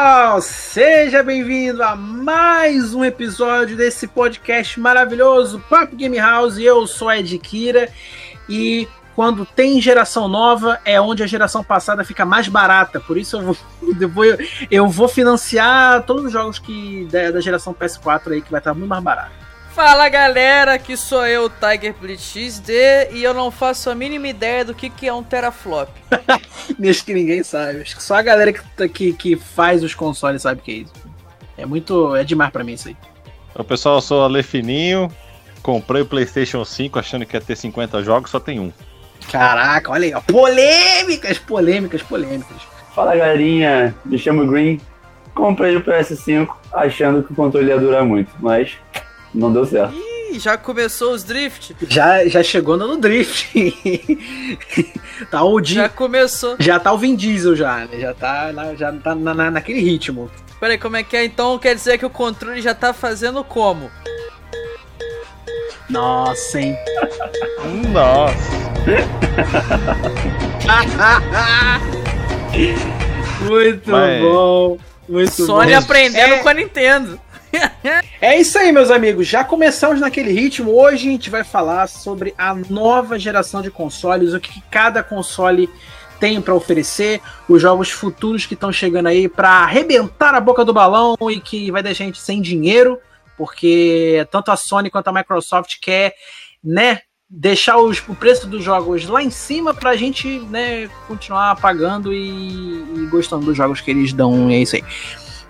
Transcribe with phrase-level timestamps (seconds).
[0.00, 6.56] pessoal, seja bem-vindo a mais um episódio desse podcast maravilhoso, Papo Game House.
[6.56, 7.86] Eu sou Ed Kira
[8.48, 12.98] e quando tem geração nova é onde a geração passada fica mais barata.
[12.98, 14.38] Por isso eu vou, eu,
[14.70, 18.72] eu vou financiar todos os jogos que da, da geração PS4 aí que vai estar
[18.72, 19.39] muito mais barato.
[19.82, 24.62] Fala galera, aqui sou eu, Tiger Blitz XD, e eu não faço a mínima ideia
[24.62, 25.88] do que, que é um teraflop.
[26.86, 27.80] Acho que ninguém sabe.
[27.80, 30.74] Acho que só a galera que, que, que faz os consoles sabe o que é
[30.74, 30.92] isso.
[31.56, 32.14] É muito.
[32.14, 32.96] É demais pra mim isso aí.
[33.50, 35.10] Então, pessoal, eu sou Ale Fininho.
[35.62, 38.70] Comprei o PlayStation 5 achando que ia ter 50 jogos, só tem um.
[39.32, 40.20] Caraca, olha aí, ó.
[40.20, 42.58] Polêmicas, polêmicas, polêmicas.
[42.94, 44.78] Fala galerinha, me chamo Green.
[45.34, 48.76] Comprei o PS5 achando que o controle ia durar muito, mas
[49.34, 49.94] não deu certo.
[50.32, 51.74] Ih, já começou os drift.
[51.88, 53.48] Já, já chegou no drift.
[55.30, 55.74] tá o Di...
[55.74, 56.56] Já começou.
[56.58, 57.98] Já tá o Vin Diesel já, né?
[57.98, 60.30] Já tá, na, já tá na, na, naquele ritmo.
[60.60, 61.24] Peraí, como é que é?
[61.24, 63.90] Então quer dizer que o controle já tá fazendo como?
[65.88, 66.76] Nossa, hein?
[67.92, 68.34] Nossa.
[73.40, 74.78] muito Mas- bom.
[75.08, 75.78] Muito Sony bom.
[75.78, 77.20] aprendendo É- com a Nintendo.
[78.20, 79.26] É isso aí, meus amigos.
[79.26, 80.72] Já começamos naquele ritmo.
[80.78, 85.68] Hoje a gente vai falar sobre a nova geração de consoles, o que cada console
[86.20, 90.72] tem para oferecer, os jogos futuros que estão chegando aí para arrebentar a boca do
[90.74, 92.98] balão e que vai deixar a gente sem dinheiro,
[93.38, 96.12] porque tanto a Sony quanto a Microsoft quer,
[96.62, 102.12] né, deixar os, o preço dos jogos lá em cima pra gente, né, continuar pagando
[102.12, 104.50] e, e gostando dos jogos que eles dão.
[104.50, 104.84] E é isso aí.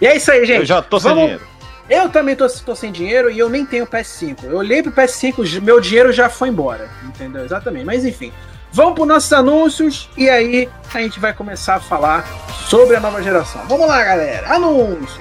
[0.01, 0.61] E é isso aí, gente.
[0.61, 1.50] Eu já tô sem Vamos- dinheiro.
[1.91, 4.45] Eu também tô, tô sem dinheiro e eu nem tenho PS5.
[4.45, 6.89] Eu olhei pro PS5, j- meu dinheiro já foi embora.
[7.05, 7.45] Entendeu?
[7.45, 7.85] Exatamente.
[7.85, 8.33] Mas enfim.
[8.73, 12.25] Vamos para nossos anúncios e aí a gente vai começar a falar
[12.69, 13.61] sobre a nova geração.
[13.69, 14.55] Vamos lá, galera.
[14.55, 15.21] Anúncios.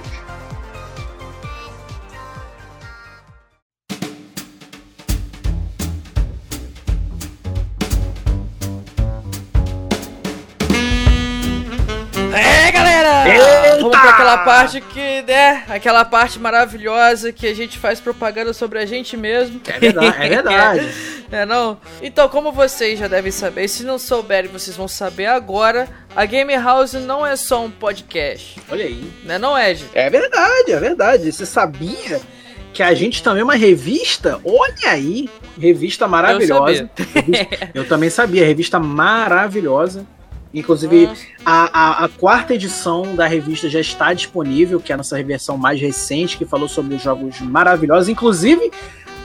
[13.91, 15.63] Vamos pra aquela parte que, né?
[15.69, 19.59] Aquela parte maravilhosa que a gente faz propaganda sobre a gente mesmo.
[19.67, 20.89] É verdade, é verdade.
[21.31, 21.79] É, não?
[22.01, 26.51] Então, como vocês já devem saber, se não souberem, vocês vão saber agora, a Game
[26.55, 29.13] House não é só um podcast, Olha aí.
[29.23, 29.85] né não, Ed?
[29.93, 31.31] É verdade, é verdade.
[31.31, 32.19] Você sabia
[32.73, 34.39] que a gente também é uma revista?
[34.43, 35.29] Olha aí.
[35.59, 36.89] Revista maravilhosa.
[36.97, 40.07] Revista- Eu também sabia, revista maravilhosa.
[40.53, 41.25] Inclusive, Nossa.
[41.45, 45.57] A, a, a quarta edição da revista já está disponível, que é a nossa versão
[45.57, 48.71] mais recente, que falou sobre jogos maravilhosos, inclusive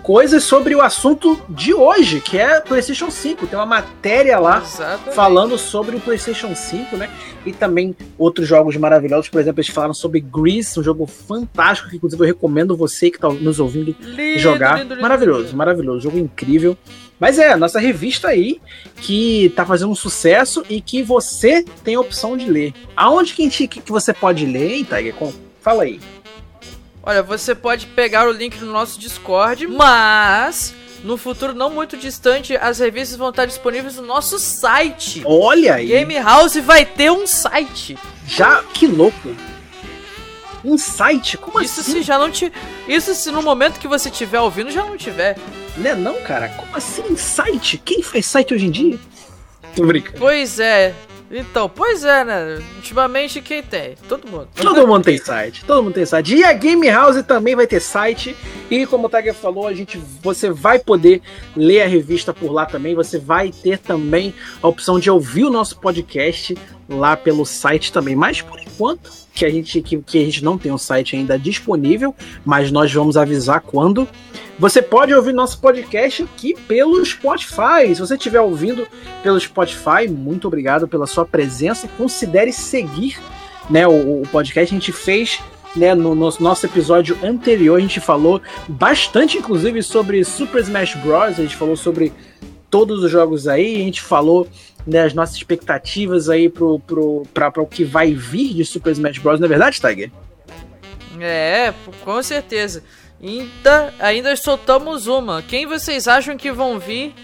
[0.04, 3.47] coisas sobre o assunto de hoje, que é PlayStation 5.
[3.47, 5.15] Tem uma matéria lá Exatamente.
[5.15, 7.09] falando sobre o PlayStation 5, né?
[7.47, 9.31] E também outros jogos maravilhosos.
[9.31, 13.16] Por exemplo, eles falaram sobre Grease, um jogo fantástico, que inclusive eu recomendo você que
[13.16, 14.78] está nos ouvindo Lindo, jogar.
[14.78, 16.76] lindo, lindo, maravilhoso, maravilhoso, jogo incrível.
[17.19, 18.60] Mas é, a nossa revista aí,
[18.97, 22.75] que tá fazendo um sucesso e que você tem a opção de ler.
[22.94, 25.14] Aonde que, a gente- que, você pode ler, hein, Tiger?
[25.62, 25.98] Fala aí.
[27.06, 32.56] Olha, você pode pegar o link no nosso Discord, mas no futuro não muito distante,
[32.56, 35.22] as revistas vão estar disponíveis no nosso site.
[35.26, 35.88] Olha aí.
[35.88, 37.98] Game House vai ter um site.
[38.26, 39.37] Já, que louco.
[40.64, 41.37] Um site?
[41.37, 41.93] Como Isso assim?
[41.93, 42.50] se já não te.
[42.88, 45.37] Isso se no momento que você estiver ouvindo já não tiver.
[45.76, 46.48] Né não, cara?
[46.48, 47.76] Como assim site?
[47.76, 48.98] Quem faz site hoje em dia?
[49.76, 50.19] Tô brincando.
[50.19, 50.94] Pois é.
[51.36, 52.62] Então, pois é, né?
[52.76, 53.96] Ultimamente quem tem?
[54.08, 54.48] Todo mundo.
[54.54, 56.36] Todo mundo tem site, todo mundo tem site.
[56.36, 58.36] E a Game House também vai ter site.
[58.70, 61.20] E como o Tiger falou, a gente, você vai poder
[61.56, 62.94] ler a revista por lá também.
[62.94, 66.56] Você vai ter também a opção de ouvir o nosso podcast
[66.88, 68.14] lá pelo site também.
[68.14, 71.38] Mas por enquanto, que a gente, que, que a gente não tem um site ainda
[71.38, 72.14] disponível,
[72.44, 74.08] mas nós vamos avisar quando.
[74.58, 77.92] Você pode ouvir nosso podcast aqui pelo Spotify.
[77.92, 78.86] Se você estiver ouvindo
[79.22, 81.88] pelo Spotify, muito obrigado pela sua presença.
[81.98, 83.19] Considere seguir
[83.69, 84.72] né, o, o podcast.
[84.72, 85.40] A gente fez
[85.75, 91.38] né, no, no nosso episódio anterior, a gente falou bastante, inclusive, sobre Super Smash Bros.
[91.38, 92.12] A gente falou sobre
[92.70, 94.46] todos os jogos aí, a gente falou
[94.86, 98.92] né, as nossas expectativas aí pro, pro, pra, pra o que vai vir de Super
[98.92, 99.40] Smash Bros.
[99.40, 100.10] Não é verdade, Tiger?
[101.20, 101.72] É,
[102.04, 102.82] com certeza.
[103.22, 105.42] Ainda, ainda soltamos uma.
[105.42, 107.14] Quem vocês acham que vão vir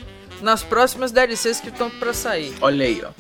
[0.40, 2.54] nas próximas DLCs que estão pra sair?
[2.60, 3.10] Olha aí, ó.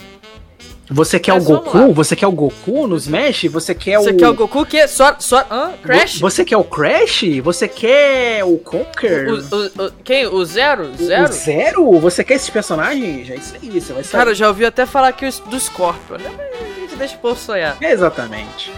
[0.92, 1.92] Você quer Mas o Goku?
[1.94, 3.44] Você quer o Goku no Smash?
[3.44, 4.16] Você quer Você o.
[4.16, 5.14] quer o Goku que é só.
[5.20, 5.72] só hã?
[5.82, 6.18] Crash?
[6.18, 7.22] Vo- Você quer o Crash?
[7.44, 9.28] Você quer o Conker?
[9.28, 10.26] O, o- o- quem?
[10.26, 10.90] O Zero?
[10.96, 11.24] Zero?
[11.24, 12.00] O Zero?
[12.00, 13.30] Você quer esses personagens?
[13.30, 14.18] É isso aí, você vai saber.
[14.18, 16.18] Cara, eu já ouvi até falar aqui do Scorpion.
[16.18, 16.28] né?
[16.28, 17.76] Mas a gente deixa o povo sonhar.
[17.80, 18.72] Exatamente.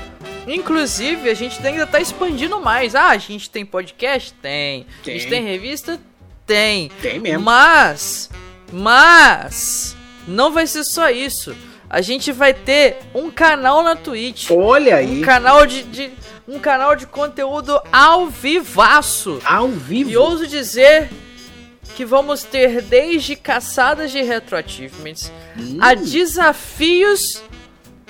[0.47, 2.94] Inclusive, a gente ainda tá expandindo mais.
[2.94, 4.35] Ah, a gente tem podcast?
[4.35, 4.87] Tem.
[5.03, 5.15] Tem.
[5.15, 5.99] A gente tem revista?
[6.47, 6.91] Tem.
[7.00, 7.41] Tem mesmo.
[7.44, 8.29] Mas,
[8.70, 11.55] mas, não vai ser só isso.
[11.93, 14.50] A gente vai ter um canal na Twitch.
[14.50, 15.19] Olha aí.
[15.21, 16.11] Um canal de, de-
[16.49, 19.39] um canal de conteúdo ao vivaço.
[19.44, 20.09] Ao vivo.
[20.11, 21.11] E ouso dizer
[21.94, 25.77] que vamos ter desde caçadas de retroachievements Hum.
[25.83, 27.43] a desafios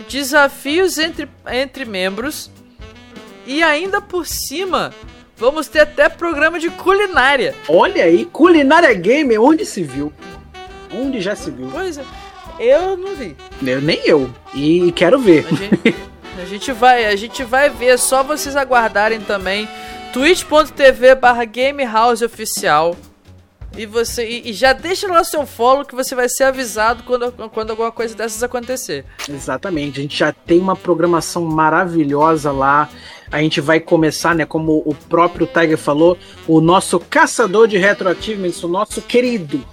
[0.09, 2.51] desafios entre, entre membros
[3.47, 4.93] e ainda por cima
[5.37, 7.53] vamos ter até programa de culinária.
[7.69, 10.13] Olha aí, culinária gamer, onde se viu?
[10.95, 11.69] Onde já se viu?
[11.73, 12.05] Pois é,
[12.59, 13.37] eu não vi.
[13.65, 14.31] Eu, nem eu.
[14.55, 15.47] E quero ver.
[15.47, 15.95] A gente,
[16.41, 19.69] a gente vai, a gente vai ver, é só vocês aguardarem também.
[20.13, 22.25] twitch.tv barra gamehouse
[23.77, 27.33] E você e, e já deixa lá seu follow que você vai ser avisado quando,
[27.51, 29.05] quando alguma coisa dessas acontecer.
[29.29, 32.89] Exatamente, a gente já tem uma programação maravilhosa lá.
[33.31, 38.63] A gente vai começar, né, como o próprio Tiger falou, o nosso caçador de retroachievements,
[38.63, 39.65] o nosso querido,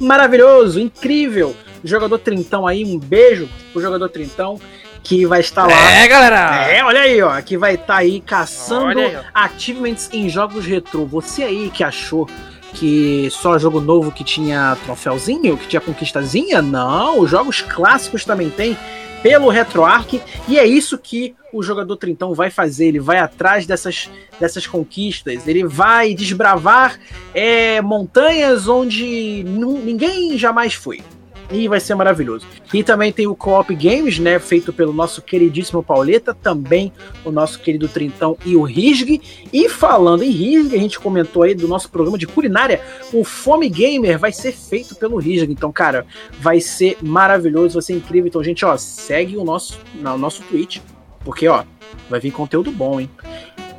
[0.00, 1.54] maravilhoso, incrível,
[1.88, 4.60] jogador Trintão aí, um beijo pro jogador Trintão,
[5.02, 5.90] que vai estar lá.
[5.92, 6.68] É, galera!
[6.68, 11.06] É, olha aí, ó, que vai estar aí caçando aí, achievements em jogos retrô.
[11.06, 12.28] Você aí que achou
[12.74, 16.60] que só jogo novo que tinha troféuzinho, que tinha conquistazinha?
[16.60, 18.76] Não, os jogos clássicos também tem
[19.22, 22.86] pelo RetroArch e é isso que o jogador Trintão vai fazer.
[22.86, 26.98] Ele vai atrás dessas, dessas conquistas, ele vai desbravar
[27.34, 31.02] é, montanhas onde ninguém jamais foi.
[31.50, 32.46] E vai ser maravilhoso.
[32.74, 34.38] E também tem o Co-op Games, né?
[34.38, 36.92] Feito pelo nosso queridíssimo Pauleta, também
[37.24, 39.20] o nosso querido Trintão e o Risg.
[39.50, 42.82] E falando em Risg, a gente comentou aí do nosso programa de culinária,
[43.14, 45.50] o Fome Gamer vai ser feito pelo Risg.
[45.50, 46.04] Então, cara,
[46.38, 48.28] vai ser maravilhoso, vai ser incrível.
[48.28, 50.80] Então, gente, ó, segue o nosso, na- o nosso Twitch,
[51.24, 51.64] porque, ó,
[52.10, 53.08] vai vir conteúdo bom, hein?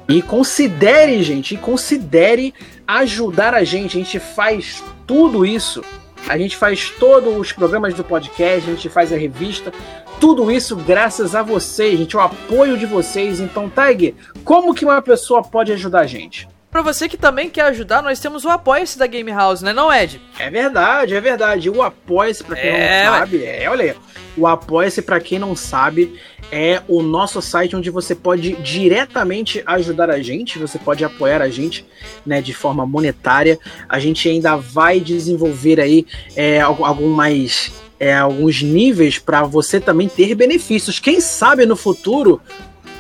[0.07, 2.51] E considere, gente, considere
[2.87, 3.95] ajudar a gente.
[3.95, 5.83] A gente faz tudo isso.
[6.29, 9.73] A gente faz todos os programas do podcast, a gente faz a revista.
[10.21, 13.39] Tudo isso graças a vocês, gente, o apoio de vocês.
[13.39, 16.47] Então, Tag, como que uma pessoa pode ajudar a gente?
[16.71, 19.91] Pra você que também quer ajudar, nós temos o apoia-se da Game House, né, não,
[19.91, 20.21] Ed?
[20.37, 21.67] É verdade, é verdade.
[21.69, 23.95] O Apoia-se, pra quem É, não sabe, é, olha aí.
[24.37, 26.19] O Apoia-se, pra quem não sabe,
[26.51, 31.49] é o nosso site onde você pode diretamente ajudar a gente, você pode apoiar a
[31.49, 31.85] gente,
[32.25, 33.57] né, de forma monetária.
[33.87, 36.05] A gente ainda vai desenvolver aí
[36.35, 37.71] é, algu- algum mais.
[37.99, 40.99] é, alguns níveis para você também ter benefícios.
[40.99, 42.39] Quem sabe no futuro,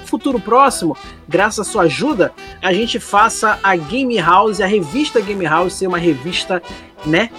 [0.09, 0.97] futuro próximo,
[1.27, 5.87] graças à sua ajuda, a gente faça a Game House, a revista Game House ser
[5.87, 6.61] uma revista,
[7.05, 7.29] né,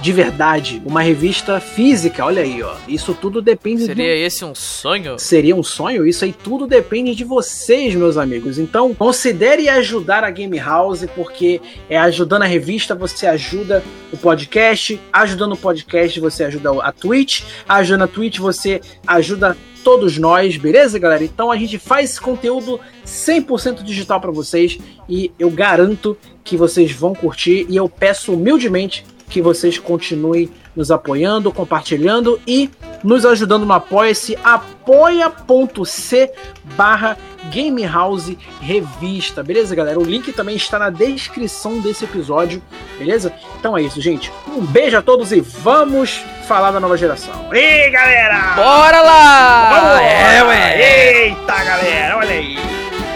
[0.00, 2.24] de verdade, uma revista física.
[2.24, 2.74] Olha aí, ó.
[2.86, 5.18] Isso tudo depende do Seria esse um sonho?
[5.18, 6.06] Seria um sonho?
[6.06, 8.58] Isso aí tudo depende de vocês, meus amigos.
[8.58, 13.82] Então, considere ajudar a Game House, porque é ajudando a revista, você ajuda
[14.12, 20.18] o podcast, ajudando o podcast, você ajuda a Twitch, ajudando a Twitch, você ajuda todos
[20.18, 21.22] nós, beleza, galera?
[21.22, 24.78] Então a gente faz esse conteúdo 100% digital para vocês
[25.08, 30.90] e eu garanto que vocês vão curtir e eu peço humildemente que vocês continuem nos
[30.90, 32.70] apoiando, compartilhando e
[33.02, 36.32] nos ajudando no Apoia-se, apoia.c
[36.76, 37.16] barra
[37.54, 39.98] Gamehouse Revista, beleza, galera?
[39.98, 42.62] O link também está na descrição desse episódio,
[42.98, 43.32] beleza?
[43.58, 44.32] Então é isso, gente.
[44.48, 47.34] Um beijo a todos e vamos falar da nova geração.
[47.52, 48.54] Ei, galera!
[48.54, 49.70] Bora lá!
[49.70, 50.00] Vamos!
[50.00, 51.26] É, ué!
[51.28, 52.58] Eita, galera, olha aí!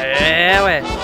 [0.01, 1.00] É, ué!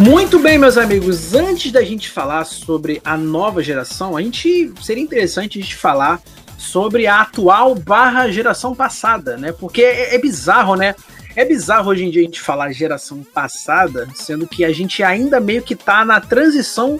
[0.00, 1.34] Muito bem, meus amigos.
[1.34, 6.22] Antes da gente falar sobre a nova geração, a gente seria interessante a gente falar
[6.56, 9.52] sobre a atual barra geração passada, né?
[9.52, 10.94] Porque é, é bizarro, né?
[11.36, 15.38] É bizarro hoje em dia a gente falar geração passada, sendo que a gente ainda
[15.38, 16.98] meio que tá na transição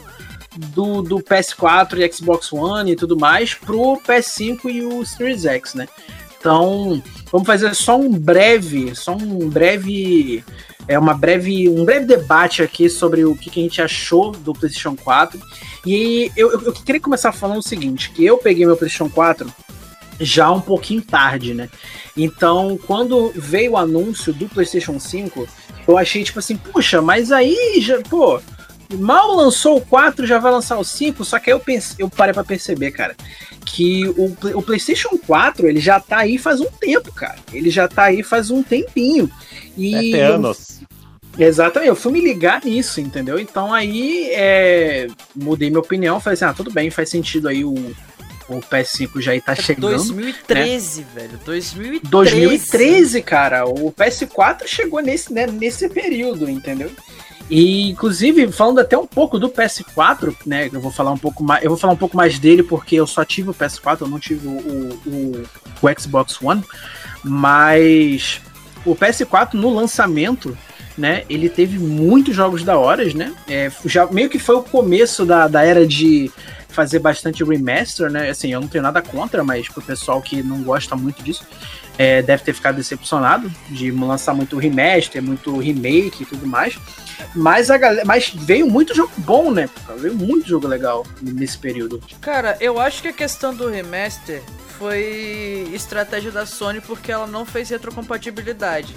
[0.54, 5.72] do, do PS4 e Xbox One e tudo mais pro PS5 e o Series X,
[5.72, 5.88] né?
[6.38, 7.02] Então,
[7.32, 10.44] vamos fazer só um breve, só um breve
[10.90, 14.52] é uma breve, um breve debate aqui sobre o que, que a gente achou do
[14.52, 15.40] PlayStation 4.
[15.86, 19.48] E eu, eu, eu queria começar falando o seguinte: que eu peguei meu PlayStation 4
[20.18, 21.70] já um pouquinho tarde, né?
[22.16, 25.46] Então, quando veio o anúncio do PlayStation 5,
[25.86, 28.40] eu achei tipo assim, puxa, mas aí já, pô,
[28.98, 32.08] mal lançou o 4, já vai lançar o 5, só que aí eu, pense, eu
[32.08, 33.16] parei pra perceber, cara,
[33.64, 37.36] que o, o PlayStation 4, ele já tá aí faz um tempo, cara.
[37.52, 39.30] Ele já tá aí faz um tempinho.
[39.76, 40.80] E Sete anos.
[41.38, 43.38] Exatamente, eu fui me ligar nisso, entendeu?
[43.38, 47.72] Então aí é, mudei minha opinião, falei assim, ah, tudo bem, faz sentido aí o,
[48.48, 49.92] o PS5 já tá chegando.
[49.92, 51.06] 2013, né?
[51.14, 52.10] velho, 2013.
[52.10, 56.90] 2013, cara, o PS4 chegou nesse, né, nesse período, entendeu?
[57.50, 60.70] E inclusive falando até um pouco do PS4, né?
[60.72, 63.06] Eu vou falar um pouco mais, eu vou falar um pouco mais dele porque eu
[63.06, 64.50] só tive o PS4, eu não tive o,
[65.06, 65.42] o,
[65.82, 66.62] o Xbox One,
[67.24, 68.40] mas
[68.86, 70.56] o PS4 no lançamento
[71.00, 71.24] né?
[71.30, 73.32] Ele teve muitos jogos da horas, né?
[73.48, 76.30] É, já meio que foi o começo da, da era de
[76.68, 78.28] fazer bastante remaster, né?
[78.30, 81.44] Assim, eu não tenho nada contra, mas pro pessoal que não gosta muito disso,
[81.98, 86.78] é, deve ter ficado decepcionado de lançar muito remaster, muito remake e tudo mais.
[87.34, 89.68] Mas a galera, mas veio muito jogo bom, né?
[89.98, 92.02] Veio muito jogo legal nesse período.
[92.20, 94.42] Cara, eu acho que a questão do remaster
[94.78, 98.94] foi estratégia da Sony porque ela não fez retrocompatibilidade.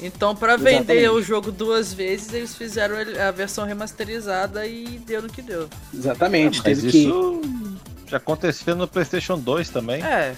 [0.00, 2.94] Então, para vender o jogo duas vezes, eles fizeram
[3.26, 5.68] a versão remasterizada e deu no que deu.
[5.92, 6.60] Exatamente.
[6.60, 8.10] Ah, mas teve isso que...
[8.10, 10.00] já aconteceu no PlayStation 2 também.
[10.04, 10.36] É.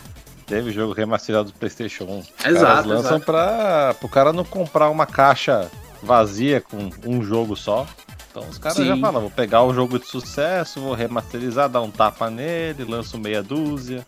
[0.51, 2.19] Teve jogo remasterizado do PlayStation 1.
[2.19, 2.67] Os exato.
[2.67, 3.25] Caras lançam exato.
[3.25, 5.71] para o cara não comprar uma caixa
[6.03, 7.87] vazia com um jogo só.
[8.29, 8.87] Então os caras Sim.
[8.87, 13.17] já falam, vou pegar o jogo de sucesso, vou remasterizar, dar um tapa nele, lanço
[13.17, 14.05] meia dúzia.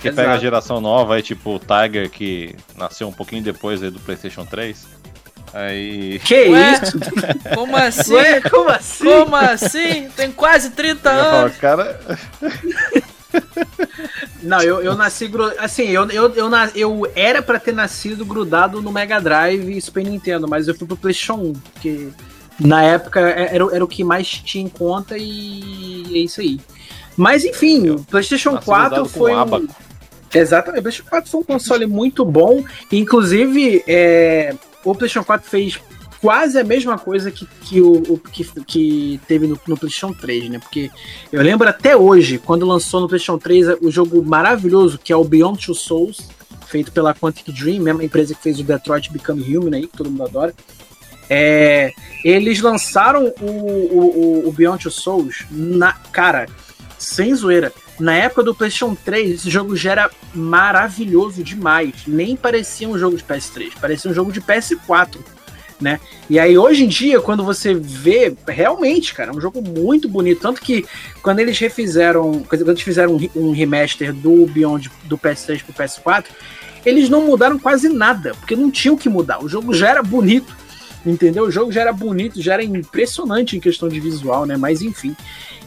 [0.00, 3.90] Que pega a geração nova, aí tipo o Tiger, que nasceu um pouquinho depois aí
[3.90, 4.84] do PlayStation 3.
[5.54, 6.18] Aí.
[6.24, 6.72] Que Ué?
[6.72, 6.98] isso?
[7.54, 8.14] Como assim?
[8.14, 9.04] Ué, como assim?
[9.04, 10.08] Como assim?
[10.10, 11.56] Tem quase 30 anos.
[11.56, 12.00] Falo, cara.
[14.42, 15.30] Não, eu, eu nasci.
[15.58, 20.04] Assim, eu, eu, eu, eu era pra ter nascido grudado no Mega Drive e Super
[20.04, 22.08] Nintendo, mas eu fui pro PlayStation 1, porque
[22.58, 26.60] na época é, era, era o que mais tinha em conta e é isso aí.
[27.16, 29.34] Mas enfim, o PlayStation 4 foi.
[29.34, 29.68] Um...
[30.32, 32.64] Exatamente, o PlayStation 4 foi um console muito bom.
[32.92, 34.54] Inclusive, é,
[34.84, 35.80] o PlayStation 4 fez
[36.20, 40.50] quase a mesma coisa que, que, o, o que, que teve no, no, PlayStation 3,
[40.50, 40.58] né?
[40.58, 40.90] Porque
[41.32, 45.24] eu lembro até hoje, quando lançou no PlayStation 3 o jogo maravilhoso que é o
[45.24, 46.28] Beyond Two Souls,
[46.66, 50.10] feito pela Quantic Dream, mesma empresa que fez o Detroit Become Human aí, que todo
[50.10, 50.54] mundo adora.
[51.30, 51.92] É,
[52.24, 55.92] eles lançaram o, o, o Beyond Two Souls na.
[55.92, 56.46] Cara,
[56.98, 61.94] sem zoeira na época do PlayStation 3, esse jogo já era maravilhoso demais.
[62.06, 65.18] Nem parecia um jogo de PS3, parecia um jogo de PS4.
[65.80, 66.00] Né?
[66.28, 70.40] E aí hoje em dia, quando você vê, realmente, cara, é um jogo muito bonito.
[70.40, 70.84] Tanto que
[71.22, 76.26] quando eles refizeram, quando eles fizeram um, remaster do Beyond do PS3 pro PS4,
[76.84, 79.42] eles não mudaram quase nada, porque não tinha o que mudar.
[79.42, 80.56] O jogo já era bonito,
[81.06, 81.44] entendeu?
[81.44, 84.56] O jogo já era bonito, já era impressionante em questão de visual, né?
[84.56, 85.14] Mas enfim.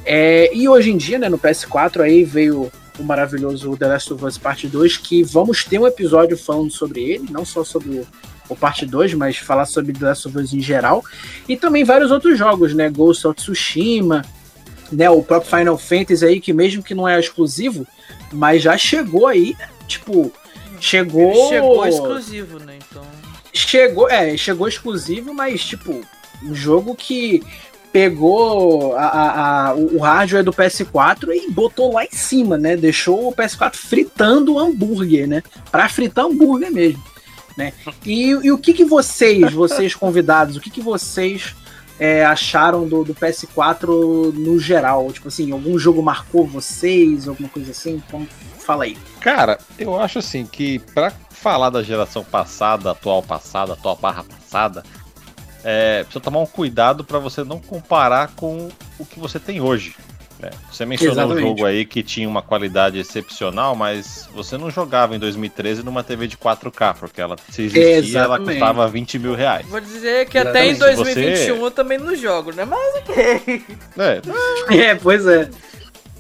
[0.04, 4.26] É, e hoje em dia, né, no PS4 aí veio o maravilhoso The Last of
[4.26, 8.08] Us Parte 2, que vamos ter um episódio falando sobre ele, não só sobre o,
[8.52, 11.04] o Parte 2, mas falar sobre The Last of Us em geral,
[11.48, 14.24] e também vários outros jogos, né, Ghost of Tsushima,
[14.92, 17.88] né, o próprio Final Fantasy aí, que mesmo que não é exclusivo,
[18.32, 19.56] mas já chegou aí,
[19.88, 20.32] tipo,
[20.80, 21.50] chegou...
[21.50, 23.04] Chegou exclusivo, né, então...
[23.54, 26.02] Chegou, é, chegou exclusivo, mas, tipo,
[26.44, 27.44] um jogo que
[27.92, 32.78] pegou a, a, a, o hardware do PS4 e botou lá em cima, né?
[32.78, 35.44] Deixou o PS4 fritando hambúrguer, né?
[35.70, 37.04] Para fritar hambúrguer mesmo,
[37.62, 37.74] né?
[38.06, 41.56] E, e, o que, que vocês, vocês convidados, o que, que vocês
[42.00, 45.12] é, acharam do, do, PS4 no geral?
[45.12, 48.02] Tipo assim, algum jogo marcou vocês, alguma coisa assim?
[48.08, 48.28] Então,
[48.60, 48.98] fala aí.
[49.20, 54.84] Cara, eu acho assim que para falar da geração passada, atual passada, atual barra passada,
[55.64, 59.96] é, precisa tomar um cuidado para você não comparar com o que você tem hoje.
[60.42, 60.50] Né?
[60.72, 61.46] Você mencionou Exatamente.
[61.46, 66.04] um jogo aí que tinha uma qualidade excepcional, mas você não jogava em 2013 numa
[66.04, 68.18] TV de 4K, porque ela se existia, Exatamente.
[68.18, 69.68] ela custava 20 mil reais.
[69.68, 70.82] Vou dizer que Exatamente.
[70.82, 71.66] até em 2021 você...
[71.66, 72.66] eu também não jogo, né?
[72.66, 73.64] Mas ok.
[74.00, 74.22] É,
[74.90, 75.48] é pois é.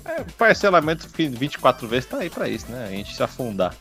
[0.05, 0.23] é.
[0.37, 2.85] Parcelamento 24 vezes tá aí para isso, né?
[2.87, 3.73] A gente se afundar.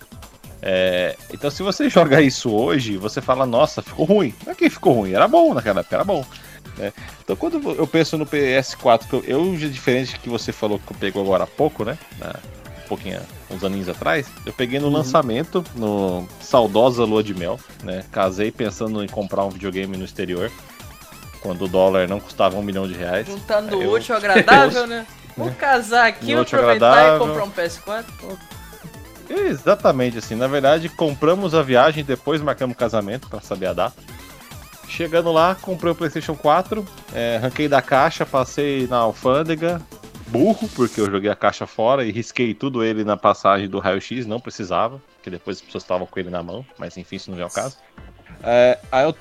[0.62, 4.34] É, então, se você joga isso hoje, você fala, nossa, ficou ruim.
[4.46, 6.24] Aqui ficou ruim, era bom naquela época, era bom.
[6.76, 6.92] Né?
[7.22, 11.22] Então, quando eu penso no PS4, eu, eu, diferente que você falou que eu pegou
[11.22, 11.98] agora há pouco, né?
[12.84, 14.94] um pouquinho, uns aninhos atrás, eu peguei no uhum.
[14.94, 18.04] lançamento, no saudosa lua de mel, né?
[18.10, 20.50] Casei pensando em comprar um videogame no exterior,
[21.40, 23.26] quando o dólar não custava um milhão de reais.
[23.26, 25.06] Juntando o útil agradável, né?
[25.36, 27.16] Vamos casar aqui, aproveitar agradável.
[27.16, 28.04] e comprar um PS4.
[29.30, 30.34] Exatamente assim.
[30.34, 34.02] Na verdade, compramos a viagem depois marcamos o casamento para saber a data.
[34.90, 39.80] Chegando lá, comprei o PlayStation 4, é, ranquei da caixa, passei na alfândega,
[40.26, 44.26] burro, porque eu joguei a caixa fora e risquei tudo ele na passagem do raio-x,
[44.26, 47.40] não precisava, porque depois as pessoas estavam com ele na mão, mas enfim, isso não
[47.40, 47.76] é o caso.
[48.42, 49.14] É, aí eu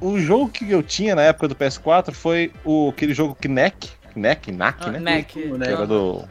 [0.00, 3.90] o jogo que eu tinha na época do PS4 foi o, aquele jogo Knack.
[4.14, 5.00] Knack, Knack, Ah, né?
[5.00, 5.32] Neck.
[5.32, 6.24] Que era do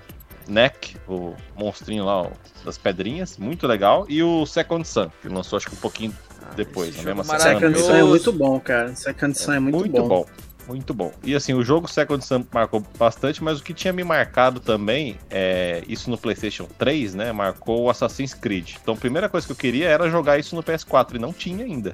[0.47, 2.27] Neck, o monstrinho lá ó,
[2.63, 4.05] das pedrinhas, muito legal.
[4.07, 6.15] E o Second Sun, que lançou acho que um pouquinho
[6.57, 7.59] depois, esse na mesma jogo semana.
[7.59, 8.95] Second Sun é muito bom, cara.
[8.95, 10.25] Second Sun é muito, bom.
[10.67, 11.13] Muito bom.
[11.23, 15.17] E assim, o jogo Second Sun marcou bastante, mas o que tinha me marcado também,
[15.29, 17.31] é, isso no PlayStation 3, né?
[17.31, 18.71] Marcou o Assassin's Creed.
[18.81, 21.63] Então a primeira coisa que eu queria era jogar isso no PS4 e não tinha
[21.63, 21.93] ainda.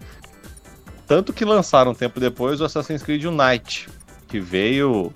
[1.05, 3.87] Tanto que lançaram um tempo depois o Assassin's Creed Unite,
[4.27, 5.13] que veio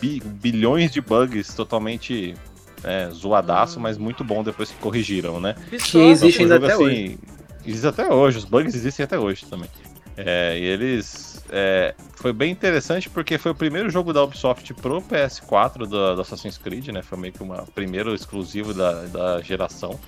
[0.00, 2.34] bi- bilhões de bugs totalmente
[2.82, 3.82] é, zoadaço, Hum.
[3.82, 5.54] mas muito bom depois que corrigiram, né?
[5.70, 6.74] Que existe Então, ainda um até
[7.10, 7.18] jogo,
[7.64, 9.68] Existe até hoje, os bugs existem até hoje também.
[10.16, 11.42] É, e eles.
[11.50, 16.20] é, foi bem interessante porque foi o primeiro jogo da Ubisoft pro PS4 do, do
[16.20, 17.02] Assassin's Creed, né?
[17.02, 19.98] Foi meio que uma primeiro exclusivo da, da geração.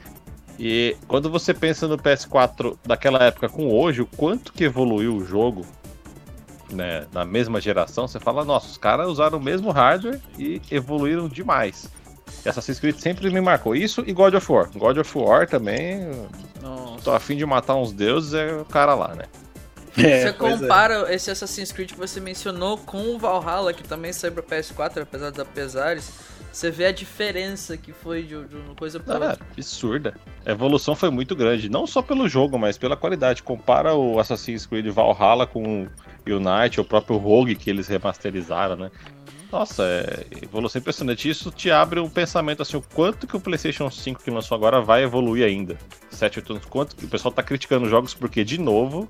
[0.58, 5.24] E quando você pensa no PS4 daquela época com hoje, o quanto que evoluiu o
[5.24, 5.64] jogo,
[6.70, 11.28] né, na mesma geração, você fala, nossa, os caras usaram o mesmo hardware e evoluíram
[11.28, 11.88] demais.
[12.44, 13.74] E Assassin's Creed sempre me marcou.
[13.74, 14.68] Isso e God of War.
[14.74, 16.00] God of War também,
[16.60, 17.04] Nossa.
[17.04, 19.24] tô afim de matar uns deuses, é o cara lá, né?
[19.96, 20.32] É, Você é.
[20.32, 25.02] compara esse Assassin's Creed que você mencionou com o Valhalla, que também saiu pra PS4,
[25.02, 26.10] apesar dos pesares.
[26.50, 29.46] Você vê a diferença que foi de, uma coisa pra Ah, outra.
[29.52, 30.14] absurda.
[30.44, 33.42] A evolução foi muito grande, não só pelo jogo, mas pela qualidade.
[33.42, 35.88] Compara o Assassin's Creed Valhalla com o
[36.30, 38.90] Unite, o próprio Rogue que eles remasterizaram, né?
[39.52, 41.28] Nossa, é evolução impressionante.
[41.28, 44.80] Isso te abre um pensamento assim, o quanto que o PlayStation 5 que lançou agora
[44.80, 45.76] vai evoluir ainda.
[46.10, 49.06] 7, 8 anos, quanto que o pessoal tá criticando os jogos porque, de novo,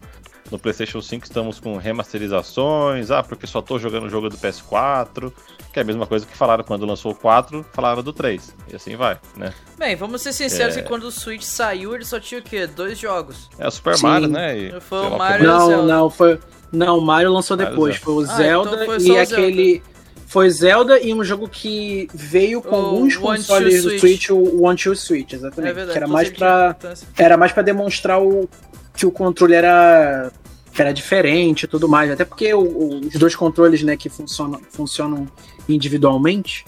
[0.51, 5.33] no PlayStation 5 estamos com remasterizações, ah, porque só tô jogando o jogo do PS4,
[5.73, 8.55] que é a mesma coisa que falaram quando lançou o 4, falaram do 3.
[8.73, 9.53] E assim vai, né?
[9.79, 10.83] Bem, vamos ser sinceros É.
[10.83, 12.67] que quando o Switch saiu, ele só tinha o quê?
[12.67, 13.49] Dois jogos.
[13.59, 14.07] É o Super Sim.
[14.07, 14.59] Mario, né?
[14.59, 15.47] E, Foi o Mario-.
[15.47, 15.87] Não, Zelda.
[15.87, 16.41] não, foi.
[16.73, 17.95] Não, o Mario lançou Mario depois.
[17.97, 18.05] Zelda.
[18.05, 19.83] Foi o Ah, Zelda então foi e o aquele.
[20.33, 24.01] Foi Zelda e um jogo que veio com O alguns consoles do Switch.
[24.01, 25.71] Switch, o One Two Switch, exatamente.
[25.71, 25.93] É verdade.
[25.93, 26.69] que era mais pra.
[26.71, 27.09] importância.
[27.19, 28.49] Era mais pra demonstrar o,
[28.97, 30.33] que o controle era.
[30.79, 32.11] era diferente e tudo mais.
[32.11, 35.29] Até porque o- os dois controles, né, que funcionam, funcionam
[35.69, 36.65] individualmente.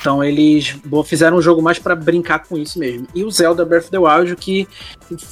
[0.00, 3.06] Então eles fizeram um jogo mais pra brincar com isso mesmo.
[3.14, 4.66] E o Zelda Breath of the Wild, que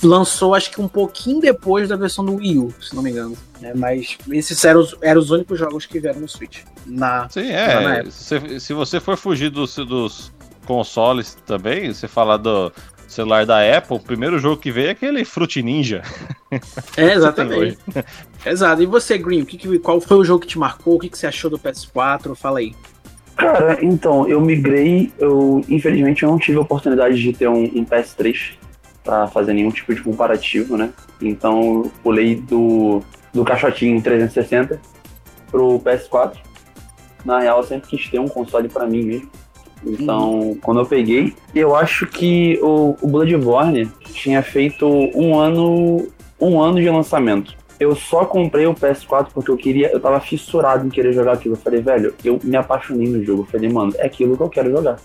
[0.03, 3.35] lançou acho que um pouquinho depois da versão do Wii U, se não me engano.
[3.63, 3.73] né?
[3.75, 6.59] Mas esses eram os, eram os únicos jogos que vieram no Switch.
[6.85, 7.95] Na, Sim, na é.
[8.01, 8.11] época.
[8.11, 10.31] Se, se você for fugir dos, dos
[10.67, 12.71] consoles também, você falar do
[13.07, 16.03] celular da Apple, o primeiro jogo que veio é aquele Fruit Ninja.
[16.95, 17.79] É, exatamente.
[18.45, 18.83] Exato.
[18.83, 20.97] E você, Green, que- qual foi o jogo que te marcou?
[20.97, 22.35] O que, que você achou do PS4?
[22.37, 22.75] Fala aí.
[23.39, 27.85] Cara, então, eu migrei, eu infelizmente eu não tive a oportunidade de ter um, um
[27.85, 28.55] PS3
[29.05, 30.91] pra fazer nenhum tipo de comparativo, né?
[31.23, 33.01] Então eu pulei do,
[33.33, 34.81] do caixotinho 360
[35.53, 36.33] pro PS4.
[37.25, 39.31] Na real, eu sempre quis ter um console pra mim mesmo.
[39.87, 46.09] Então, quando eu peguei, eu acho que o, o Bloodborne tinha feito um ano,
[46.41, 47.57] um ano de lançamento.
[47.79, 51.55] Eu só comprei o PS4 porque eu queria, eu tava fissurado em querer jogar aquilo.
[51.55, 53.43] Eu falei, velho, eu me apaixonei no jogo.
[53.43, 54.99] Eu falei, mano, é aquilo que eu quero jogar.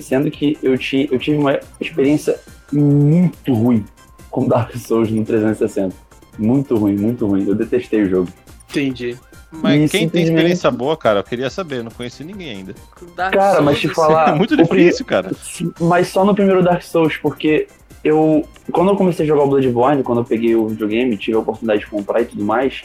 [0.00, 2.38] Sendo que eu, ti, eu tive uma experiência
[2.72, 3.84] muito ruim
[4.30, 5.94] com Dark Souls no 360.
[6.38, 7.46] Muito ruim, muito ruim.
[7.46, 8.28] Eu detestei o jogo.
[8.70, 9.16] Entendi.
[9.50, 12.74] Mas E quem tem experiência boa, cara, eu queria saber, não conheci ninguém ainda.
[13.16, 14.30] Dark Cara, mas Souls, te falar.
[14.34, 15.30] é muito difícil, cara.
[15.80, 17.68] Mas só no primeiro Dark Souls, porque
[18.06, 18.44] eu.
[18.72, 21.80] Quando eu comecei a jogar o Bloodborne, quando eu peguei o videogame, tive a oportunidade
[21.80, 22.82] de comprar e tudo mais.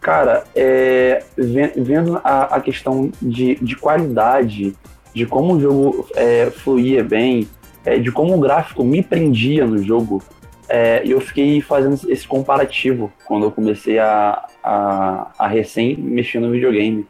[0.00, 4.74] Cara, é, ve- vendo a, a questão de, de qualidade,
[5.14, 7.46] de como o jogo é, fluía bem,
[7.84, 10.22] é, de como o gráfico me prendia no jogo,
[10.68, 16.50] é, eu fiquei fazendo esse comparativo quando eu comecei a, a, a recém mexer no
[16.50, 17.06] videogame.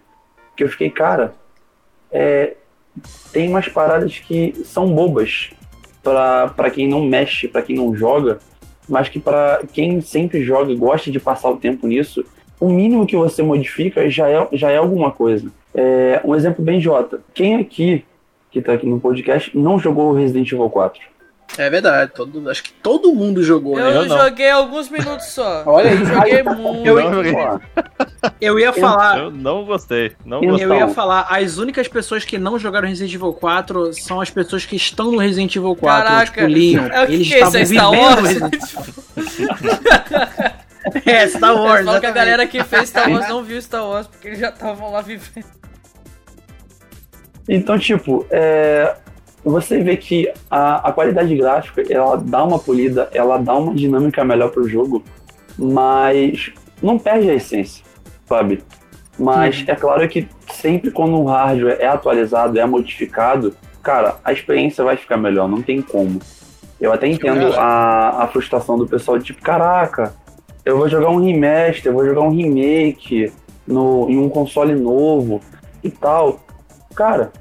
[0.55, 1.35] Que eu fiquei, cara,
[2.11, 2.55] é,
[3.33, 5.51] tem umas paradas que são bobas
[6.03, 8.39] para quem não mexe, para quem não joga,
[8.89, 12.25] mas que para quem sempre joga e gosta de passar o tempo nisso,
[12.61, 15.51] o mínimo que você modifica já é, já é alguma coisa.
[15.75, 17.21] É, um exemplo bem Jota.
[17.35, 18.05] Quem aqui,
[18.51, 21.12] que tá aqui no podcast, não jogou Resident Evil 4?
[21.59, 22.13] É verdade.
[22.15, 23.97] Todo, acho que todo mundo jogou, Eu, né?
[23.99, 24.19] Eu não.
[24.19, 25.63] joguei alguns minutos só.
[25.69, 26.87] Olha aí, eu joguei muito.
[26.87, 27.61] Eu-
[28.41, 29.19] Eu ia falar.
[29.19, 30.13] Eu não gostei.
[30.25, 30.57] Não Eu-.
[30.59, 34.65] Eu ia falar, as únicas pessoas que não jogaram Resident Evil 4 são as pessoas
[34.65, 36.33] que estão no Resident Evil 4, Caraca.
[36.33, 36.87] tipo Leon.
[36.91, 37.57] É o que Eles que é isso?
[37.57, 37.91] estavam É Star
[38.23, 38.63] vivendo Wars?
[41.07, 41.85] É, Star Wars.
[41.85, 44.49] Falo que a galera que fez Star Wars não viu Star Wars, porque eles já
[44.49, 45.45] estavam lá vivendo.
[47.49, 48.97] Então, tipo, é,
[49.45, 54.25] você vê que a, a qualidade gráfica, ela dá uma polida, ela dá uma dinâmica
[54.25, 55.03] melhor pro jogo,
[55.59, 57.85] mas não perde a essência,
[58.27, 58.63] sabe?
[59.19, 59.65] Mas uhum.
[59.69, 64.97] é claro que sempre quando um hardware é atualizado, é modificado, cara, a experiência vai
[64.97, 66.21] ficar melhor, não tem como.
[66.81, 70.15] Eu até entendo a, a frustração do pessoal de tipo, caraca,
[70.65, 73.33] eu vou jogar um remaster, eu vou jogar um remake
[73.67, 75.41] no, em um console novo
[75.83, 76.41] e tal.
[76.95, 77.33] Cara,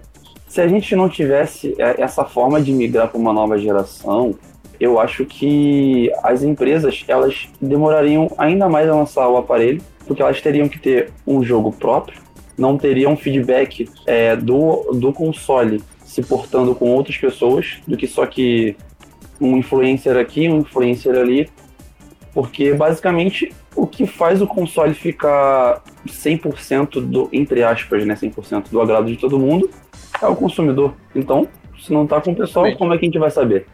[0.52, 4.36] se a gente não tivesse é, essa forma de migrar para uma nova geração,
[4.82, 10.42] eu acho que as empresas elas demorariam ainda mais a lançar o aparelho, porque elas
[10.42, 12.20] teriam que ter um jogo próprio,
[12.58, 18.26] não teriam feedback é, do, do console se portando com outras pessoas, do que só
[18.26, 18.76] que
[19.40, 21.50] um influencer aqui, um influencer ali,
[22.34, 28.82] porque basicamente o que faz o console ficar 100% do, entre aspas, né, 100% do
[28.82, 29.70] agrado de todo mundo
[30.22, 30.94] é o consumidor.
[31.16, 31.48] Então,
[31.80, 33.66] se não tá com o pessoal, como é que a gente vai saber?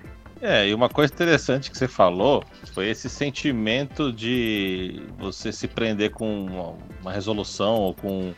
[0.41, 6.11] É, e uma coisa interessante que você falou foi esse sentimento de você se prender
[6.11, 8.33] com uma, uma resolução ou com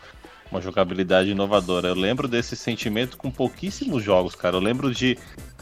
[0.50, 1.90] uma jogabilidade inovadora.
[1.90, 4.56] Eu lembro desse sentimento com pouquíssimos jogos, cara.
[4.56, 5.18] Eu lembro de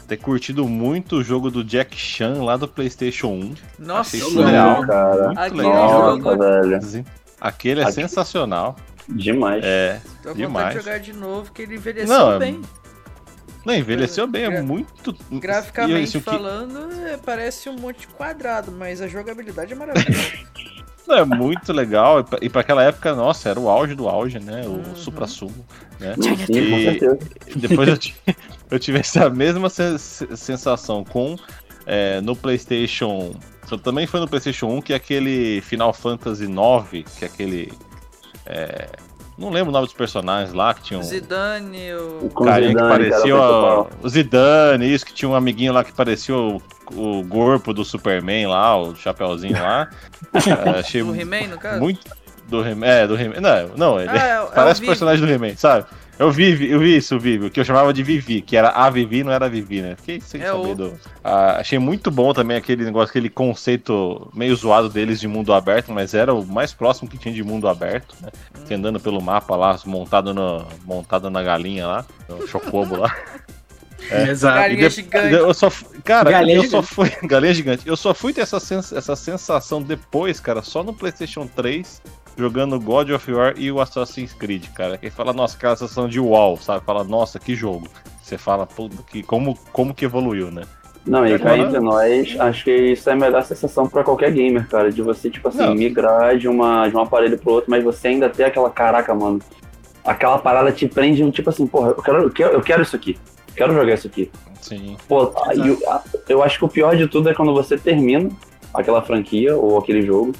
[0.06, 3.54] ter curtido muito o jogo do Jack Chan lá do PlayStation 1.
[3.80, 5.24] Nossa, legal, cara.
[5.26, 5.90] Muito Aquele legal.
[6.20, 7.04] jogo- velho.
[7.40, 8.76] Aquele é Aqui- sensacional.
[9.08, 9.64] Demais.
[9.64, 10.74] É, Tô demais.
[10.76, 12.60] de jogar de novo, que ele envelheceu Não, é- bem.
[13.64, 15.14] Não, envelheceu bem, é muito.
[15.30, 19.72] E, Graficamente assim, o que- falando, é, parece um monte de quadrado, mas a jogabilidade
[19.72, 20.18] é maravilhosa.
[21.06, 22.20] Não, é muito legal.
[22.20, 24.62] e pra- E pra aquela época, nossa, era o auge do auge, né?
[24.66, 24.94] O Uhum.
[24.94, 25.64] supra-sumo.
[25.98, 26.14] Né?
[26.50, 27.18] E- certeza.
[27.56, 28.14] Depois eu, ti-
[28.70, 31.36] eu tive essa mesma sen- sensação com
[31.86, 33.34] é, no PlayStation.
[33.82, 37.72] Também foi no PlayStation 1 que é aquele Final Fantasy IX, que é aquele.
[38.48, 38.88] É,
[39.36, 42.28] não lembro o nome dos personagens lá, que tinha um Zidane, o...
[42.34, 45.84] Com carinha que Zidane, parecia cara, o, o Zidane, isso, que tinha um amiguinho lá
[45.84, 46.60] que parecia o,
[46.92, 49.88] o corpo do Superman lá, o chapeuzinho lá.
[50.34, 51.80] É, achei o He-Man, no caso?
[51.80, 52.00] muito
[52.48, 52.86] do He-Man.
[52.86, 53.40] É, do He-Man.
[53.40, 55.86] Não, não, ele Ah, é, o- é parece o o personagem do He-Man, sabe?
[56.18, 58.90] Eu vi, eu vi isso, Vivi, o que eu chamava de Vivi, que era a
[58.90, 59.94] Vivi, não era a Vivi, né?
[59.96, 61.00] Fiquei sem É saber o- do.
[61.22, 65.92] Ah, achei muito bom também aquele negócio, aquele conceito meio zoado deles de mundo aberto,
[65.92, 68.30] mas era o mais próximo que tinha de mundo aberto, né?
[68.66, 73.14] Que andando pelo mapa lá, montado, no, montado na galinha lá, no chocobo lá.
[74.10, 74.28] É.
[74.28, 74.54] Exato.
[74.60, 75.34] Galinha E de- gigante.
[75.34, 75.70] Eu só,
[76.04, 76.70] cara, Galinha eu gigante.
[76.70, 77.10] só fui.
[77.28, 77.86] Galinha gigante.
[77.86, 82.00] Eu só fui ter essa, sens- essa sensação depois, cara, só no PlayStation 3,
[82.38, 84.96] jogando God of War e o Assassin's Creed, cara.
[84.96, 86.84] Que fala, nossa, aquela sensação de uau, sabe?
[86.84, 87.88] Fala, nossa, que jogo.
[88.22, 88.66] Você fala,
[89.10, 90.62] que, como, como que evoluiu, né?
[91.06, 94.30] Não, e cá Agora- entre nós, acho que isso é a melhor sensação pra qualquer
[94.30, 94.92] gamer, cara.
[94.92, 95.74] De você, tipo assim, Não.
[95.74, 99.40] migrar de, uma, de um aparelho pro outro, mas você ainda ter aquela caraca, mano.
[100.04, 102.94] Aquela parada te prende, um tipo assim, porra, eu quero, eu quero, eu quero isso
[102.96, 103.18] aqui.
[103.56, 104.30] Quero jogar isso aqui.
[104.60, 104.96] Sim.
[105.08, 108.28] Pô, e a- eu acho que o pior de tudo é quando você termina
[108.72, 110.32] aquela franquia ou aquele jogo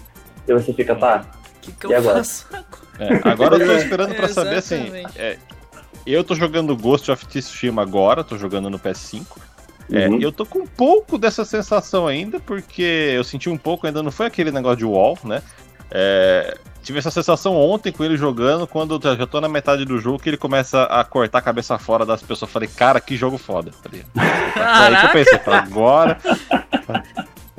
[0.47, 1.25] e você fica, tá,
[1.73, 2.19] que, que eu agora?
[2.19, 2.67] faço agora?
[2.99, 4.91] É, agora eu tô esperando pra saber assim.
[5.17, 5.39] É,
[6.07, 9.25] eu tô jogando Ghost of Tsushima agora, tô jogando no PS5.
[9.91, 10.21] É, Uhum.
[10.21, 14.11] eu tô com um pouco dessa sensação ainda, porque eu senti um pouco, ainda não
[14.11, 15.43] foi aquele negócio de wall, né?
[15.91, 19.99] É, tive essa sensação ontem com ele jogando, quando eu já tô na metade do
[19.99, 22.51] jogo, que ele começa a cortar a cabeça fora das pessoas.
[22.51, 23.71] Falei, cara, que jogo foda.
[23.83, 26.19] tá aí que eu pensei, agora.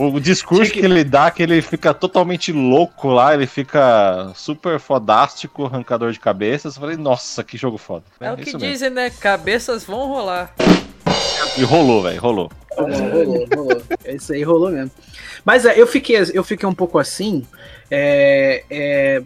[0.02, 5.66] O discurso que ele dá, que ele fica totalmente louco lá, ele fica super fodástico,
[5.66, 6.76] arrancador de cabeças.
[6.76, 8.06] Eu falei, nossa, que jogo foda.
[8.18, 9.10] É o que dizem, né?
[9.10, 10.56] Cabeças vão rolar.
[11.58, 12.50] E rolou, velho, rolou.
[12.78, 13.82] Rolou, rolou, rolou.
[14.06, 14.92] É Isso aí rolou mesmo.
[15.44, 17.46] Mas é, eu fiquei, eu fiquei um pouco assim
[17.92, 19.22] é, é,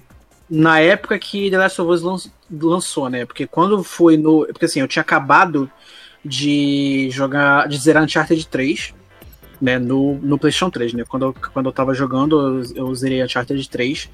[0.49, 3.27] na época que The Last of Us lan- lançou, né?
[3.27, 4.47] Porque quando foi no.
[4.47, 5.69] Porque assim, eu tinha acabado
[6.25, 7.67] de jogar.
[7.67, 8.93] de zerar Uncharted 3.
[9.63, 11.06] Né, no, no PlayStation 3, né?
[11.08, 12.38] Quando eu, quando eu tava jogando,
[12.76, 14.10] eu, eu zerei Uncharted 3.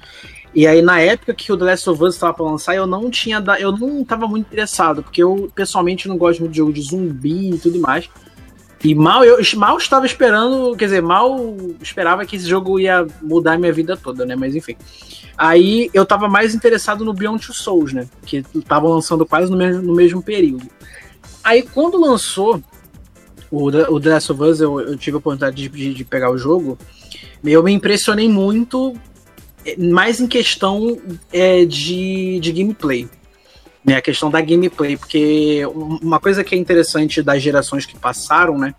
[0.54, 3.10] E aí, na época que o The Last of Us estava pra lançar, eu não
[3.10, 3.40] tinha.
[3.40, 6.80] da- Eu não tava muito interessado, porque eu pessoalmente não gosto muito de jogo de
[6.82, 8.08] zumbi e tudo mais.
[8.84, 11.36] E mal eu mal estava esperando, quer dizer, mal
[11.82, 14.36] esperava que esse jogo ia mudar a minha vida toda, né?
[14.36, 14.76] Mas enfim.
[15.36, 18.06] Aí eu tava mais interessado no Beyond Two Souls, né?
[18.24, 20.66] Que tava lançando quase no mesmo, no mesmo período.
[21.42, 22.62] Aí quando lançou
[23.50, 26.38] o, o The Last of Us, eu, eu tive a oportunidade de, de- pegar o
[26.38, 26.78] jogo.
[27.44, 28.94] Eu me impressionei muito,
[29.64, 30.98] eh, mais em questão
[31.32, 33.08] é, de, de gameplay
[33.82, 37.98] né, a questão da gameplay, porque um- uma coisa que é interessante das gerações que
[37.98, 38.74] passaram, né,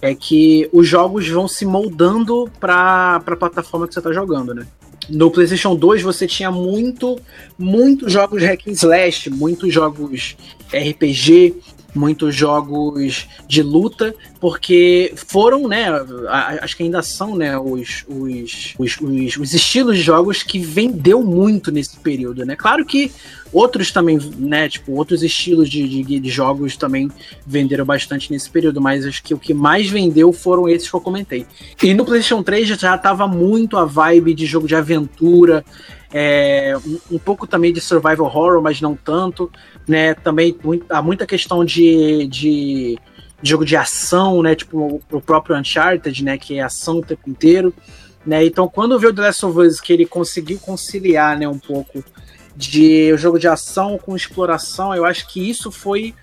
[0.00, 4.64] é que os jogos vão se moldando para a plataforma que você está jogando, né.
[5.10, 7.18] No PlayStation 2 você tinha muito,
[7.58, 10.36] muitos jogos hack and slash, muitos jogos
[10.72, 11.54] RPG,
[11.96, 15.86] muitos jogos de luta, porque foram, né,
[16.60, 21.22] acho que ainda são, né, os, os, os, os, os estilos de jogos que vendeu
[21.22, 22.54] muito nesse período, né?
[22.54, 23.10] Claro que
[23.52, 27.10] outros também, né, tipo, outros estilos de, de, de, jogos também
[27.46, 31.00] venderam bastante nesse período, mas acho que o que mais vendeu foram esses que eu
[31.00, 31.46] comentei.
[31.82, 35.64] E no PlayStation 3 já tava muito a vibe de jogo de aventura,
[36.18, 39.52] é, um, um, pouco também de survival horror, mas não tanto,
[39.86, 40.14] né?
[40.14, 40.56] Também
[40.88, 42.98] há muita questão de, de,
[43.42, 44.54] jogo de ação, né?
[44.54, 46.38] Tipo o próprio Uncharted, né?
[46.38, 47.74] Que é ação o tempo inteiro,
[48.24, 48.42] né?
[48.46, 51.46] Então quando veio o The Last of Us que ele conseguiu conciliar, né?
[51.46, 52.02] Um pouco
[52.56, 56.14] de o jogo de ação com exploração, eu acho que isso foi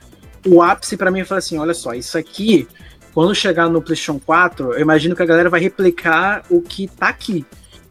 [0.43, 1.23] o ápice para mim.
[1.23, 2.67] Falei assim, olha só, isso aqui
[3.13, 7.09] quando chegar no PlayStation 4, eu imagino que a galera vai replicar o que tá
[7.09, 7.45] aqui.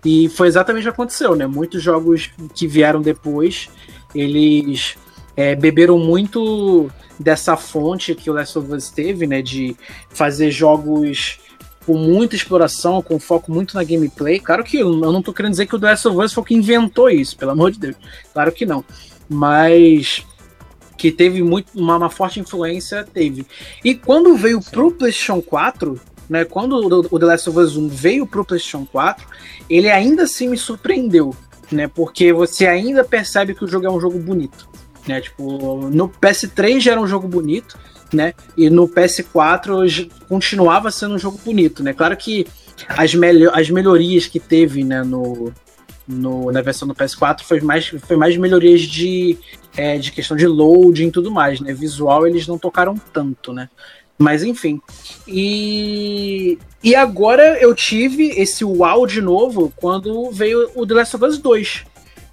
[0.04, 1.46] E foi exatamente o que aconteceu, né?
[1.46, 3.68] Muitos jogos que vieram depois,
[4.14, 4.96] eles
[5.36, 9.40] é, beberam muito dessa fonte que o Last of Us teve, né?
[9.40, 9.76] De
[10.10, 11.38] fazer jogos
[11.86, 14.38] com muita exploração, com foco muito na gameplay.
[14.38, 16.46] Claro que eu não tô querendo dizer que o The Last of Us foi o
[16.46, 17.96] que inventou isso, pelo amor de Deus.
[18.32, 18.84] Claro que não.
[19.28, 20.24] Mas
[20.96, 23.46] que teve muito, uma, uma forte influência, teve.
[23.84, 26.00] E quando veio pro PlayStation 4,
[26.32, 26.46] né?
[26.46, 26.76] Quando
[27.10, 29.26] o The Last of Us 1 veio pro PlayStation 4,
[29.68, 31.36] ele ainda assim me surpreendeu,
[31.70, 31.86] né?
[31.86, 34.66] Porque você ainda percebe que o jogo é um jogo bonito,
[35.06, 35.20] né?
[35.20, 37.78] Tipo, no PS3 já era um jogo bonito,
[38.14, 38.32] né?
[38.56, 41.92] E no PS4 continuava sendo um jogo bonito, né?
[41.92, 42.46] Claro que
[42.88, 45.52] as, melho as melhorias que teve, né, no,
[46.08, 49.36] no, na versão do PS4 foi mais, foi mais melhorias de,
[49.76, 51.74] é, de questão de loading e tudo mais, né?
[51.74, 53.68] Visual eles não tocaram tanto, né?
[54.22, 54.80] Mas enfim.
[55.26, 61.24] E, e agora eu tive esse wow de novo quando veio o The Last of
[61.24, 61.84] Us 2.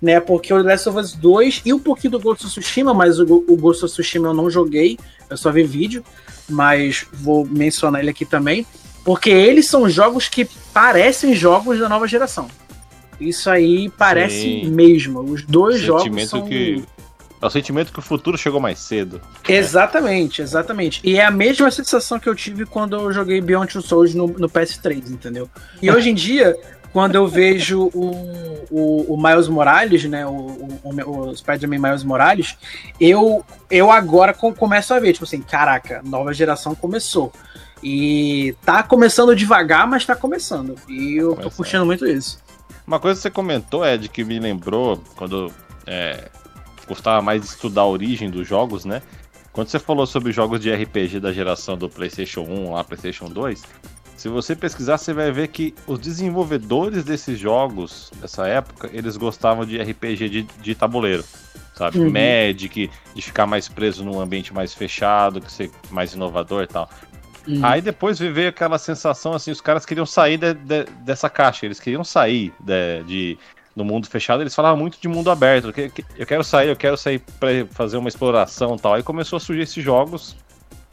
[0.02, 2.94] Né, porque o The Last of Us 2 e um pouquinho do Ghost of Tsushima,
[2.94, 4.98] mas o, o Ghost of Tsushima eu não joguei,
[5.30, 6.06] eu só vi vídeo,
[6.48, 8.66] mas vou mencionar ele aqui também,
[9.04, 12.48] porque eles são jogos que parecem jogos da nova geração.
[13.20, 14.70] Isso aí parece Sim.
[14.70, 15.20] mesmo.
[15.20, 16.48] Os dois jogos são...
[16.48, 16.82] que
[17.42, 19.22] é o sentimento que o futuro chegou mais cedo.
[19.48, 21.02] Exatamente, exatamente.
[21.04, 24.28] E é a mesma sensação que eu tive quando eu joguei Beyond Two Souls no,
[24.28, 25.50] no PS3, entendeu?
[25.82, 26.58] E hoje em dia,
[26.92, 30.32] quando eu vejo o, o, o Miles Morales, né, o,
[30.84, 32.58] o, o Spider-Man Miles Morales,
[33.00, 37.32] eu, eu agora começo a ver, tipo assim, caraca, nova geração começou.
[37.82, 40.76] E tá começando devagar, mas tá começando.
[40.90, 42.40] E eu tô curtindo muito isso.
[42.86, 45.50] Uma coisa que você comentou, Ed, que me lembrou quando
[45.86, 46.30] é,
[46.90, 49.02] gostava mais de estudar a origem dos jogos, né?
[49.54, 53.64] Quando você falou sobre jogos de RPG da geração do PlayStation 1 lá, PlayStation 2,
[54.18, 59.66] se você pesquisar, você vai ver que os desenvolvedores desses jogos dessa época, eles gostavam
[59.66, 61.24] de RPG de, de tabuleiro,
[61.74, 62.00] sabe?
[62.00, 62.12] Uhum.
[62.12, 66.90] Magic, de ficar mais preso num ambiente mais fechado, que ser mais inovador e tal.
[67.48, 67.66] Uhum.
[67.66, 71.80] Aí depois veio aquela sensação assim, os caras queriam sair de, de, dessa caixa, eles
[71.80, 73.38] queriam sair de, de
[73.76, 75.74] no mundo fechado, eles falavam muito de mundo aberto.
[76.18, 78.94] Eu quero sair, eu quero sair para fazer uma exploração tal.
[78.94, 80.36] Aí começou a surgir esses jogos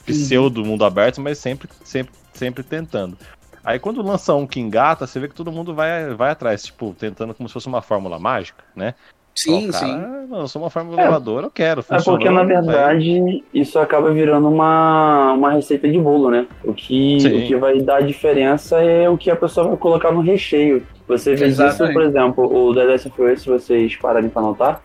[0.05, 3.19] pseudo mundo aberto, mas sempre, sempre, sempre tentando.
[3.65, 6.95] Aí quando lança um que engata, você vê que todo mundo vai, vai atrás, tipo,
[6.97, 8.95] tentando como se fosse uma fórmula mágica, né?
[9.37, 10.27] Sim, cara, sim.
[10.29, 11.85] Não, eu sou uma fórmula é, inovadora, eu quero.
[11.91, 16.47] É porque, na verdade, isso acaba virando uma, uma receita de bolo, né?
[16.65, 20.23] O que, o que vai dar diferença é o que a pessoa vai colocar no
[20.23, 20.83] recheio.
[21.07, 24.83] Você vê isso, por exemplo, o The Last of Us, se vocês pararem pra notar,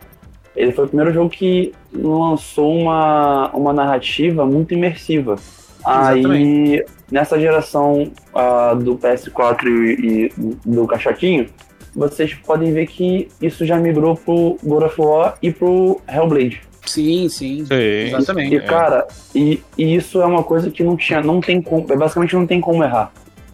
[0.56, 5.36] ele foi o primeiro jogo que lançou uma, uma narrativa muito imersiva.
[5.80, 6.28] Exatamente.
[6.28, 11.48] Aí, nessa geração uh, do PS4 e, e, do caixotinho,
[11.96, 16.62] vocês podem ver que isso já migrou pro God of War e pro Hellblade.
[16.86, 18.56] Sim, sim, sim exatamente.
[18.56, 18.62] E, é.
[18.62, 22.48] cara, e, e, isso é uma coisa que não tinha, não tem como, basicamente não
[22.48, 23.12] tem como errar.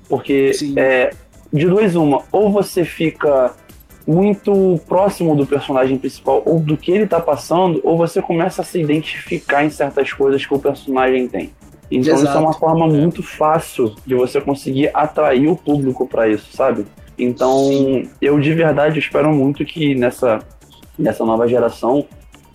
[0.07, 1.11] Porque é,
[1.51, 3.53] de duas uma, ou você fica
[4.07, 8.65] muito próximo do personagem principal ou do que ele tá passando, ou você começa a
[8.65, 11.51] se identificar em certas coisas que o personagem tem.
[11.91, 12.29] Então Exato.
[12.29, 16.85] isso é uma forma muito fácil de você conseguir atrair o público para isso, sabe?
[17.17, 20.39] Então eu de verdade espero muito que nessa,
[20.97, 22.05] nessa nova geração,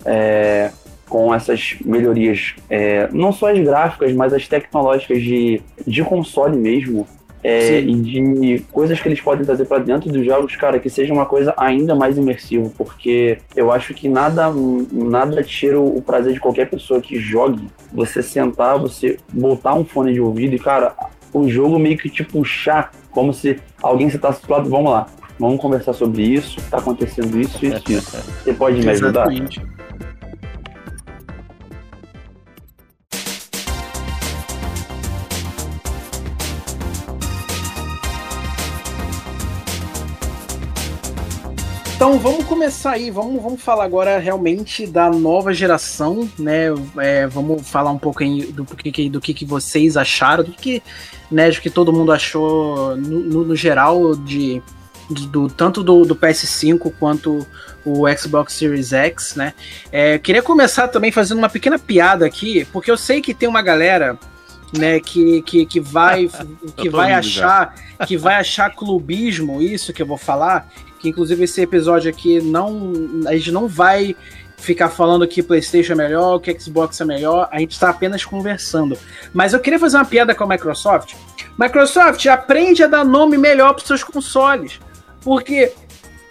[0.05, 0.71] é,
[1.07, 7.05] com essas melhorias, é, não só as gráficas, mas as tecnológicas de, de console mesmo,
[7.43, 11.13] é, e de coisas que eles podem trazer para dentro dos jogos, cara, que seja
[11.13, 14.49] uma coisa ainda mais imersiva, porque eu acho que nada,
[14.91, 17.67] nada tira o prazer de qualquer pessoa que jogue.
[17.91, 20.95] Você sentar, você botar um fone de ouvido e, cara,
[21.33, 25.07] o jogo meio que te puxar, como se alguém sentasse do lado, vamos lá,
[25.39, 28.17] vamos conversar sobre isso, tá acontecendo isso, isso, isso.
[28.43, 29.31] Você pode me ajudar?
[29.31, 29.61] Exatamente.
[42.03, 46.65] Então vamos começar aí, vamos, vamos falar agora realmente da nova geração, né?
[46.97, 50.83] É, vamos falar um pouco aí do, que, do que, que vocês acharam, do que,
[51.31, 54.61] né, do que todo mundo achou no, no, no geral de,
[55.09, 57.47] de, do tanto do, do, PS5 quanto
[57.85, 59.53] o Xbox Series X, né?
[59.89, 63.61] É, queria começar também fazendo uma pequena piada aqui, porque eu sei que tem uma
[63.61, 64.19] galera
[64.77, 66.29] né, que, que, que vai
[66.75, 68.05] que vai achar já.
[68.05, 70.67] que vai achar clubismo isso que eu vou falar,
[71.03, 72.93] que inclusive esse episódio aqui não
[73.27, 74.15] a gente não vai
[74.55, 78.97] ficar falando que PlayStation é melhor, que Xbox é melhor, a gente está apenas conversando.
[79.33, 81.15] Mas eu queria fazer uma piada com a Microsoft.
[81.59, 84.79] Microsoft, aprende a dar nome melhor para seus consoles.
[85.21, 85.73] Porque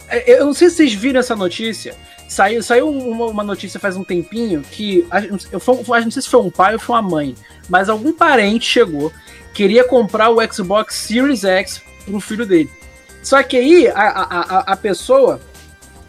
[0.09, 1.95] é, eu não sei se vocês viram essa notícia.
[2.27, 5.07] Saiu, saiu uma, uma notícia faz um tempinho que.
[5.53, 7.35] Eu, eu, não sei se foi um pai ou foi uma mãe,
[7.69, 9.13] mas algum parente chegou,
[9.53, 12.71] queria comprar o Xbox Series X pro filho dele.
[13.23, 15.41] Só que aí a, a, a pessoa,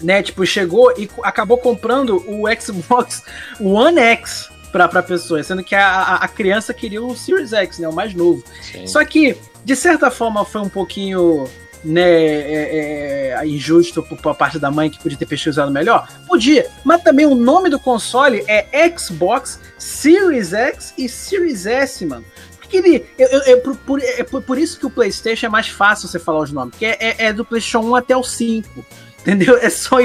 [0.01, 3.23] né, tipo, chegou e acabou comprando o Xbox
[3.61, 7.87] One X pra, pra pessoa, sendo que a, a criança queria o Series X, né,
[7.87, 8.43] o mais novo.
[8.61, 8.87] Sim.
[8.87, 11.47] Só que, de certa forma, foi um pouquinho
[11.83, 16.07] né, é, é, injusto por parte da mãe que podia ter pesquisado melhor?
[16.27, 18.65] Podia, mas também o nome do console é
[18.97, 22.25] Xbox Series X e Series S, mano
[22.67, 23.05] que ele.
[23.17, 26.07] Eu, eu, eu, por, por, é por, por, isso que o PlayStation é mais fácil
[26.07, 28.85] você falar os nomes, porque é, é, é do PlayStation 1 até o 5.
[29.21, 29.57] Entendeu?
[29.57, 29.97] É só.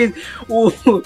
[0.48, 1.02] O, o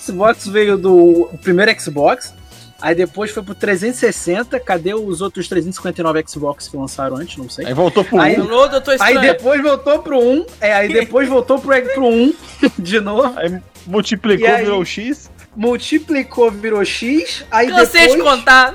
[0.00, 0.94] Xbox veio do
[1.32, 2.34] o primeiro Xbox,
[2.80, 4.58] aí depois foi pro 360.
[4.60, 7.36] Cadê os outros 359 Xbox que lançaram antes?
[7.36, 7.66] Não sei.
[7.66, 8.48] Aí voltou pro aí, 1.
[9.00, 10.46] Aí depois voltou pro 1.
[10.60, 12.34] É, aí depois voltou pro, pro 1
[12.78, 13.32] de novo.
[13.38, 15.30] Aí multiplicou, aí, virou X.
[15.54, 17.44] Multiplicou, virou X.
[17.50, 18.16] Aí Cansei depois...
[18.16, 18.74] de contar.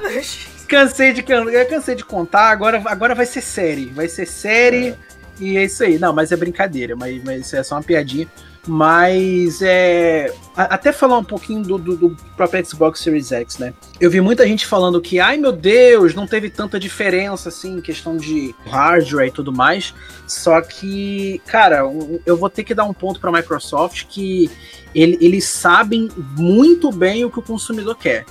[0.74, 3.86] Cansei de, eu cansei de contar, agora, agora vai ser série.
[3.86, 4.98] Vai ser série é.
[5.40, 6.00] e é isso aí.
[6.00, 8.28] Não, mas é brincadeira, mas, mas isso é só uma piadinha.
[8.66, 10.34] Mas é.
[10.56, 13.72] Até falar um pouquinho do, do, do, próprio Xbox Series X, né?
[14.00, 17.82] Eu vi muita gente falando que, ai meu Deus, não teve tanta diferença assim em
[17.82, 19.94] questão de hardware e tudo mais.
[20.26, 21.84] Só que, cara,
[22.26, 24.50] eu vou ter que dar um ponto para a Microsoft que
[24.96, 28.26] ele, eles sabem muito bem o que o consumidor quer.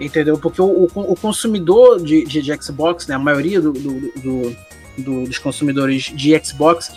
[0.00, 0.38] Entendeu?
[0.38, 4.56] Porque o, o, o consumidor de, de, de, Xbox, né, a maioria do, do, do,
[4.96, 6.92] do, dos consumidores de Xbox,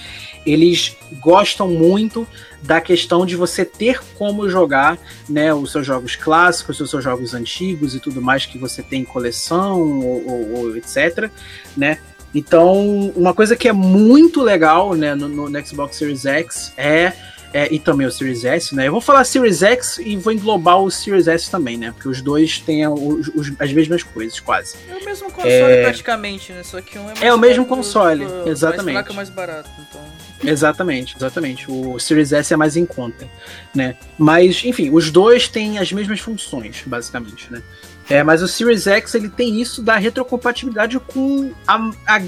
[0.46, 2.28] eles gostam muito
[2.62, 7.34] da questão de você ter como jogar né, os seus jogos clássicos, os seus jogos
[7.34, 11.30] antigos e tudo mais que você tem em coleção ou, ou, ou etc.
[11.76, 11.98] Né?
[12.34, 17.14] Então, uma coisa que é muito legal né, no, no Xbox Series X é
[17.54, 18.88] é, e também o Series S, né?
[18.88, 21.92] Eu vou falar Series X e vou englobar o Series S também, né?
[21.92, 24.76] Porque os dois têm os, os, as mesmas coisas, quase.
[24.90, 25.84] É o mesmo console é...
[25.84, 26.64] praticamente, né?
[26.64, 28.94] Só que um é mais É o mesmo console, do, exatamente.
[28.94, 30.02] Mais placa mais barato, então.
[30.44, 31.66] Exatamente, exatamente.
[31.70, 33.28] O Series S é mais em conta,
[33.74, 33.96] né?
[34.18, 37.62] Mas, enfim, os dois têm as mesmas funções, basicamente, né?
[38.10, 42.22] É, mas o Series X ele tem isso da retrocompatibilidade com a, a,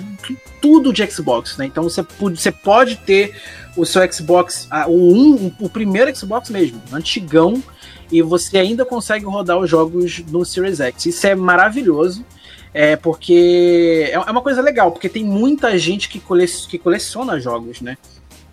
[0.61, 1.65] tudo de Xbox, né?
[1.65, 3.35] Então você, você pode ter
[3.75, 7.61] o seu Xbox, o, um, o primeiro Xbox mesmo, antigão,
[8.11, 11.07] e você ainda consegue rodar os jogos no Series X.
[11.07, 12.23] Isso é maravilhoso.
[12.73, 17.39] É porque é, é uma coisa legal, porque tem muita gente que, cole, que coleciona
[17.39, 17.97] jogos, né?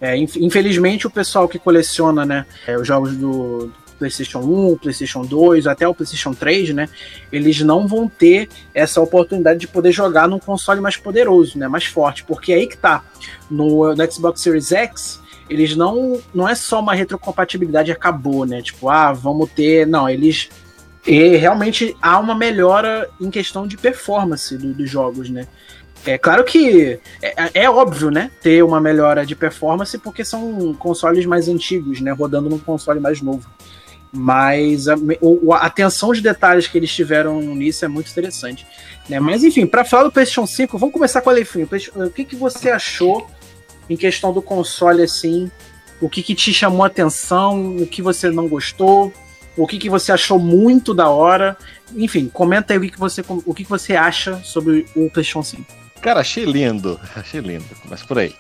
[0.01, 5.67] É, infelizmente o pessoal que coleciona né, é, os jogos do, PlayStation 1, PlayStation 2,
[5.67, 6.89] até o PlayStation 3, né?
[7.31, 11.69] Eles não vão ter essa oportunidade de poder jogar num console mais poderoso, né?
[11.69, 13.05] Mais forte, porque é aí que tá.
[13.51, 16.19] No, no Xbox Series X, eles não.
[16.35, 18.63] Não é só uma retrocompatibilidade acabou, né?
[18.63, 19.87] Tipo, ah, vamos ter.
[19.87, 20.49] Não, eles.
[21.07, 25.47] E realmente há uma melhora em questão de performance do, dos jogos, né?
[26.07, 28.31] É claro que é, é, óbvio, né?
[28.41, 32.11] Ter uma melhora de performance porque são consoles mais antigos, né?
[32.13, 33.47] Rodando num console mais novo.
[34.13, 38.67] Mas a, a atenção de detalhes que eles tiveram nisso é muito interessante.
[39.09, 39.21] Né?
[39.21, 41.69] Mas enfim, para falar do PlayStation 5, vamos começar com a Lefinho.
[41.95, 43.29] O que, que você achou
[43.89, 45.51] em questão do console assim?
[46.01, 47.77] O que, que te chamou a atenção?
[47.77, 49.13] O que você não gostou?
[49.57, 51.57] O que, que você achou muito da hora?
[51.95, 55.43] Enfim, comenta aí o que, que, você, o que, que você acha sobre o PlayStation
[55.43, 55.65] 5.
[56.01, 56.99] Cara, achei lindo.
[57.15, 57.65] Achei lindo.
[57.85, 58.35] Mas por aí.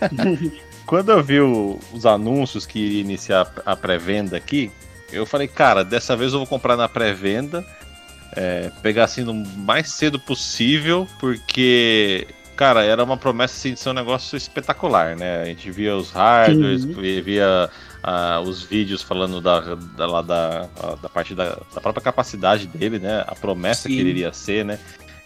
[0.86, 4.70] Quando eu vi o, os anúncios que ia iniciar a pré-venda aqui,
[5.14, 7.64] eu falei, cara, dessa vez eu vou comprar na pré-venda,
[8.36, 13.90] é, pegar assim no mais cedo possível, porque, cara, era uma promessa assim, de ser
[13.90, 15.42] um negócio espetacular, né?
[15.42, 16.92] A gente via os hardwares, uhum.
[16.92, 17.70] via
[18.44, 20.68] os vídeos falando da, da, da, da,
[21.00, 23.24] da parte da, da, própria capacidade dele, né?
[23.26, 23.94] A promessa Sim.
[23.94, 24.78] que ele iria ser, né?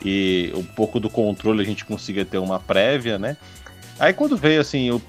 [0.04, 3.36] E um pouco do controle a gente conseguia ter uma prévia, né?
[3.98, 5.02] Aí quando veio assim, o,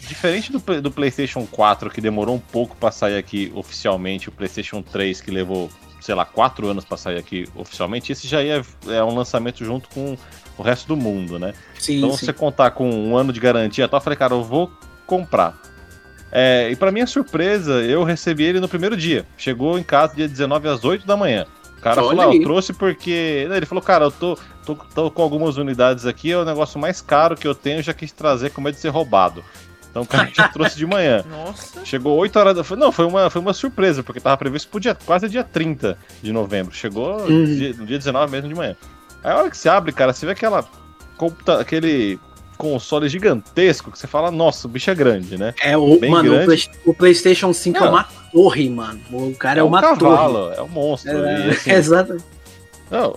[0.00, 4.82] diferente do, do PlayStation 4, que demorou um pouco para sair aqui oficialmente, o PlayStation
[4.82, 5.70] 3, que levou,
[6.00, 9.88] sei lá, 4 anos para sair aqui oficialmente, esse já é, é um lançamento junto
[9.90, 10.16] com
[10.56, 11.54] o resto do mundo, né?
[11.78, 12.26] Sim, então, sim.
[12.26, 14.70] você contar com um ano de garantia, e tal, eu falei, cara, eu vou
[15.06, 15.56] comprar.
[16.30, 19.24] É, e para minha surpresa, eu recebi ele no primeiro dia.
[19.36, 21.46] Chegou em casa dia 19 às 8 da manhã.
[21.78, 23.46] O cara Olha falou, ah, eu trouxe porque.
[23.50, 27.00] Ele falou, cara, eu tô, tô, tô com algumas unidades aqui, é o negócio mais
[27.00, 29.44] caro que eu tenho, já quis trazer com medo de ser roubado.
[29.90, 31.24] Então o cara já trouxe de manhã.
[31.30, 31.84] Nossa.
[31.84, 32.76] Chegou 8 horas da.
[32.76, 36.32] Não, foi uma, foi uma surpresa, porque tava previsto pro dia, quase dia 30 de
[36.32, 36.74] novembro.
[36.74, 37.44] Chegou Uhum.
[37.44, 38.76] dia- no dia 19 mesmo de manhã.
[39.22, 40.64] Aí a hora que você abre, cara, você vê aquela.
[41.16, 42.18] computa- aquele
[42.58, 45.54] console gigantesco que você fala, nossa, o bicho é grande, né?
[45.62, 46.44] É, o, Bem mano, o.
[46.44, 47.88] Play- o PlayStation 5 é Não.
[47.90, 49.00] uma torre, mano.
[49.10, 49.98] O cara é, um uma torre.
[50.00, 51.24] cavalo, é um monstro.
[51.24, 52.16] É, e, assim, Exato.
[52.90, 53.16] Não,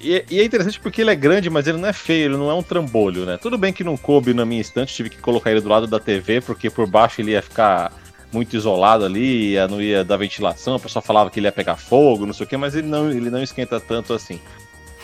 [0.00, 2.50] e, e é interessante porque ele é grande, mas ele não é feio, ele não
[2.50, 3.36] é um trambolho, né?
[3.36, 6.00] Tudo bem que não coube na minha estante, tive que colocar ele do lado da
[6.00, 7.92] TV, porque por baixo ele ia ficar
[8.32, 11.76] muito isolado ali, ia, não ia dar ventilação, o pessoal falava que ele ia pegar
[11.76, 14.40] fogo, não sei o que, mas ele não, ele não esquenta tanto assim.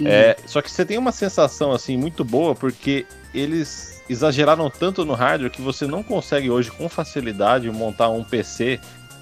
[0.05, 5.15] É, só que você tem uma sensação assim muito boa, porque eles exageraram tanto no
[5.15, 8.79] hardware que você não consegue hoje com facilidade montar um PC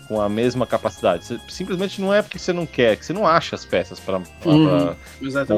[0.07, 1.25] com a mesma capacidade.
[1.25, 3.99] Você- simplesmente não é porque você não quer, é que você não acha as peças
[3.99, 4.95] para Uhum.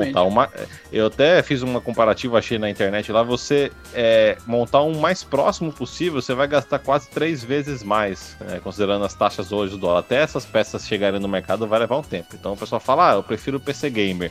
[0.07, 0.49] Montar uma.
[0.93, 3.25] Eu até fiz uma comparativa, achei na internet lá.
[3.25, 8.61] Você é, montar um mais próximo possível, você vai gastar quase três vezes mais, né,
[8.63, 9.99] considerando as taxas hoje do dólar.
[9.99, 12.29] Até essas peças chegarem no mercado vai levar um tempo.
[12.35, 14.31] Então o pessoal fala, ah, eu prefiro o PC Gamer.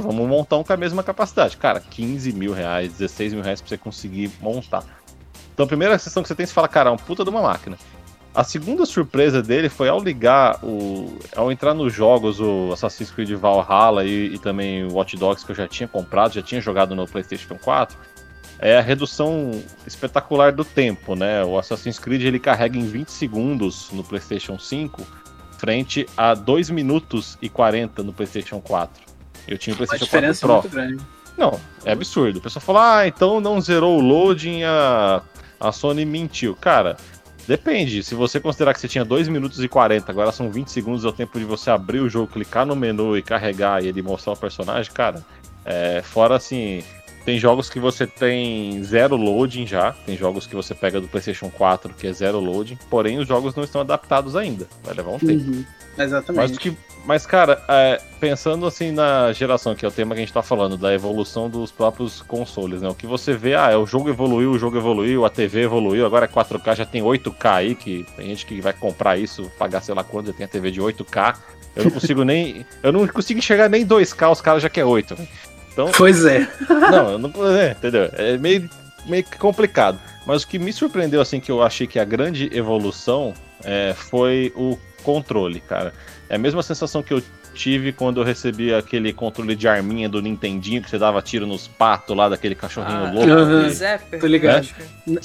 [0.00, 1.56] Vamos montar um com a mesma capacidade.
[1.56, 4.84] Cara, 15 mil reais, 16 mil reais pra você conseguir montar.
[5.52, 7.42] Então a primeira sessão que você tem, você fala, cara, é um puta de uma
[7.42, 7.78] máquina.
[8.34, 11.18] A segunda surpresa dele foi ao ligar o.
[11.36, 15.52] ao entrar nos jogos, o Assassin's Creed Valhalla e, e também o Watch Dogs que
[15.52, 17.96] eu já tinha comprado, já tinha jogado no PlayStation 4.
[18.58, 21.44] É a redução espetacular do tempo, né?
[21.44, 25.06] O Assassin's Creed ele carrega em 20 segundos no PlayStation 5,
[25.56, 29.13] frente a 2 minutos e 40 no PlayStation 4.
[29.46, 30.54] Eu tinha o PlayStation 4 diferença é Pro.
[30.54, 31.04] muito grande.
[31.36, 32.38] Não, é absurdo.
[32.38, 35.22] O pessoal fala, ah, então não zerou o loading, a,
[35.58, 36.54] a Sony mentiu.
[36.54, 36.96] Cara,
[37.46, 38.02] depende.
[38.02, 41.08] Se você considerar que você tinha 2 minutos e 40, agora são 20 segundos, é
[41.08, 44.32] o tempo de você abrir o jogo, clicar no menu e carregar e ele mostrar
[44.32, 45.24] o personagem, cara.
[45.64, 46.84] É, fora assim,
[47.24, 51.50] tem jogos que você tem zero loading já, tem jogos que você pega do PlayStation
[51.50, 54.66] 4 que é zero loading, porém os jogos não estão adaptados ainda.
[54.82, 55.50] Vai levar um tempo.
[55.50, 55.64] Uhum.
[55.96, 56.52] Mas, Exatamente.
[56.52, 60.24] do que, mas cara, é, pensando assim na geração, que é o tema que a
[60.24, 62.88] gente tá falando, da evolução dos próprios consoles, né?
[62.88, 66.04] O que você vê, ah, é, o jogo evoluiu, o jogo evoluiu, a TV evoluiu,
[66.04, 69.82] agora é 4K, já tem 8K aí, que tem gente que vai comprar isso, pagar
[69.82, 71.36] sei lá quanto, já tem a TV de 8K.
[71.76, 72.66] Eu não consigo nem.
[72.82, 75.16] Eu não consigo enxergar nem 2K, os caras já quer 8.
[75.76, 75.82] Né?
[75.84, 76.48] Então, Pois é.
[76.68, 77.30] não, eu não.
[77.56, 78.08] É, entendeu?
[78.14, 78.68] É meio,
[79.06, 79.98] meio que complicado.
[80.26, 84.52] Mas o que me surpreendeu, assim, que eu achei que a grande evolução é, foi
[84.56, 85.92] o controle, cara.
[86.28, 87.22] É a mesma sensação que eu
[87.52, 91.68] tive quando eu recebi aquele controle de arminha do Nintendinho, que você dava tiro nos
[91.68, 93.30] patos lá daquele cachorrinho Ah, louco.
[93.30, 94.18] O Zapper.
[94.20, 94.66] Tô ligado.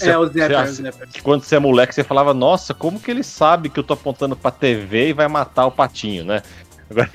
[0.01, 1.07] É, o Zephyr, acha- o Zephyr.
[1.07, 3.93] Que quando você é moleque, você falava, nossa, como que ele sabe que eu tô
[3.93, 6.41] apontando pra TV e vai matar o patinho, né?
[6.89, 7.09] Agora.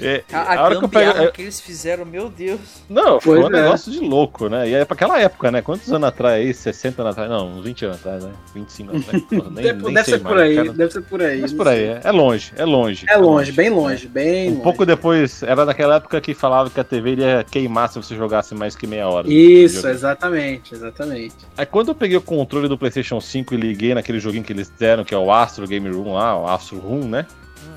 [0.00, 1.06] É, A, a a hora que eu pego.
[1.06, 2.60] gambiarra que eles fizeram, meu Deus.
[2.88, 3.62] Não, foi Pois um é.
[3.62, 4.68] negócio de louco, né?
[4.68, 5.62] E é pra aquela época, né?
[5.62, 6.52] Quantos anos atrás aí?
[6.54, 7.30] 60 anos atrás?
[7.30, 8.32] Não, uns 20 anos atrás, né?
[8.54, 9.22] 25 anos atrás.
[9.28, 10.72] Porra, nem, Deve, nem deve ser por mais, aí, cara.
[10.72, 11.40] deve ser por aí.
[11.40, 13.06] Mas por aí, é, é longe, é longe.
[13.08, 14.62] É longe, bem longe, bem Um longe.
[14.62, 18.54] pouco depois, era naquela época que falava que a TV iria queimar se você jogasse
[18.54, 19.26] mais que meia hora.
[19.28, 21.34] Isso, exatamente, exatamente.
[21.56, 24.68] Aí quando eu peguei o controle do PlayStation 5 e liguei naquele joguinho que eles
[24.78, 27.26] deram, que é o Astro Game Room lá, o Astro Room, né?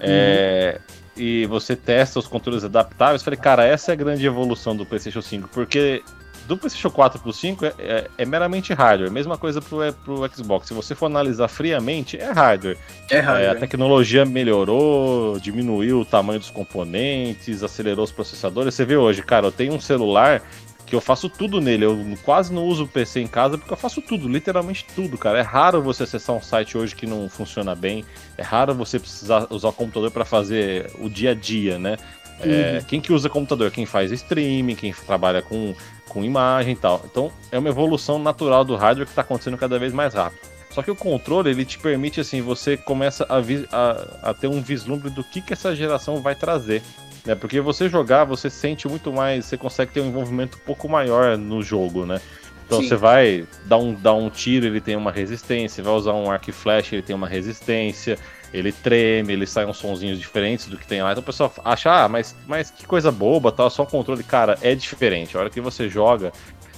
[0.02, 0.80] É,
[1.20, 5.22] e você testa os controles adaptáveis, falei, cara, essa é a grande evolução do PlayStation
[5.22, 6.02] 5, porque
[6.48, 10.28] do PlayStation 4 pro 5 é, é- é meramente hardware, mesma coisa pro, é, pro
[10.34, 10.68] Xbox.
[10.68, 12.76] Se você for analisar friamente, é hardware.
[13.12, 13.40] É raro.
[13.40, 18.74] É, a tecnologia melhorou, diminuiu o tamanho dos componentes, acelerou os processadores.
[18.74, 20.42] Você vê hoje, cara, eu tenho um celular
[20.90, 21.86] que eu faço tudo nele.
[21.86, 25.40] Eu quase não uso o PC em casa porque eu faço tudo, literalmente tudo, cara.
[25.40, 28.04] É raro você acessar um site hoje que não funciona bem.
[28.38, 31.98] É raro você precisar usar o computador para fazer o dia a dia, né?
[32.42, 33.70] É, Quem que usa computador?
[33.70, 35.76] Quem faz streaming, quem trabalha com,
[36.08, 37.02] com imagem e tal.
[37.06, 40.40] Então é uma evolução natural do hardware que está acontecendo cada vez mais rápido.
[40.72, 43.38] Só que o controle ele te permite assim, você começa a,
[43.76, 46.82] a- a ter um vislumbre do que, que essa geração vai trazer.
[47.26, 47.36] Né?
[47.36, 51.38] Porque você jogar, você sente muito mais, você consegue ter um envolvimento um pouco maior
[51.38, 52.20] no jogo, né?
[52.66, 52.88] Então Sim.
[52.88, 56.50] você vai dar um, dar um tiro, ele tem uma resistência, vai usar um arco
[56.50, 58.18] e flecha, ele tem uma resistência,
[58.54, 61.12] ele treme, ele sai uns sonzinhos diferentes do que tem lá.
[61.12, 64.24] Então o pessoal acha, ah, mas, mas que coisa boba, tal, só o controle.
[64.24, 65.36] Cara, é diferente.
[65.36, 66.32] A hora que você joga,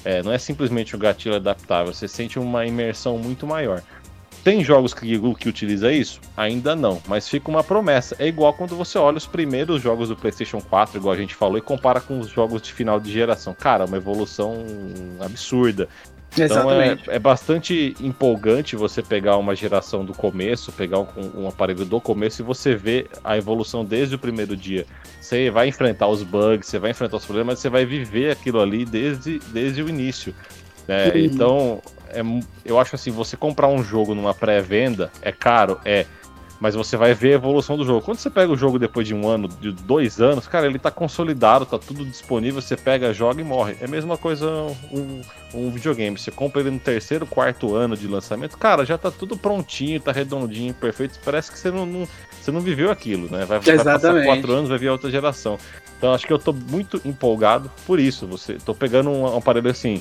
[0.04, 3.84] É, não é simplesmente um gatilho adaptável, você sente uma imersão muito maior.
[4.44, 6.20] Tem jogos que, que utiliza isso?
[6.36, 8.16] Ainda não, mas fica uma promessa.
[8.18, 11.58] É igual quando você olha os primeiros jogos do PlayStation 4, igual a gente falou,
[11.58, 13.54] e compara com os jogos de final de geração.
[13.54, 14.66] Cara, uma evolução
[15.20, 15.88] absurda.
[16.38, 21.84] Então é, é, bastante empolgante você pegar uma geração do começo, pegar um, um, aparelho
[21.84, 24.86] do começo e você ver a evolução desde o primeiro dia.
[25.20, 28.62] Você vai enfrentar os bugs, você vai enfrentar os problemas, mas você vai viver aquilo
[28.62, 30.34] ali desde, desde o início.
[30.88, 31.12] Né?
[31.20, 31.82] Então,
[32.14, 32.22] é,
[32.66, 36.06] eu acho assim, você comprar um jogo numa pré-venda é caro, é
[36.62, 38.06] mas você vai ver a evolução do jogo.
[38.06, 40.92] Quando você pega o jogo depois de um ano, de dois anos, cara, ele tá
[40.92, 43.76] consolidado, tá tudo disponível, você pega, joga e morre.
[43.82, 44.48] É a mesma coisa
[44.92, 45.22] um,
[45.56, 46.20] um videogame.
[46.20, 50.12] Você compra ele no terceiro, quarto ano de lançamento, cara, já tá tudo prontinho, tá
[50.12, 51.20] redondinho, perfeito.
[51.26, 52.08] Parece que você não, não
[52.40, 53.44] você não viveu aquilo, né?
[53.44, 55.58] Vai, vai passar quatro anos, vai vir a outra geração.
[55.98, 58.28] Então acho que eu tô muito empolgado por isso.
[58.28, 60.00] Você tô pegando um, um aparelho assim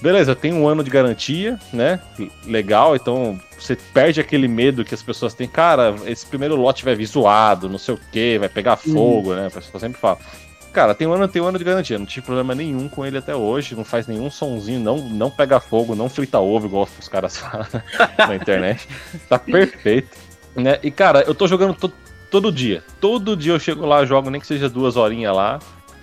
[0.00, 2.00] beleza, tem um ano de garantia, né?
[2.46, 5.48] Legal, então você perde aquele medo que as pessoas têm.
[5.48, 8.92] Cara, esse primeiro lote vai vir zoado, não sei o que, vai pegar uhum.
[8.92, 9.46] fogo, né?
[9.46, 10.18] A pessoa sempre fala.
[10.72, 13.18] Cara, tem um ano, tem um ano de garantia, não tive problema nenhum com ele
[13.18, 17.08] até hoje, não faz nenhum sonzinho, não, não pega fogo, não frita ovo, igual os
[17.08, 17.66] caras falam
[18.18, 18.86] na internet.
[19.28, 20.16] Tá perfeito.
[20.54, 20.78] Né?
[20.82, 21.90] E cara, eu tô jogando to
[22.30, 22.84] todo dia.
[23.00, 25.58] Todo dia eu chego lá, jogo nem que seja duas horinhas lá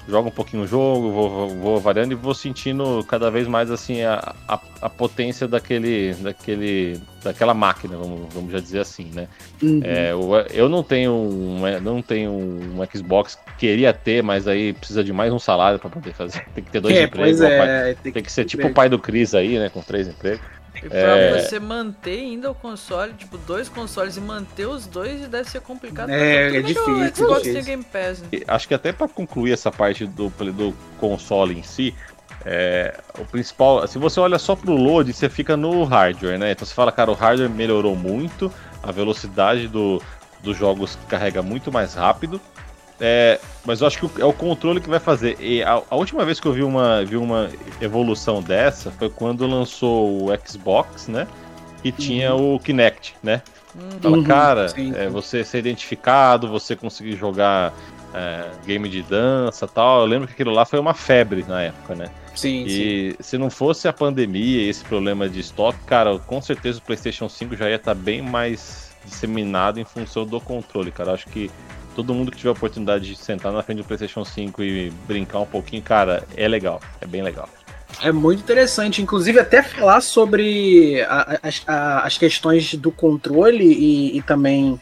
[0.08, 4.04] jogo um pouquinho o jogo, vou, vou variando e vou sentindo cada vez mais assim
[4.04, 9.28] a, a, a, potência daquele, daquele, daquela máquina, vamos, vamos já dizer assim, né?
[9.62, 9.82] Uhum.
[9.84, 10.12] É,
[10.54, 15.34] eu não tenho um, não tenho um Xbox, queria ter, mas aí precisa de mais
[15.34, 16.46] um salário para poder fazer.
[16.54, 17.42] Tem que ter dois é, empregos.
[17.42, 19.70] É, pai, tem, tem, que ser tipo o pai do Cris aí, né?
[19.70, 20.42] Com três empregos.
[20.84, 21.40] E pra é...
[21.40, 26.10] você manter ainda o console, tipo, dois consoles e manter os dois deve ser complicado.
[26.10, 27.04] É, é difícil.
[27.04, 27.64] É difícil.
[27.64, 28.42] Game Pass, né?
[28.48, 31.96] Acho que até para concluir essa parte do, do console em si,
[32.46, 36.52] é, o principal, se você olha só pro load, você fica no hardware, né?
[36.52, 38.52] Então você fala, cara, o hardware melhorou muito,
[38.84, 40.02] a velocidade do,
[40.44, 42.40] dos jogos carrega muito mais rápido.
[43.00, 45.38] É, mas eu acho que é o controle que vai fazer.
[45.40, 47.50] E a, a, última vez que eu vi uma, vi uma
[47.82, 51.28] evolução dessa foi quando lançou o Xbox, né?
[51.84, 52.56] E tinha uhum.
[52.56, 53.42] o Kinect, né?
[53.76, 54.00] Uhum.
[54.02, 54.98] Fala, cara, sim, sim.
[54.98, 57.74] É, você ser identificado, você conseguir jogar
[58.14, 60.02] é, game de dança tal.
[60.02, 62.10] Eu lembro que aquilo lá foi uma febre na época, né?
[62.34, 63.18] Sim, e sim.
[63.20, 67.28] se não fosse a pandemia e esse problema de estoque, cara, com certeza o PlayStation
[67.28, 71.14] 5 já ia estar tá bem mais disseminado em função do controle, cara.
[71.14, 71.52] Acho que
[71.96, 75.40] todo mundo que tiver a oportunidade de sentar na frente do PlayStation 5 e brincar
[75.40, 77.48] um pouquinho, cara, é legal, é bem legal.
[78.02, 84.22] É muito interessante, inclusive até falar sobre a, a, as questões do controle e, e,
[84.22, 84.80] também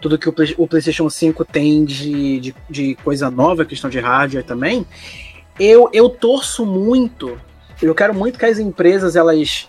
[0.00, 4.44] tudo que o, o PlayStation 5 tem de, de, de, coisa nova, questão de hardware
[4.44, 4.86] também.
[5.60, 7.38] Eu, eu torço muito,
[7.82, 9.68] eu quero muito que as empresas elas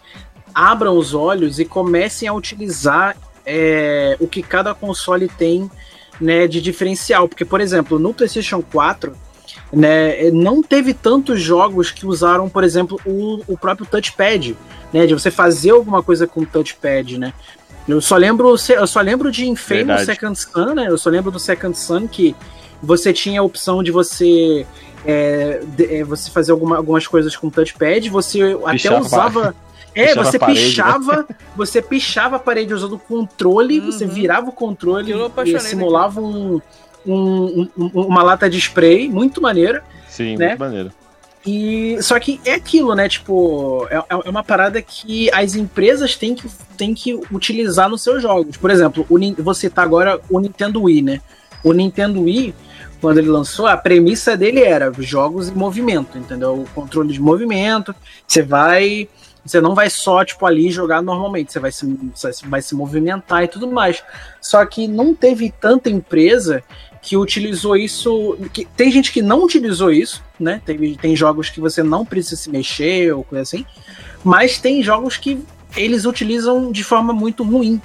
[0.56, 5.70] abram os olhos e comecem a utilizar é, o que cada console tem
[6.20, 7.28] né, de diferencial.
[7.28, 9.14] Porque, por exemplo, no PlayStation 4,
[9.72, 14.56] né, não teve tantos jogos que usaram, por exemplo, o, o próprio touchpad,
[14.94, 17.34] né, de você fazer alguma coisa com o touchpad, né.
[17.88, 20.86] Eu só lembro, eu só lembro de Infamous Second Sun, né?
[20.90, 22.36] Eu só lembro do Second Sun que
[22.84, 24.66] você tinha a opção de você
[25.06, 29.56] é, de, é, você fazer alguma, algumas coisas com touchpad, você até usava
[29.96, 30.66] é, você parede, né?
[30.68, 31.26] pichava, né?
[31.56, 33.92] você pichava a parede usando o controle, uhum.
[33.92, 36.62] você virava o controle e simulava um,
[37.06, 39.84] um, um, uma lata de spray, muito maneira.
[40.08, 40.50] Sim, né?
[40.50, 40.92] muito maneiro.
[41.46, 43.08] E só que é aquilo, né?
[43.08, 48.22] Tipo, é, é uma parada que as empresas têm que, têm que utilizar nos seus
[48.22, 48.58] jogos.
[48.58, 51.22] Por exemplo, o, você tá agora o Nintendo Wii, né?
[51.64, 52.54] O Nintendo Wii,
[53.00, 56.62] quando ele lançou, a premissa dele era jogos em movimento, entendeu?
[56.62, 57.96] O controle de movimento,
[58.28, 59.08] você vai
[59.46, 61.98] você não vai só, tipo, ali jogar normalmente, você vai se,
[62.46, 64.04] vai se movimentar e tudo mais.
[64.42, 66.64] Só que não teve tanta empresa
[67.02, 68.38] que utilizou isso.
[68.54, 70.62] Que, tem gente que não utilizou isso, né?
[70.66, 73.66] Tem, tem jogos que você não precisa se mexer ou coisa assim.
[74.24, 75.44] Mas tem jogos que
[75.76, 77.82] eles utilizam de forma muito ruim.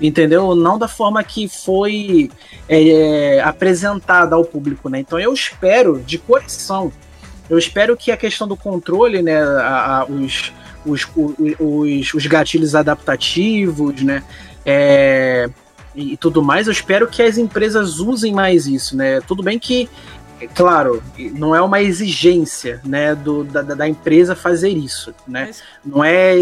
[0.00, 0.54] Entendeu?
[0.54, 2.30] Não da forma que foi
[2.68, 5.00] é, apresentada ao público, né?
[5.00, 6.92] Então eu espero, de coração,
[7.50, 9.42] eu espero que a questão do controle, né?
[9.42, 10.52] A, a, os,
[10.84, 11.06] os,
[11.58, 14.22] os, os gatilhos adaptativos, né?
[14.64, 15.48] É,
[15.94, 19.20] e tudo mais, eu espero que as empresas usem mais isso, né?
[19.22, 19.88] Tudo bem que,
[20.54, 21.02] claro,
[21.34, 25.46] não é uma exigência, né, do, da, da empresa fazer isso, né?
[25.46, 25.62] Mas...
[25.84, 26.36] Não é,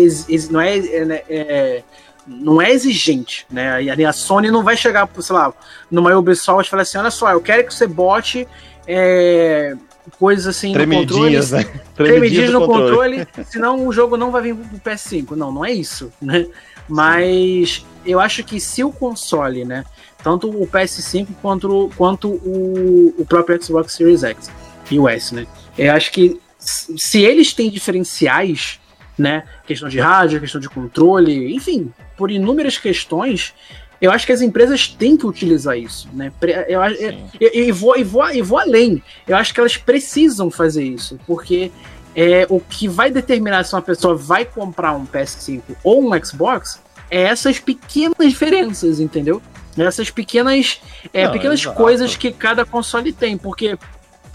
[0.50, 1.82] não é, é, né, é,
[2.26, 3.82] não é exigente, né?
[3.82, 5.54] E a Sony não vai chegar, sei lá,
[5.90, 8.46] numa Ubisoft e falar assim, olha só, eu quero que você bote
[8.86, 9.74] é,
[10.18, 11.74] coisas assim Tremidinhas, no controle.
[11.74, 11.80] né?
[11.94, 13.16] Tremidinhas no controle.
[13.26, 15.32] controle, senão o jogo não vai vir pro PS5.
[15.32, 16.46] Não, não é isso, né?
[16.88, 19.84] Mas eu acho que se o console, né?
[20.22, 24.50] Tanto o PS5 quanto, quanto o, o próprio Xbox Series X
[24.90, 25.46] e o S, né?
[25.76, 28.80] Eu acho que se eles têm diferenciais,
[29.18, 29.44] né?
[29.66, 33.54] Questão de rádio, questão de controle, enfim, por inúmeras questões,
[34.00, 36.30] eu acho que as empresas têm que utilizar isso, né?
[36.68, 39.02] Eu, eu, eu, eu, vou, eu, vou, eu vou além.
[39.26, 41.70] Eu acho que elas precisam fazer isso, porque
[42.14, 46.80] é, o que vai determinar se uma pessoa vai comprar um PS5 ou um Xbox
[47.10, 49.40] é essas pequenas diferenças, entendeu?
[49.76, 50.80] Essas pequenas,
[51.12, 53.78] é, Não, pequenas coisas que cada console tem, porque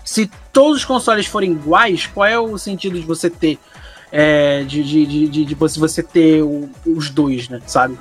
[0.06, 3.58] se todos os consoles forem iguais, qual é o sentido de você ter
[4.12, 7.62] é, de, de, de, de, de você ter o, os dois, né?
[7.66, 7.98] Sabe?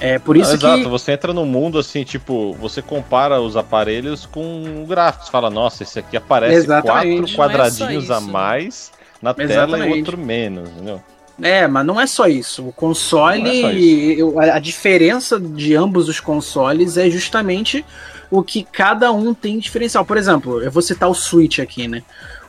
[0.00, 0.66] É por isso que.
[0.66, 5.28] Exato, você entra no mundo assim, tipo, você compara os aparelhos com gráficos.
[5.28, 7.34] Fala, nossa, esse aqui aparece Exatamente.
[7.36, 8.90] quatro é quadradinhos é a mais
[9.20, 9.80] na Exatamente.
[9.80, 11.02] tela e outro menos, entendeu?
[11.42, 12.68] É, mas não é só isso.
[12.68, 14.38] O console, é isso.
[14.38, 17.84] a diferença de ambos os consoles é justamente
[18.30, 20.04] o que cada um tem diferencial.
[20.04, 22.02] Por exemplo, eu vou citar o Switch aqui, né?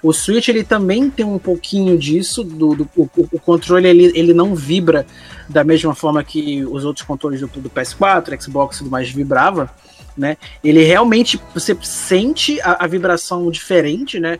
[0.03, 4.33] O Switch ele também tem um pouquinho disso, do, do o, o, controle ele, ele
[4.33, 5.05] não vibra
[5.47, 9.69] da mesma forma que os outros controles do, do PS4, Xbox e tudo mais vibrava,
[10.17, 10.37] né?
[10.63, 14.39] Ele realmente você sente a, a vibração diferente, né?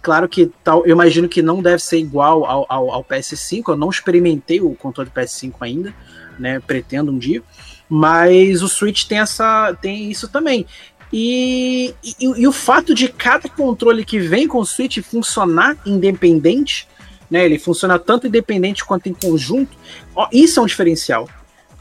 [0.00, 3.68] Claro que tal, eu imagino que não deve ser igual ao, ao, ao, PS5.
[3.68, 5.94] Eu não experimentei o controle PS5 ainda,
[6.38, 6.60] né?
[6.60, 7.42] Pretendo um dia.
[7.88, 10.66] Mas o Switch tem essa, tem isso também.
[11.12, 16.88] E, e, e, o fato de cada controle que vem com o Switch funcionar independente,
[17.30, 17.44] né?
[17.44, 19.76] Ele funciona tanto independente quanto em conjunto.
[20.14, 21.28] Ó, isso é um diferencial.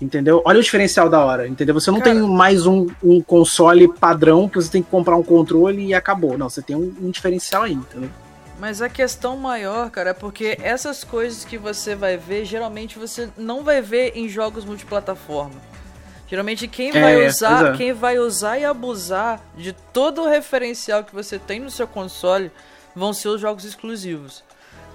[0.01, 0.41] Entendeu?
[0.43, 1.75] Olha o diferencial da hora, entendeu?
[1.75, 5.21] Você não Cara, tem mais um, um, console padrão que você tem que comprar um
[5.21, 6.38] controle e acabou.
[6.38, 8.09] Não, você tem um, um diferencial aí, entendeu?
[8.59, 13.29] Mas a questão maior, cara, é porque essas coisas que você vai ver, geralmente você
[13.38, 15.55] não vai ver em jogos multiplataforma.
[16.32, 17.77] Geralmente quem é, vai usar, é.
[17.77, 22.49] quem vai usar e abusar de todo o referencial que você tem no seu console
[22.95, 24.41] vão ser os jogos exclusivos.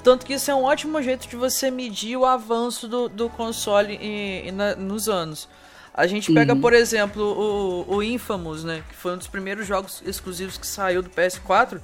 [0.02, 3.96] Tanto que isso é um ótimo jeito de você medir o avanço do, do console
[3.96, 5.46] em, em, na, nos anos.
[5.92, 6.60] A gente pega, uhum.
[6.60, 8.82] por exemplo, o, o Infamous, né?
[8.88, 11.82] Que foi um dos primeiros jogos exclusivos que saiu do PS4.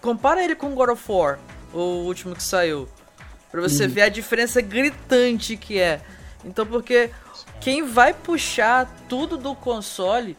[0.00, 1.40] Compara ele com God of War,
[1.72, 2.88] o último que saiu.
[3.50, 3.90] Pra você uhum.
[3.90, 6.00] ver a diferença gritante que é.
[6.44, 7.10] Então, porque
[7.64, 10.36] quem vai puxar tudo do console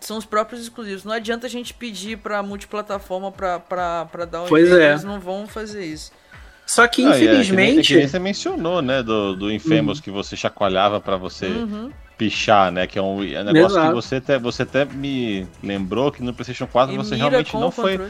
[0.00, 1.04] são os próprios exclusivos.
[1.04, 4.90] Não adianta a gente pedir pra multiplataforma pra, pra, pra dar um pois jeito, é.
[4.90, 6.10] eles não vão fazer isso.
[6.66, 7.96] Só que, ah, infelizmente.
[7.96, 9.04] É, que, você mencionou, né?
[9.04, 10.04] Do, do Infamous uhum.
[10.04, 11.92] que você chacoalhava para você uhum.
[12.18, 12.88] pichar, né?
[12.88, 13.88] Que é um, é um negócio Exato.
[13.88, 17.70] que você até, você até me lembrou que no PlayStation 4 e você realmente não
[17.70, 18.00] foi.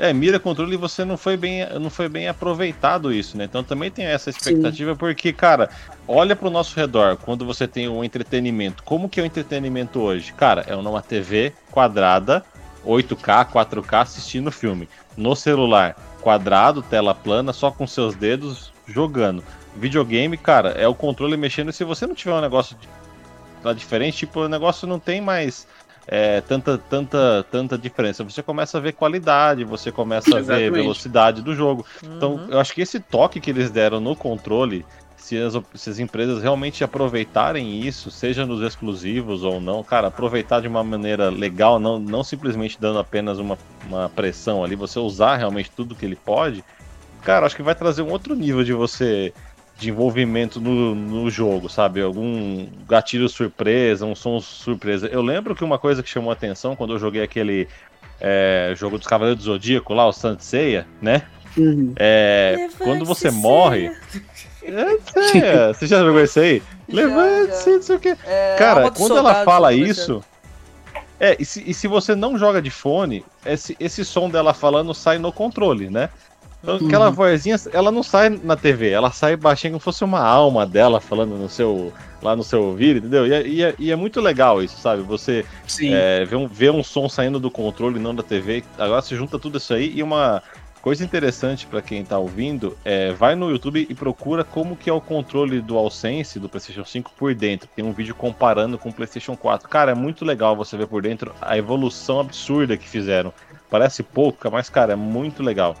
[0.00, 3.44] É, mira controle e você não foi bem, não foi bem aproveitado isso, né?
[3.44, 4.96] Então também tem essa expectativa, Sim.
[4.96, 5.68] porque, cara,
[6.06, 8.84] olha pro nosso redor, quando você tem um entretenimento.
[8.84, 10.32] Como que é o entretenimento hoje?
[10.32, 12.44] Cara, é numa TV quadrada,
[12.86, 14.88] 8K, 4K assistindo filme.
[15.16, 19.42] No celular, quadrado, tela plana, só com seus dedos jogando.
[19.76, 21.72] Videogame, cara, é o controle mexendo.
[21.72, 22.76] Se você não tiver um negócio
[23.64, 25.66] lá diferente, tipo, o negócio não tem mais
[26.10, 28.24] é, tanta, tanta, tanta diferença.
[28.24, 31.84] Você começa a ver qualidade, você começa a ver velocidade do jogo.
[32.02, 32.44] Então, uhum.
[32.44, 34.86] Então, eu acho que esse toque que eles deram no controle
[35.18, 40.60] se as, se as, empresas realmente aproveitarem isso, seja nos exclusivos ou não, cara, aproveitar
[40.60, 45.36] de uma maneira legal, não, não simplesmente dando apenas uma, uma pressão ali, você usar
[45.36, 46.64] realmente tudo que ele pode,
[47.22, 49.34] cara, acho que vai trazer um outro nível de você
[49.78, 52.02] de envolvimento no, no jogo, sabe?
[52.02, 55.06] Algum gatilho surpresa, um som surpresa.
[55.06, 57.68] Eu lembro que uma coisa que chamou a atenção quando eu joguei aquele
[58.20, 61.22] é, jogo dos Cavaleiros do Zodíaco lá, o Saint Seiya, né?
[61.56, 61.92] Uhum.
[61.96, 63.92] É, quando você morre.
[64.62, 66.62] É, você já jogou isso aí?
[66.88, 68.16] Levante-se, não sei o que.
[68.26, 70.22] É, Cara, quando ela fala isso.
[71.20, 74.94] É, e se, e se, você não joga de fone, esse, esse som dela falando
[74.94, 76.10] sai no controle, né?
[76.62, 80.20] Então, aquela vozinha, ela não sai na TV, ela sai baixinho como se fosse uma
[80.20, 83.26] alma dela falando no seu, lá no seu ouvido, entendeu?
[83.26, 85.02] E, é, e, é, e é muito legal isso, sabe?
[85.02, 85.46] Você
[85.82, 88.64] é, vê, um, vê um som saindo do controle, não da TV.
[88.76, 90.42] Agora se junta tudo isso aí e uma,
[90.80, 94.92] Coisa interessante para quem está ouvindo é vai no YouTube e procura como que é
[94.92, 97.68] o controle do AllSense do PlayStation 5 por dentro.
[97.74, 99.68] Tem um vídeo comparando com o PlayStation 4.
[99.68, 103.34] Cara, é muito legal você ver por dentro a evolução absurda que fizeram.
[103.68, 105.76] Parece pouca, mas cara, é muito legal.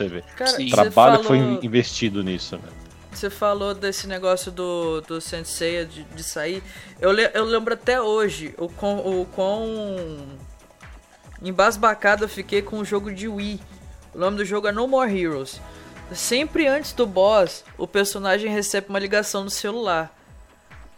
[0.00, 0.22] Você vê.
[0.34, 1.24] Cara, o trabalho falou...
[1.24, 2.68] foi investido nisso, né?
[3.12, 6.62] Você falou desse negócio do, do Sensei de, de sair.
[7.00, 10.28] Eu, le, eu lembro até hoje o quão, o quão
[11.42, 13.60] embasbacado eu fiquei com o jogo de Wii
[14.14, 15.60] O nome do jogo é No More Heroes.
[16.14, 20.16] Sempre antes do boss, o personagem recebe uma ligação no celular.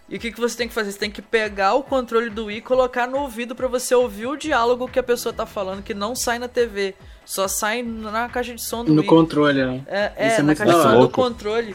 [0.08, 0.92] E o que, que você tem que fazer?
[0.92, 4.26] Você tem que pegar o controle do Wii e colocar no ouvido para você ouvir
[4.26, 6.94] o diálogo que a pessoa tá falando, que não sai na TV,
[7.24, 9.08] só sai na caixa de som do No Wii.
[9.08, 9.82] controle, né?
[9.86, 11.74] É, é, é na caixa de som do controle.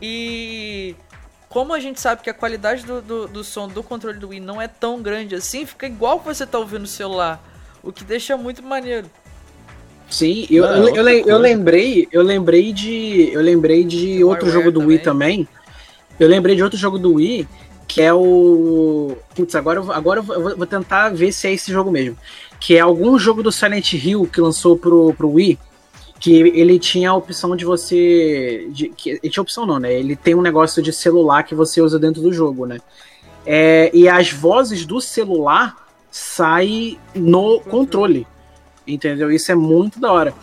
[0.00, 0.94] E
[1.48, 4.40] como a gente sabe que a qualidade do, do, do som do controle do Wii
[4.40, 7.42] não é tão grande assim, fica igual que você tá ouvindo no celular.
[7.82, 9.10] O que deixa muito maneiro.
[10.08, 11.38] Sim, eu, Não, eu, outra eu, eu coisa.
[11.38, 15.48] lembrei, eu lembrei de, eu lembrei de outro jogo do Wii também.
[16.22, 17.46] Eu lembrei de outro jogo do Wii
[17.92, 21.90] que é o, putz, agora eu, agora eu vou, tentar ver se é esse jogo
[21.90, 22.16] mesmo,
[22.58, 25.58] que é algum jogo do Silent Hill que lançou pro, pro Wii,
[26.18, 29.92] que ele tinha a opção de você, de, que, ele tinha opção não, né?
[29.92, 32.78] Ele tem um negócio de celular que você usa dentro do jogo, né?
[33.44, 35.76] É, e as vozes do celular
[36.10, 38.26] saem no controle.
[38.86, 39.30] Entendeu?
[39.30, 40.34] Isso é muito da hora.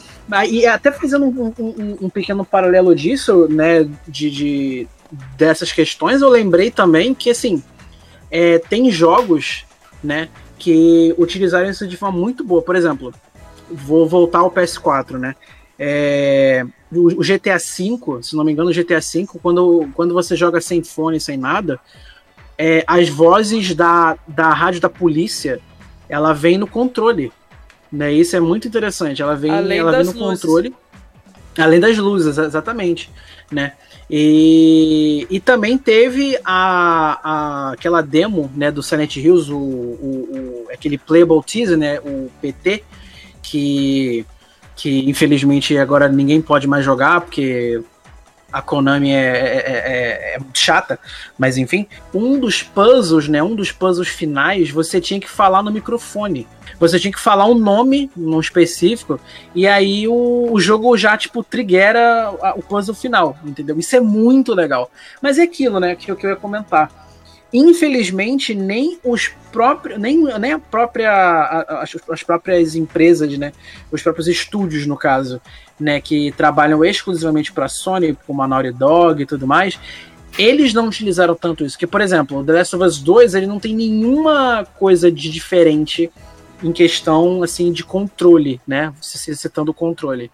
[0.49, 3.89] E até fazendo um, um- um pequeno paralelo disso, né?
[4.07, 4.87] De, de-
[5.37, 7.63] dessas questões, eu lembrei também que assim
[8.31, 9.65] é, tem jogos,
[10.03, 10.29] né?
[10.57, 12.61] Que utilizaram isso de forma muito boa.
[12.61, 13.13] Por exemplo,
[13.69, 15.35] vou voltar ao PS4, né?
[15.77, 20.59] É, o, GTA V, se não me engano, o GTA V, quando, quando você joga
[20.59, 21.79] sem fone, sem nada,
[22.57, 25.61] é, as vozes da, da rádio da polícia,
[26.09, 27.31] ela vem no controle.
[27.91, 28.11] Né?
[28.11, 29.21] Isso é muito interessante.
[29.21, 30.41] Ela vem, Além ela vem no luzes.
[30.41, 30.75] controle.
[31.57, 33.09] Além das luzes, exatamente.
[33.49, 33.73] Né?
[34.09, 40.67] E, e também teve a, a, aquela demo né, do Silent Hills, o, o, o-
[40.73, 42.83] aquele Playable Teaser, né, o PT,
[43.43, 44.25] que,
[44.75, 47.81] que infelizmente agora ninguém pode mais jogar, porque
[48.51, 49.63] a Konami é, é,
[50.31, 50.99] é- é muito chata,
[51.37, 55.71] mas enfim, um dos puzzles, né, um dos puzzles finais, você tinha que falar no
[55.71, 56.47] microfone.
[56.79, 59.19] Você tinha que falar um nome, num específico,
[59.53, 63.77] e aí o, o jogo já, tipo, triggera a- o puzzle final, entendeu?
[63.77, 64.89] Isso é muito legal.
[65.21, 66.89] Mas é aquilo, né, que, que eu ia comentar.
[67.51, 73.51] Infelizmente, nem os próprios, nem, nem a própria, a- as, as próprias empresas, né,
[73.91, 75.41] os próprios estúdios, no caso,
[75.79, 79.79] né, que trabalham exclusivamente para Sony, como a Naughty Dog e tudo mais,
[80.37, 81.77] eles não utilizaram tanto isso.
[81.77, 85.29] Que, por exemplo, o The Last of Us 2, ele não tem nenhuma coisa de
[85.29, 86.11] diferente
[86.61, 88.93] em questão assim de controle, né?
[89.01, 90.29] Você citando o controle.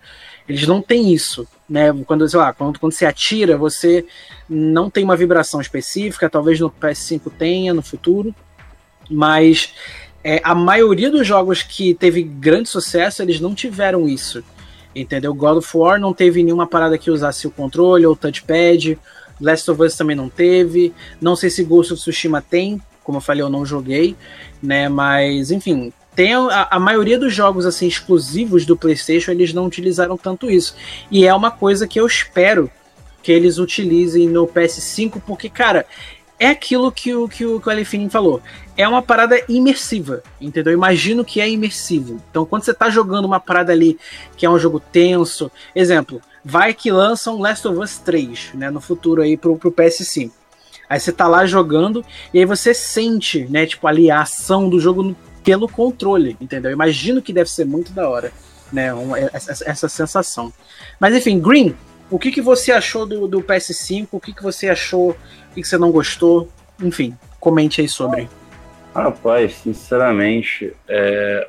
[0.48, 1.94] Eles não têm isso, né?
[2.06, 4.06] Quando, sei lá, quando, quando você atira, você
[4.50, 8.34] não tem uma vibração específica, talvez no PS5 tenha no futuro,
[9.10, 9.74] mas
[10.24, 14.44] é, a maioria dos jogos que teve grande sucesso, eles não tiveram isso.
[14.96, 15.34] Entendeu?
[15.34, 18.98] God of War não teve nenhuma parada que usasse o controle ou touchpad.
[19.42, 20.94] Last of Us também não teve.
[21.20, 22.82] Não sei se Ghost of Tsushima tem.
[23.04, 24.16] Como eu falei, eu não joguei,
[24.64, 24.90] né?
[24.90, 30.18] Mas, enfim, tem a, a maioria dos jogos assim exclusivos do PlayStation, eles não utilizaram
[30.18, 30.76] tanto isso.
[31.12, 32.72] E é uma coisa que eu espero
[33.22, 35.86] que eles utilizem no PS5, porque, cara,
[36.40, 38.42] é aquilo que o que o, Alefinin falou.
[38.78, 40.74] É uma parada imersiva, entendeu?
[40.74, 42.22] Eu imagino que é imersivo.
[42.30, 43.98] Então, quando você tá jogando uma parada ali
[44.36, 48.82] que é um jogo tenso, exemplo, vai que lançam Last of Us 3, né, no
[48.82, 50.32] futuro aí pro, pro PS5.
[50.90, 54.80] Aí você tá lá jogando e aí você sente, né, tipo ali a ação do
[54.80, 56.70] jogo no- pelo controle, entendeu?
[56.72, 58.32] Eu imagino que deve ser muito da hora,
[58.72, 60.52] né, um- essa, essa sensação.
[61.00, 61.76] Mas enfim, Green,
[62.10, 64.08] o que, que você achou do, do PS5?
[64.12, 65.18] O que, que você achou?
[65.56, 66.50] O que, você não gostou?
[66.84, 68.28] Enfim, comente aí sobre.
[68.94, 71.48] Rapaz, sinceramente, é,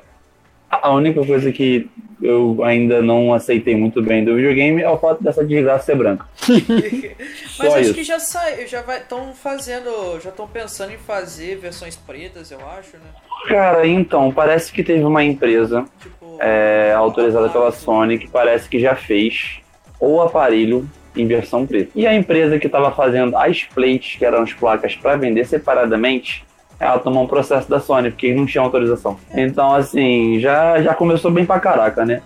[0.71, 1.91] a única coisa que
[2.23, 6.25] eu ainda não aceitei muito bem do videogame é o fato dessa desgraça ser branca.
[7.59, 7.95] Mas acho isso.
[7.95, 12.97] que já saiu, já estão fazendo, já estão pensando em fazer versões pretas, eu acho,
[12.97, 13.11] né?
[13.49, 18.15] Cara, então, parece que teve uma empresa Tipo, é, autorizada pela Sony.
[18.15, 19.61] Sony que parece que já fez
[19.99, 21.91] o aparelho em versão preta.
[21.95, 26.45] E a empresa que estava fazendo as plates, que eram as placas para vender separadamente,
[26.79, 29.19] ela tomou um processo da Sony, porque não tinha autorização.
[29.35, 32.23] Então, assim, já, já começou bem pra caraca, né?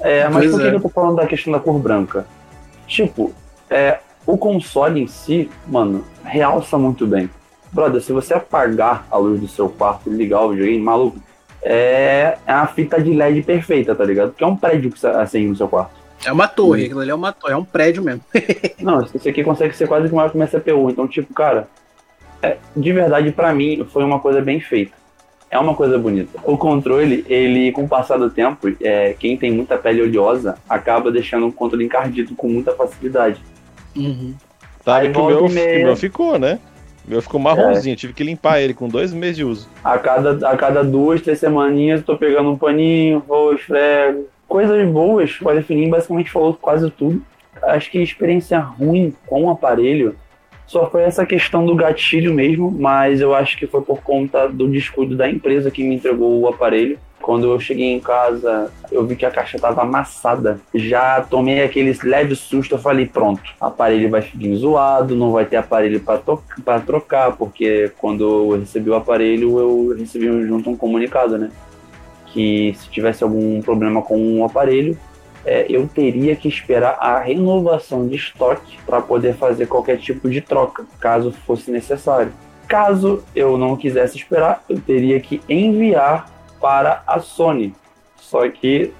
[0.00, 0.70] É, mas Pois por que é.
[0.70, 2.26] que eu tô falando da questão da cor branca?
[2.86, 3.32] Tipo,
[3.68, 7.28] é, o console em si, mano, realça muito bem.
[7.72, 11.18] Brother, se você apagar a luz do seu quarto e ligar o videogame, maluco,
[11.62, 14.32] é, é uma fita de LED perfeita, tá ligado?
[14.32, 15.99] Que é um prédio que você acende no seu quarto.
[16.24, 18.22] É uma torre, aquilo ali é uma torre, é um prédio mesmo.
[18.80, 20.90] Não, esse aqui consegue ser quase que maior que uma CPU.
[20.90, 21.68] Então, tipo, cara,
[22.42, 24.92] é, de verdade, pra mim, foi uma coisa bem feita.
[25.50, 26.38] É uma coisa bonita.
[26.44, 31.10] O controle, ele, com o passar do tempo, é, quem tem muita pele oleosa acaba
[31.10, 33.40] deixando o controle encardido com muita facilidade.
[33.96, 34.34] Uhum.
[34.84, 35.86] Sabe Aí que o meu, meia.
[35.86, 36.60] meu ficou, né?
[37.04, 39.68] O meu ficou marronzinho, tive que limpar ele com dois meses de uso.
[39.82, 44.26] A cada, a cada duas, três semaninhas, eu tô pegando um paninho, vou, esfrego.
[44.50, 47.22] Coisas boas, o Alefinim basicamente falou quase tudo.
[47.62, 50.16] Acho que experiência ruim com o aparelho
[50.66, 54.68] só foi essa questão do gatilho mesmo, mas eu acho que foi por conta do
[54.68, 56.96] descuido da empresa que me entregou o aparelho.
[57.20, 60.60] Quando eu cheguei em casa, eu vi que a caixa estava amassada.
[60.72, 62.76] Já tomei aquele leve susto.
[62.76, 68.22] Eu falei: pronto, aparelho vai ficar zoado, não vai ter aparelho para trocar, porque quando
[68.22, 71.50] eu recebi o aparelho, eu recebi junto um comunicado, né?
[72.32, 74.96] Que se tivesse algum problema com o aparelho,
[75.44, 80.40] é, eu teria que esperar a renovação de estoque para poder fazer qualquer tipo de
[80.40, 82.32] troca, caso fosse necessário.
[82.68, 87.74] Caso eu não quisesse esperar, eu teria que enviar para a Sony.
[88.16, 88.92] Só que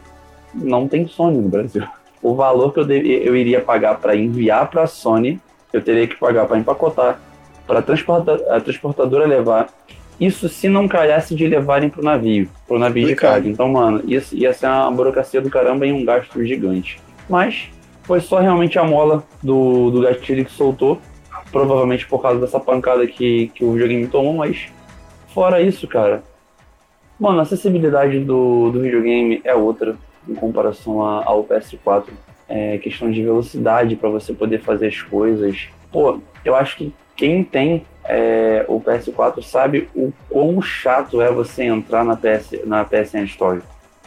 [0.55, 1.85] não tem Sony no Brasil.
[2.23, 5.41] O valor que eu, eu iria pagar para enviar para a Sony,
[5.73, 7.19] eu teria que pagar para empacotar,
[7.67, 9.71] para a transportadora levar.
[10.21, 13.49] Isso se não calhasse de levarem para o navio, para o navio de carga.
[13.49, 17.01] Então, mano, ia, ia ser uma burocracia do caramba e um gasto gigante.
[17.29, 17.71] Mas
[18.03, 21.01] foi só realmente a mola do, do gatilho que soltou,
[21.51, 24.69] provavelmente por causa dessa pancada que, que o videogame tomou, mas
[25.33, 26.23] fora isso, cara,
[27.21, 29.95] Mano, a acessibilidade do, do videogame é outra
[30.27, 32.07] em comparação a, ao PS4.
[32.49, 35.69] É questão de velocidade para você poder fazer as coisas.
[35.93, 41.65] Pô, eu acho que quem tem é, o PS4 sabe o quão chato é você
[41.65, 43.63] entrar na, PS, na PSN Store.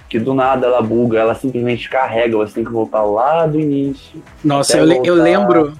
[0.09, 4.21] Que do nada ela buga, ela simplesmente carrega, você tem que voltar lá do início.
[4.43, 5.07] Nossa, eu, voltar...
[5.07, 5.73] eu lembro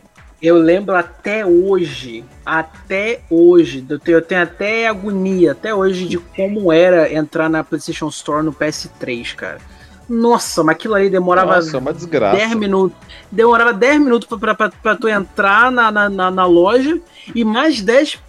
[0.43, 6.18] eu lembro até hoje, até hoje, eu tenho, eu tenho, até agonia, até hoje, de
[6.18, 9.59] como era entrar na PlayStation Store no PS3, cara.
[10.08, 12.38] Nossa, mas aquilo ali demorava Nossa, uma desgraça.
[12.38, 12.97] 10 minutos.
[13.32, 16.99] Demorava 10 minutos pra, pra, pra tu entrar na, na, na, na loja
[17.34, 18.20] e mais 10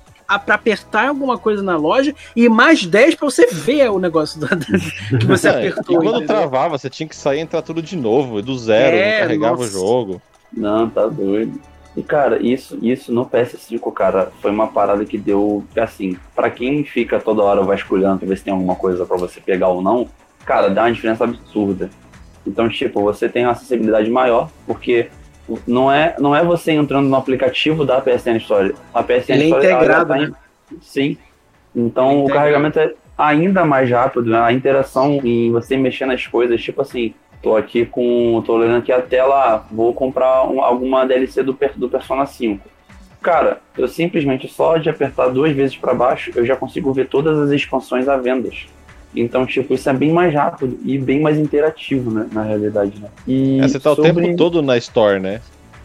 [0.45, 4.49] para apertar alguma coisa na loja e mais 10 para você ver o negócio do,
[5.19, 5.97] que você é, apertou.
[5.97, 6.27] E quando entendeu?
[6.27, 9.69] travava, você tinha que sair e entrar tudo de novo, do zero, é, carregava nossa.
[9.69, 10.23] o jogo.
[10.53, 11.61] Não, tá doido.
[11.97, 16.85] E, cara, isso, isso no PS5, cara, foi uma parada que deu, assim, para quem
[16.85, 20.09] fica toda hora vasculhando pra ver se tem alguma coisa para você pegar ou não,
[20.45, 21.91] cara, dá uma diferença absurda.
[22.47, 25.09] Então, tipo, você tem uma acessibilidade maior, porque
[25.67, 28.75] não é, não é você entrando no aplicativo da PSN Store.
[28.93, 30.29] A PSN Ele Store é integrado, tá em...
[30.29, 30.33] né?
[30.81, 31.17] Sim.
[31.75, 34.41] Então, é o carregamento é ainda mais rápido, né?
[34.41, 37.15] a interação em você mexer nas coisas, tipo assim,
[37.45, 38.43] Tô aqui com.
[38.47, 42.67] tô olhando aqui a tela, vou comprar um, alguma DLC do, do Persona 5.
[43.21, 47.39] Cara, eu simplesmente só de apertar duas vezes para baixo, eu já consigo ver todas
[47.39, 48.67] as expansões à vendas.
[49.15, 53.09] Então, tipo, isso é bem mais rápido e bem mais interativo, né, na realidade, né?
[53.27, 54.11] E é, você tá sobre...
[54.11, 55.41] o tempo todo na Store, né?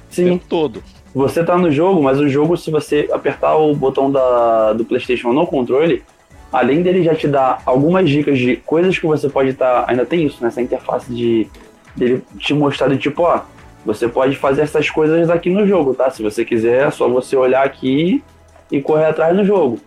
[0.10, 0.26] Sim.
[0.26, 0.84] O tempo todo.
[1.14, 5.34] Você tá no jogo, mas o jogo, se você apertar o botão da, do PlayStation
[5.34, 6.04] no controle,
[6.52, 9.84] além dele já te dar algumas dicas de coisas que você pode estar.
[9.84, 11.48] Tá, ainda tem isso, nessa né, interface de
[11.96, 13.42] dele te mostrar de tipo, ó,
[13.86, 16.10] você pode fazer essas coisas aqui no jogo, tá?
[16.10, 18.24] Se você quiser, é só você olhar aqui
[18.72, 19.80] e correr atrás no jogo.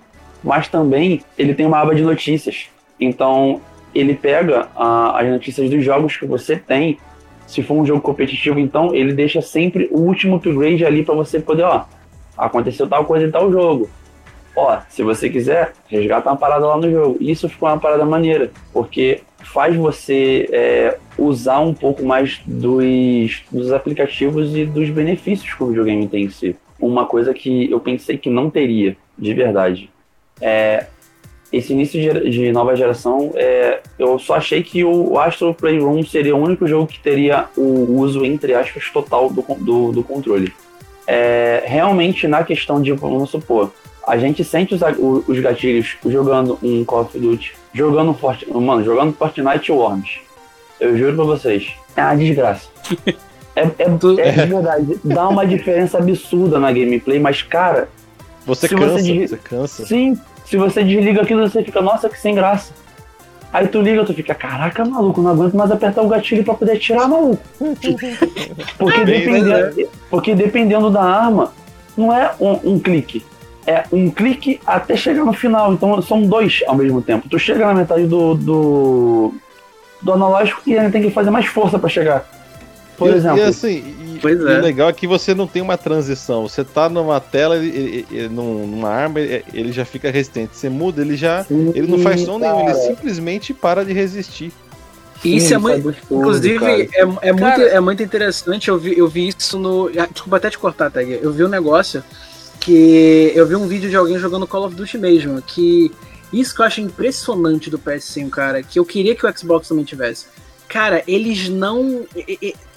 [0.43, 2.67] Mas também ele tem uma aba de notícias.
[3.03, 3.61] Então
[3.95, 6.99] ele pega ah, as notícias dos jogos que você tem.
[7.47, 11.39] Se for um jogo competitivo, então ele deixa sempre o último upgrade ali para você
[11.39, 11.85] poder, ó,
[12.39, 13.91] aconteceu tal coisa em tal jogo
[14.55, 17.17] ó, se você quiser, resgata uma parada lá no jogo.
[17.21, 23.73] Isso ficou uma parada maneira, porque faz você é, usar um pouco mais dos, dos
[23.73, 26.57] aplicativos e dos benefícios que o videogame tem em si.
[26.79, 29.91] Uma coisa que eu pensei que não teria, de verdade.
[30.41, 30.87] É,
[31.53, 36.35] esse início de, de nova geração, é, eu só achei que o Astro Playroom seria
[36.35, 40.53] o único jogo que teria o uso, entre aspas, total do, do, do controle.
[41.07, 43.71] É, realmente, na questão de, vamos supor,
[44.07, 44.81] a gente sente os,
[45.29, 50.21] os gatilhos jogando um Call of Duty, jogando Fortnite, mano, jogando Fortnite Worms.
[50.81, 52.69] Eu juro pra vocês, é uma desgraça.
[53.55, 57.87] É, é, é de verdade, dá uma diferença absurda na gameplay, mas cara.
[58.47, 59.85] Você cansa, você, você cansa.
[59.85, 62.73] Sim, se você desliga aquilo, você fica, nossa, que sem graça.
[63.53, 66.79] Aí tu liga, tu fica, caraca, maluco, não aguento mais apertar o gatilho pra poder
[66.79, 67.43] tirar, maluco.
[68.79, 71.53] porque, dependendo, porque dependendo da arma,
[71.97, 73.23] não é um, um clique
[73.67, 75.73] é um clique até chegar no final.
[75.73, 77.29] Então são dois ao mesmo tempo.
[77.29, 79.35] Tu chega na metade do, do,
[80.01, 82.27] do analógico e ainda tem que fazer mais força para chegar.
[82.97, 83.39] Por e, exemplo.
[83.39, 84.59] E assim, pois é.
[84.59, 86.49] o legal é que você não tem uma transição.
[86.49, 90.57] Você tá numa tela, ele, ele, ele, numa arma, ele já fica resistente.
[90.57, 91.45] Você muda, ele já.
[91.45, 94.53] Sim, ele não faz som nenhum, ele simplesmente para de resistir.
[95.23, 95.91] Sim, isso é muito.
[95.91, 96.89] É inclusive, é,
[97.23, 98.69] é, muito, é muito interessante.
[98.69, 99.91] Eu vi, eu vi isso no.
[99.97, 101.21] Ah, desculpa até te cortar, Tag.
[101.23, 102.03] Eu vi um negócio
[102.59, 105.93] que eu vi um vídeo de alguém jogando Call of Duty mesmo, que
[106.33, 109.85] isso que eu acho impressionante do PS5, cara, que eu queria que o Xbox também
[109.85, 110.27] tivesse.
[110.69, 112.05] cara, eles não.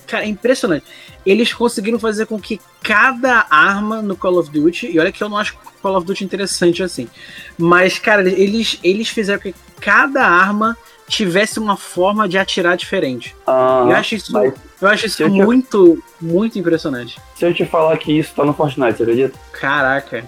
[0.07, 0.85] Cara, é impressionante.
[1.25, 5.29] Eles conseguiram fazer com que cada arma no Call of Duty, e olha que eu
[5.29, 7.07] não acho Call of Duty interessante assim,
[7.57, 10.77] mas, cara, eles, eles fizeram com que cada arma
[11.07, 13.35] tivesse uma forma de atirar diferente.
[13.45, 17.19] Ah, eu acho isso, mas eu acho isso eu te- muito, muito impressionante.
[17.35, 19.39] se eu te falar que isso tá no Fortnite, você acredita?
[19.51, 20.23] Caraca,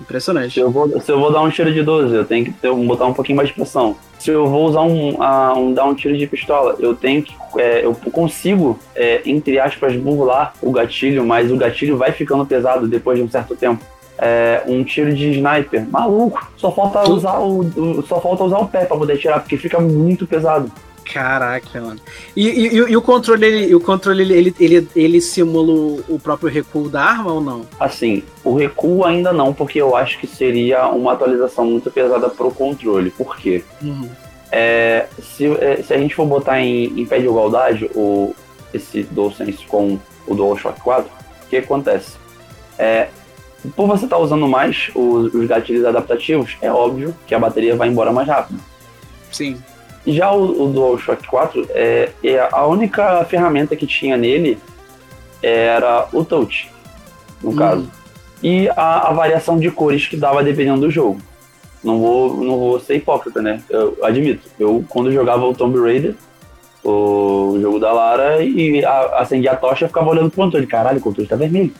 [0.00, 0.54] impressionante.
[0.54, 2.72] Se eu vou, se eu vou dar um tiro de 12, eu tenho que ter,
[2.72, 3.96] botar um pouquinho mais de pressão.
[4.20, 5.16] Se eu vou usar um,
[5.56, 7.34] um dar um tiro de pistola, eu tenho que.
[7.58, 12.86] é, eu consigo, é, entre aspas, burlar o gatilho, mas o gatilho vai ficando pesado
[12.86, 13.82] depois de um certo tempo.
[14.18, 18.68] É, um tiro de sniper, maluco, só falta usar o, o- só falta usar o
[18.68, 20.70] pé pra poder tirar, porque fica muito pesado.
[21.12, 22.00] Caraca, mano.
[22.36, 26.88] E, e- e o- controle, ele, o controle ele, ele, ele, simula o, próprio recuo
[26.88, 27.66] da arma ou não?
[27.78, 32.50] Assim, o recuo ainda não, porque eu acho que seria uma atualização muito pesada pro
[32.50, 33.10] controle.
[33.10, 33.64] Por quê?
[33.82, 34.08] Uhum.
[34.52, 38.34] É, se, é, se a gente for botar em, em pé de igualdade o,
[38.74, 41.10] esse DualSense com o DualShock 4,
[41.44, 42.12] o que acontece?
[42.78, 43.08] É,
[43.76, 47.88] por você estar usando mais os, os gatilhos adaptativos, é óbvio que a bateria vai
[47.88, 48.60] embora mais rápido.
[49.30, 49.60] Sim.
[50.12, 54.58] Já o, o DualShock 4, é, é a única ferramenta que tinha nele
[55.42, 56.70] era o touch,
[57.42, 57.56] no Hum.
[57.56, 57.90] caso.
[58.42, 61.20] E a, a variação de cores que dava dependendo do jogo.
[61.82, 63.62] Não vou, não vou ser hipócrita, né?
[63.68, 64.48] Eu admito.
[64.58, 66.14] Eu, quando jogava o Tomb Raider,
[66.84, 70.66] o jogo da Lara, e a, acendia a tocha, eu ficava olhando pro controle.
[70.66, 71.72] Caralho, o controle tá vermelho.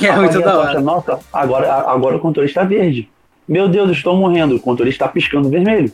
[0.00, 0.80] É muito da tocha, hora.
[0.80, 3.08] Nossa, agora, agora o controle está verde.
[3.48, 4.54] Meu Deus, estou morrendo.
[4.56, 5.92] O controle está piscando vermelho.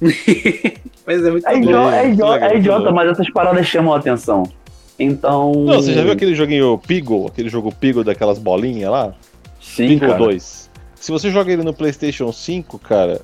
[1.06, 1.58] Mas é muito É, bom.
[1.58, 4.42] idiota, é, Muito idiota, é idiota, mas essas paradas chamam a atenção.
[4.98, 5.52] Então.
[5.52, 9.14] Não, você já viu aquele joguinho Pigo, aquele jogo Pigo daquelas bolinhas lá?
[9.60, 10.18] Sim, Pigo cara.
[10.18, 10.70] 2.
[10.96, 13.20] Se você joga ele no PlayStation 5, cara,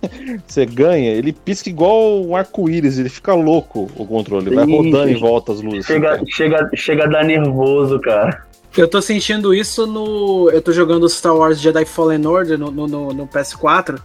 [0.46, 4.76] você ganha, ele pisca igual um arco-íris, ele fica louco o controle, ele vai Sim,
[4.76, 5.20] rodando em sim.
[5.20, 5.86] volta as luzes.
[5.86, 6.22] Chega, cara.
[6.28, 8.44] chega, chega a dar nervoso, cara.
[8.76, 10.50] Eu tô sentindo isso no.
[10.50, 14.00] Eu tô jogando Star Wars Jedi Fallen Order no, no, no- no PS4.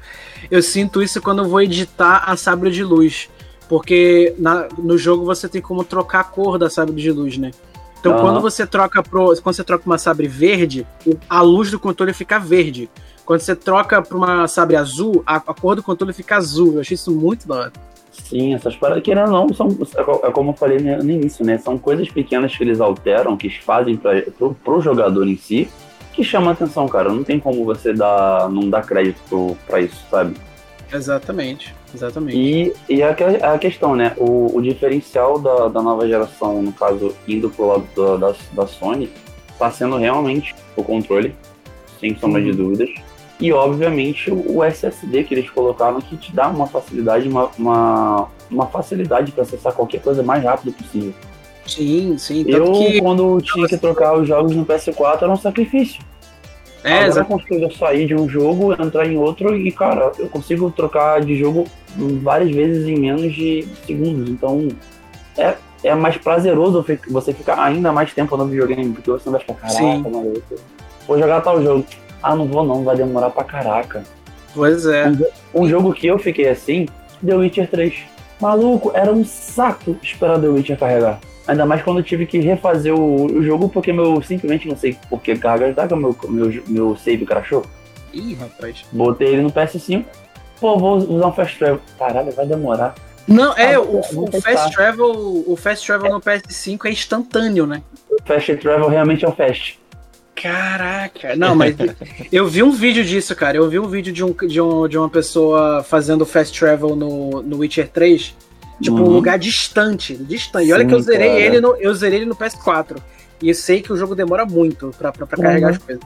[0.52, 3.30] Eu sinto isso quando eu vou editar a sabre de luz.
[3.68, 7.52] Porque na- no jogo você tem como trocar a cor da sabre de luz, né?
[8.00, 8.22] Então Aham.
[8.22, 9.36] quando você troca pro.
[9.42, 10.86] Quando você troca uma sabre verde,
[11.28, 12.90] a luz do controle fica verde.
[13.26, 16.76] Quando você troca pra uma sabre azul, a, a cor do controle fica azul.
[16.76, 17.74] Eu achei isso muito da hora.
[18.24, 21.58] Sim, essas paradas, ou não, são, é co- é como eu falei no início, né?
[21.58, 25.68] São coisas pequenas que eles alteram, que fazem pra, pro, pro jogador em si,
[26.14, 27.10] que chama atenção, cara.
[27.10, 30.36] Não tem como você dar, não dar crédito pro, pra isso, sabe?
[30.94, 31.74] Exatamente.
[31.94, 32.38] Exatamente.
[32.38, 34.14] E, e a, que- a questão, né?
[34.18, 38.68] O, o diferencial da, da nova geração, no caso, indo pro lado da, da, da
[38.68, 39.10] Sony,
[39.58, 41.34] tá sendo realmente o controle,
[42.00, 42.56] sem sombra de Uhum.
[42.56, 42.90] dúvidas.
[43.40, 48.66] E, obviamente, o SSD que eles colocaram que te dá uma facilidade, uma, uma, uma
[48.68, 51.14] facilidade para acessar qualquer coisa mais rápido possível.
[51.66, 52.44] Sim, sim.
[52.48, 53.00] Eu, que.
[53.00, 56.02] quando tinha que trocar os jogos no PS4, era um sacrifício.
[56.84, 60.28] É, Agora eu exa- consigo sair de um jogo, entrar em outro e, cara, eu
[60.28, 61.66] consigo trocar de jogo
[62.22, 64.30] várias vezes em menos de segundos.
[64.30, 64.68] Então,
[65.38, 69.42] é, é mais prazeroso você ficar ainda mais tempo no videogame, porque você não vai
[69.42, 70.02] ficar, caraca, Sim.
[70.02, 70.56] maluco,
[71.08, 71.86] vou jogar tal jogo.
[72.22, 74.04] Ah, não vou não, vai demorar pra caraca.
[74.54, 75.12] Pois é.
[75.54, 76.88] Um jogo que eu fiquei assim,
[77.26, 77.94] The Witcher 3.
[78.42, 81.20] Maluco, era um saco esperar The Witcher carregar.
[81.48, 84.96] Ainda mais quando eu tive que refazer o, o jogo, porque meu simplesmente não sei
[85.10, 87.66] por que carga tá, que meu, meu, meu save crashou.
[88.14, 88.86] Ih, rapaz.
[88.92, 90.06] Botei ele no PS5.
[90.60, 91.82] Pô, vou usar um fast travel.
[91.98, 92.96] Caralho, vai demorar.
[93.28, 94.42] Não, é, Ah, o, o.
[94.42, 97.84] Fast Travel, o Fast Travel no PS5 é instantâneo, né?
[98.10, 99.80] O fast travel realmente é um fast.
[100.42, 101.76] Caraca, não, mas
[102.32, 103.58] eu vi um vídeo disso, cara.
[103.58, 107.42] Eu vi um vídeo de, um, de, um, de uma pessoa fazendo Fast Travel no,
[107.42, 108.36] no Witcher 3.
[108.82, 109.10] Tipo, um Uhum.
[109.10, 110.16] lugar distante.
[110.16, 110.68] Distante.
[110.68, 111.40] E olha que eu Sim, zerei cara.
[111.42, 112.98] ele no, eu zerei ele no PS4.
[113.42, 115.44] E eu sei que o jogo demora muito pra, pra, pra Uhum.
[115.44, 116.04] carregar as coisas.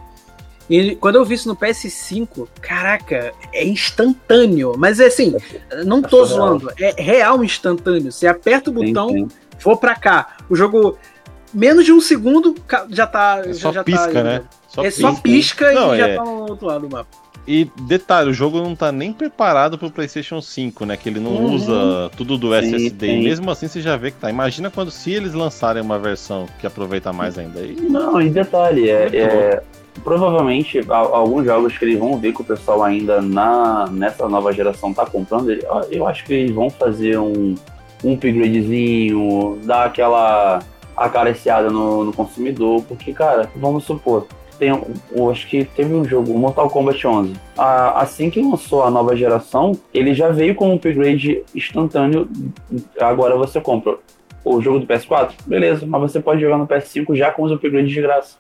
[0.69, 4.73] E quando eu vi isso no PS5, caraca, é instantâneo.
[4.77, 5.35] Mas é assim,
[5.85, 6.47] não tô surreal.
[6.59, 6.71] zoando.
[6.79, 8.11] É real instantâneo.
[8.11, 9.27] Você aperta o Sim, botão, sim.
[9.61, 10.37] vou pra cá.
[10.49, 10.97] O jogo,
[11.53, 12.55] menos de um segundo,
[12.89, 13.41] já tá.
[13.45, 14.41] É já, só já pisca, tá, né?
[14.67, 15.21] Só é só pisca.
[15.21, 17.07] pisca Não, e já é- tá no outro lado do mapa.
[17.45, 20.95] E detalhe, o jogo não tá nem preparado pro PlayStation 5, né?
[20.95, 21.53] Que ele não Uhum.
[21.55, 23.05] usa tudo do Sim, SSD.
[23.05, 23.19] sim.
[23.19, 24.29] E mesmo assim você já vê que tá.
[24.29, 27.59] Imagina quando se eles lançarem uma versão que aproveita mais ainda.
[27.59, 29.63] Aí, Não, e detalhe, é, é,
[30.05, 34.93] provavelmente alguns jogos que eles vão ver que o pessoal ainda na, nessa nova geração
[34.93, 35.51] tá comprando,
[35.91, 37.55] eu acho que eles vão fazer um,
[38.05, 40.61] um upgradezinho, dar aquela
[40.95, 44.27] acariciada no, no consumidor, porque, cara, vamos supor,
[44.59, 44.69] tem,
[45.11, 49.15] eu acho que teve um jogo, Mortal Kombat 11, A- assim que lançou a nova
[49.15, 52.29] geração, ele já veio com um upgrade instantâneo,
[52.99, 53.97] agora você compra.
[54.45, 55.31] o jogo do PS4?
[55.45, 58.35] Beleza, mas você pode jogar no PS5 já com os upgrades de graça.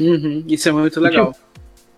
[0.00, 1.32] Uhum, isso é muito legal.
[1.32, 1.44] Tipo,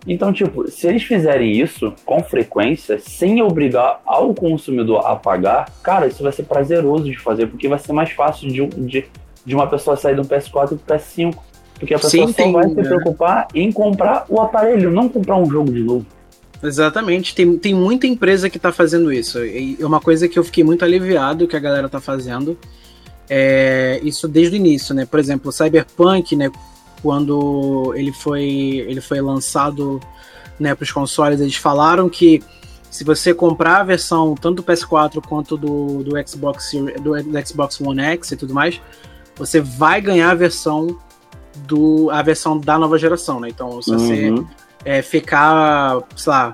[0.07, 6.05] então, tipo, se eles fizerem isso com frequência, sem obrigar ao consumidor a pagar, cara,
[6.07, 9.05] isso vai ser prazeroso de fazer, porque vai ser mais fácil de, de,
[9.45, 11.35] de uma pessoa sair do PS4 pro PS5.
[11.79, 12.83] Porque a pessoa Sim, só tem, vai se né?
[12.83, 16.05] preocupar em comprar o aparelho, não comprar um jogo de novo.
[16.63, 19.43] Exatamente, tem, tem muita empresa que tá fazendo isso.
[19.45, 22.57] E uma coisa que eu fiquei muito aliviado que a galera tá fazendo
[23.29, 25.05] é isso desde o início, né?
[25.05, 26.49] Por exemplo, o Cyberpunk, né?
[27.01, 29.99] Quando ele foi, ele foi lançado
[30.59, 32.41] né, para os consoles, eles falaram que
[32.89, 36.71] se você comprar a versão tanto do PS4 quanto do, do, Xbox,
[37.01, 38.81] do, do Xbox One X e tudo mais,
[39.37, 40.97] você vai ganhar a versão
[41.67, 43.49] do a versão da nova geração, né?
[43.49, 44.47] Então, se você Uhum.
[44.83, 46.53] é, ficar, sei lá,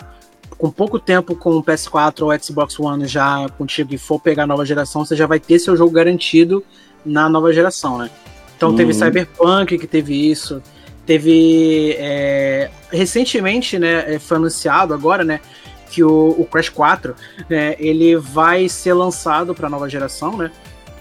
[0.58, 4.48] com pouco tempo com o PS4 ou Xbox One já contigo e for pegar a
[4.48, 6.64] nova geração, você já vai ter seu jogo garantido
[7.04, 8.10] na nova geração, né?
[8.56, 9.00] Então teve Uhum.
[9.00, 10.62] Cyberpunk que teve isso,
[11.04, 15.40] teve é, recentemente, né, é, foi anunciado agora, né,
[15.90, 17.16] que o, o Crash 4,
[17.50, 20.52] né, ele vai ser lançado para nova geração, né?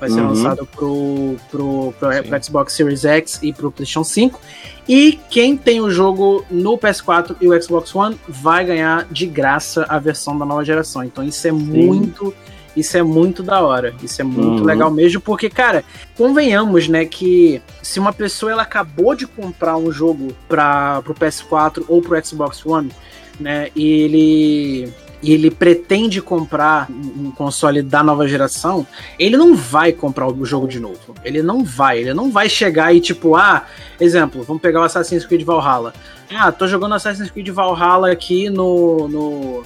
[0.01, 0.29] Vai ser Uhum.
[0.29, 2.23] lançado pro, pro, pro, Sim.
[2.23, 4.41] pro Xbox Series X e pro PlayStation 5.
[4.89, 9.85] E quem tem o jogo no PS4 e o Xbox One vai ganhar de graça
[9.89, 11.05] a versão da nova geração.
[11.05, 12.35] Então isso é muito,
[12.75, 13.95] isso é muito da hora.
[14.03, 14.65] Isso é muito Uhum.
[14.65, 15.85] legal mesmo, porque cara,
[16.17, 21.85] convenhamos, né, que se uma pessoa ela acabou de comprar um jogo para pro PS4
[21.87, 22.91] ou pro Xbox One,
[23.39, 24.93] né, e ele
[25.23, 28.87] e ele pretende comprar um console da nova geração,
[29.19, 31.15] ele não vai comprar o jogo de novo.
[31.25, 33.65] Ele não vai, ele não vai chegar e tipo, ah,
[34.01, 35.93] exemplo, vamos pegar o Assassin's Creed Valhalla.
[36.33, 39.63] Ah, tô jogando Assassin's Creed Valhalla aqui no, no,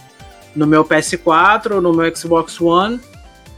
[0.57, 2.98] no meu PS4, no meu Xbox One.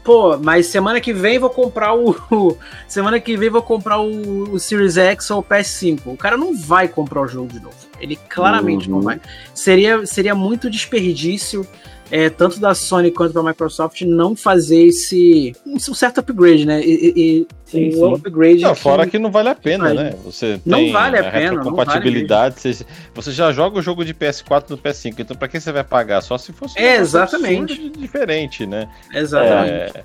[0.03, 4.59] Pô, mas semana que vem vou comprar o- semana que vem vou comprar o, o
[4.59, 5.99] Series X ou o PS5.
[6.05, 7.75] O cara não vai comprar o jogo de novo.
[7.99, 9.03] Ele claramente não Uhum.
[9.03, 9.21] vai.
[9.53, 11.65] Seria, seria muito desperdício
[12.09, 16.81] é, tanto da Sony quanto da Microsoft, não fazer esse um certo upgrade, né?
[16.81, 17.97] E, e- Sim, sim.
[17.99, 18.61] o upgrade.
[18.61, 20.03] Não, que- fora que não vale a pena, Vale.
[20.03, 20.13] né?
[20.23, 22.61] Você Não vale a pena, não compatibilidade.
[22.61, 25.83] Você, você já joga o jogo de PS4 no PS5, então pra que você vai
[25.83, 26.21] pagar?
[26.21, 27.89] Só se fosse um É, negócio exatamente.
[27.89, 28.87] diferente, né?
[29.13, 29.97] Exatamente.
[29.97, 30.03] É,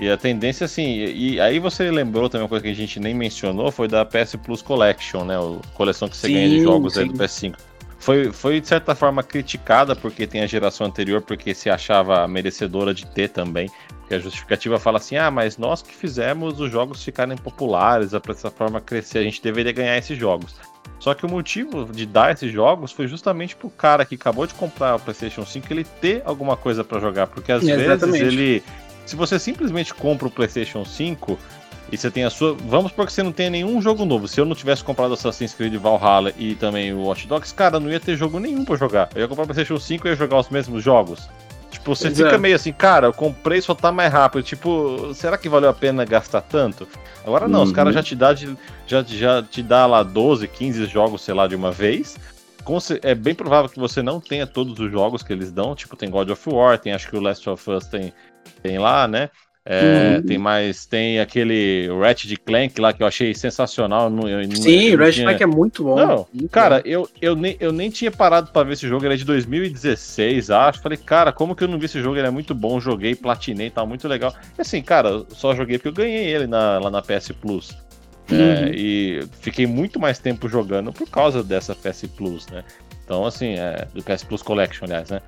[0.00, 2.98] e a tendência, assim, e, e aí você lembrou também uma coisa que a gente
[2.98, 5.38] nem mencionou, foi da PS Plus Collection, né?
[5.38, 7.12] O coleção que você Sim, ganha de jogos aí sim.
[7.12, 7.54] do PS5.
[7.98, 12.94] Foi, foi, de certa forma, criticada porque tem a geração anterior, porque se achava merecedora
[12.94, 13.70] de ter também.
[14.00, 18.20] Porque a justificativa fala assim: ah, mas nós que fizemos os jogos ficarem populares, a
[18.20, 20.56] plataforma crescer, a gente deveria ganhar esses jogos.
[20.98, 24.54] Só que o motivo de dar esses jogos foi justamente pro cara que acabou de
[24.54, 27.26] comprar o PlayStation 5 ele ter alguma coisa pra jogar.
[27.26, 28.62] Porque às vezes ele.
[29.06, 31.38] Se você simplesmente compra o PlayStation 5
[31.90, 32.54] e você tem a sua.
[32.54, 34.28] Vamos porque você não tem nenhum jogo novo.
[34.28, 37.90] Se eu não tivesse comprado Assassin's Creed Valhalla e também o Watch Dogs, cara, não
[37.90, 39.08] ia ter jogo nenhum pra jogar.
[39.14, 41.28] Eu ia comprar o PlayStation 5 e ia jogar os mesmos jogos.
[41.70, 42.38] Tipo, você Pois fica é.
[42.38, 44.42] meio assim, cara, eu comprei só tá mais rápido.
[44.42, 46.86] Tipo, será que valeu a pena gastar tanto?
[47.24, 47.74] Agora não, os Uhum.
[47.74, 51.46] caras já te dá de- já, já te dá lá 12, 15 jogos, sei lá,
[51.46, 52.16] de uma vez.
[53.02, 55.74] É bem provável que você não tenha todos os jogos que eles dão.
[55.74, 58.12] Tipo, tem God of War, tem acho que o Last of Us tem,
[58.62, 59.30] tem lá, né?
[59.64, 60.22] É, Uhum.
[60.26, 64.04] Tem mais, tem aquele Ratchet Clank lá que eu achei sensacional.
[64.04, 65.96] eu não- eu Sim, não Ratchet Clank é muito bom.
[65.96, 69.16] Não, Cara, eu, eu, nem, eu nem tinha parado pra ver esse jogo, ele é
[69.18, 70.80] de 2016, acho.
[70.80, 72.16] Falei, cara, como que eu não vi esse jogo?
[72.16, 74.34] Ele é muito bom, joguei, platinei, tá muito legal.
[74.58, 77.76] E assim, cara, eu só joguei porque eu ganhei ele na- lá na PS Plus.
[78.32, 78.72] É, Uhum.
[78.74, 82.64] e fiquei muito mais tempo jogando por causa dessa PS Plus, né?
[83.04, 85.20] Então, assim, é, do PS Plus Collection, aliás, né?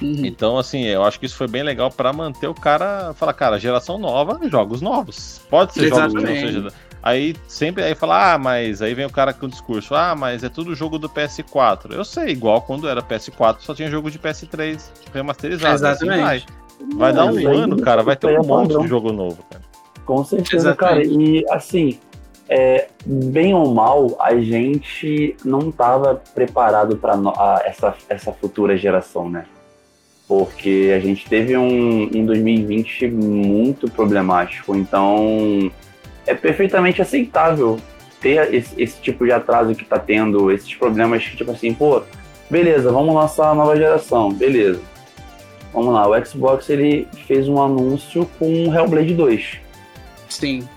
[0.00, 0.24] Uhum.
[0.24, 3.12] Então, assim, eu acho que isso foi bem legal pra manter o cara.
[3.14, 5.40] Falar, cara, geração nova, jogos novos.
[5.50, 6.52] Pode ser jogos que não Exatamente.
[6.52, 6.68] seja.
[7.02, 10.44] Aí sempre aí fala, ah, mas aí vem o cara com o discurso, ah, mas
[10.44, 11.92] é tudo jogo do PS4.
[11.92, 15.74] Eu sei, igual quando era PS4, só tinha jogo de PS3 remasterizado.
[15.74, 16.18] Exatamente.
[16.18, 16.42] Assim vai.
[16.96, 18.82] Vai dar um aí- ano, cara, vai ter um monte padrão.
[18.82, 19.62] de jogo novo, cara.
[20.04, 21.00] Com certeza, cara.
[21.02, 21.40] Exatamente.
[21.40, 21.98] E assim,
[22.48, 29.44] é, bem ou mal, a gente não estava preparado para essa, essa futura geração, né?
[30.30, 34.76] Porque a gente teve um em 2020 muito problemático.
[34.76, 35.68] Então
[36.24, 37.80] é perfeitamente aceitável
[38.20, 42.04] ter esse, esse tipo de atraso que tá tendo, esses problemas que, tipo assim, pô,
[42.48, 44.80] beleza, vamos lançar a nova geração, beleza.
[45.74, 49.58] Vamos lá, o Xbox ele fez um anúncio com o Hellblade 2.
[50.28, 50.68] Sim.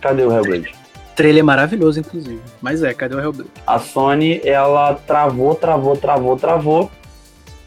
[0.00, 0.72] Cadê o Hellblade?
[1.14, 2.40] Trailer maravilhoso, inclusive.
[2.62, 3.50] Mas é, cadê o Hellblade?
[3.66, 6.90] A Sony, ela travou, travou, travou, travou.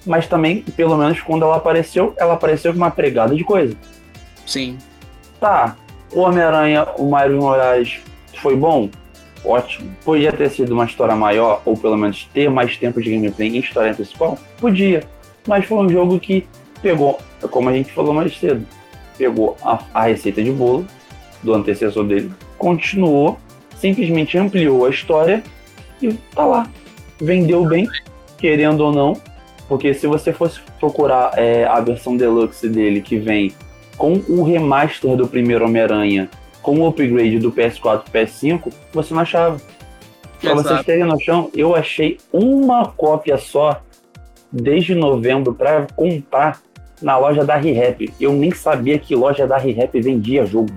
[0.05, 3.75] Mas também, pelo menos quando ela apareceu, ela apareceu com uma pregada de coisa.
[4.45, 4.77] Sim.
[5.39, 5.75] Tá,
[6.13, 7.99] O Homem-Aranha, o Miles Morales,
[8.41, 8.89] foi bom?
[9.43, 9.91] Ótimo.
[10.03, 13.59] Podia ter sido uma história maior, ou pelo menos ter mais tempo de gameplay em
[13.59, 14.37] história principal?
[14.59, 15.03] Podia.
[15.47, 16.47] Mas foi um jogo que
[16.81, 17.19] pegou,
[17.51, 18.65] como a gente falou mais cedo,
[19.17, 20.85] pegou a, a receita de bolo
[21.43, 23.37] do antecessor dele, continuou,
[23.77, 25.43] simplesmente ampliou a história
[26.01, 26.69] e tá lá.
[27.19, 27.87] Vendeu bem,
[28.37, 29.13] querendo ou não,
[29.67, 33.53] porque se você fosse procurar é, a versão deluxe dele que vem
[33.97, 36.29] com o remaster do primeiro Homem-Aranha,
[36.61, 39.59] com o upgrade do PS4 e PS5, você não achava.
[40.41, 40.67] Pra Exato.
[40.67, 43.81] vocês terem noção, eu achei uma cópia só
[44.51, 46.61] desde novembro para comprar
[47.01, 48.13] na loja da ReHap.
[48.19, 50.73] Eu nem sabia que loja da ReHap vendia jogo.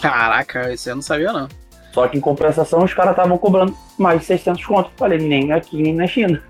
[0.00, 1.48] Caraca, isso eu não sabia não.
[1.92, 4.90] Só que em compensação os caras estavam cobrando mais de 600 conto.
[4.96, 6.42] Falei, nem aqui nem na China.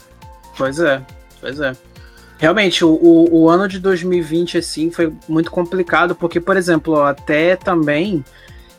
[0.56, 1.00] Pois é,
[1.40, 1.72] pois é.
[2.38, 7.54] Realmente, o, o, o ano de 2020, assim, foi muito complicado, porque, por exemplo, até
[7.54, 8.24] também,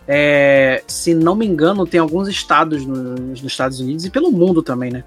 [0.08, 4.64] é, se não me engano, tem alguns estados no- nos Estados Unidos e pelo mundo
[4.64, 5.04] também, né?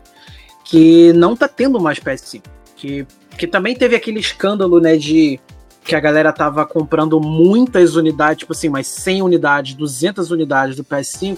[0.64, 2.42] Que não tá tendo mais PS5.
[2.76, 3.06] Que,
[3.36, 5.40] que também teve aquele escândalo, né, de
[5.84, 10.84] que a galera tava comprando muitas unidades, tipo assim, mais 100 unidades, 200 unidades do
[10.84, 11.36] PS5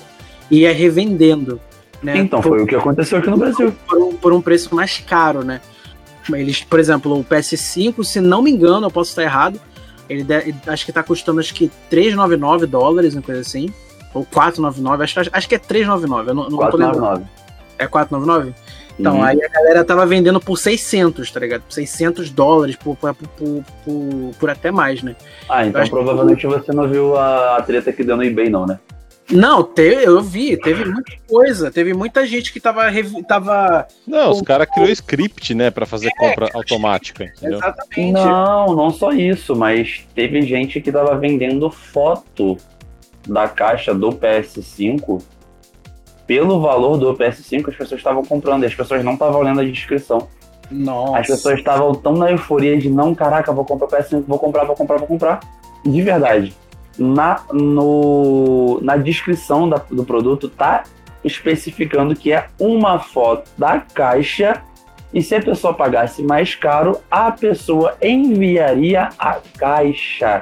[0.51, 1.59] e ia revendendo.
[2.03, 3.73] Né, Então, por- foi o que aconteceu aqui no Brasil.
[3.89, 5.61] por um, por um preço mais caro, né?
[6.33, 9.61] Eles, por exemplo, o PS5, se não me engano, eu posso estar errado,
[10.09, 13.69] ele de- acho que tá custando acho que 3,99 dólares, uma coisa assim,
[14.15, 16.99] ou 4,99, acho, acho, acho que é 3,99, eu não, não tô lembrando.
[17.01, 17.25] 499.
[17.79, 18.55] É 4,99?
[18.99, 19.23] Então, Uhum.
[19.25, 21.61] aí a galera tava vendendo por 600, tá ligado?
[21.63, 23.29] Por 600 dólares, por, por, por,
[23.85, 25.15] por, por até mais, né?
[25.49, 28.49] Ah, então acho que- provavelmente você não viu a, a treta que deu no eBay,
[28.49, 28.79] não, né?
[29.31, 32.85] Não, te, eu vi, teve muita coisa, teve muita gente que tava,
[33.27, 37.59] tava Não, os caras criou script, né, pra fazer compra automática, entendeu?
[37.59, 38.13] exatamente...
[38.13, 42.57] Não, não só isso, mas teve gente que tava vendendo foto
[43.27, 45.21] da caixa do PS5
[46.27, 49.65] pelo valor do PS5 as pessoas estavam comprando e as pessoas não estavam lendo a
[49.65, 50.29] descrição.
[50.71, 51.19] Nossa.
[51.19, 54.65] As pessoas estavam tão na euforia de não, caraca, vou comprar o PS5, vou comprar,
[54.65, 55.41] vou comprar, vou comprar.
[55.85, 56.55] De verdade.
[56.99, 60.85] Na, no, na descrição da- do produto tá
[61.25, 64.63] especificando que é uma foto da caixa
[65.13, 70.41] e se a pessoa pagasse mais caro, a pessoa enviaria a caixa.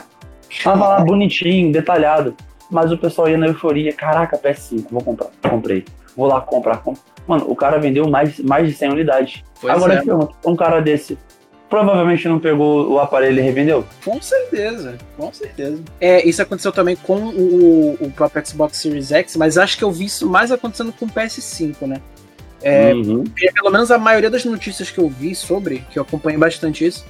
[0.63, 2.35] Tava lá bonitinho, detalhado.
[2.71, 5.29] Mas o pessoal ia na euforia, caraca, PS5, vou comprar.
[5.49, 5.85] Comprei.
[6.17, 6.79] Vou lá comprar.
[6.79, 9.43] comp- Mano, o cara vendeu mais, mais de 100 unidades.
[9.61, 9.99] Pois Agora é.
[9.99, 11.19] eu pergunto, um cara desse
[11.75, 13.85] provavelmente não pegou o aparelho e revendeu?
[14.05, 15.83] Com certeza, com certeza.
[16.01, 19.91] É, isso aconteceu também com o, o próprio Xbox Series X, mas acho que eu
[19.91, 22.01] vi isso mais acontecendo com o PS5, né?
[22.63, 23.25] É, Uhum.
[23.25, 26.87] porque pelo menos a maioria das notícias que eu vi sobre, que eu acompanhei bastante
[26.87, 27.05] isso,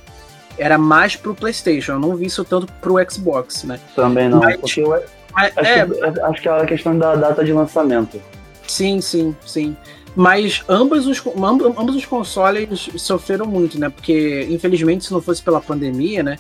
[0.59, 1.93] era mais pro PlayStation.
[1.93, 3.79] Eu não vi isso tanto pro Xbox, né?
[3.95, 4.39] Também não.
[4.41, 5.05] Mas- porque eu acho,
[5.35, 8.21] Mas, é, que, acho que era a questão da data de lançamento.
[8.67, 9.77] sim, sim, sim.
[10.17, 13.89] Mas ambos os, amb- ambos os consoles sofreram muito, né?
[13.89, 16.39] Porque, infelizmente, se não fosse pela pandemia, né?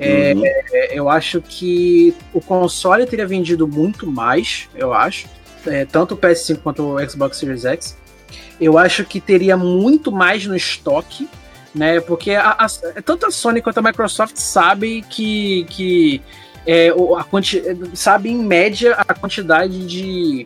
[0.00, 0.42] É, Uhum.
[0.44, 5.28] É, eu acho que o console teria vendido muito mais, eu acho.
[5.66, 7.96] É, tanto o PS5 quanto o Xbox Series X.
[8.60, 11.28] Eu acho que teria muito mais no estoque,
[11.74, 12.00] né?
[12.00, 16.20] Porque a- a- tanto a Sony quanto a Microsoft sabem que, que
[16.66, 17.62] é, a quanti,
[17.94, 20.44] sabe em média a quantidade de,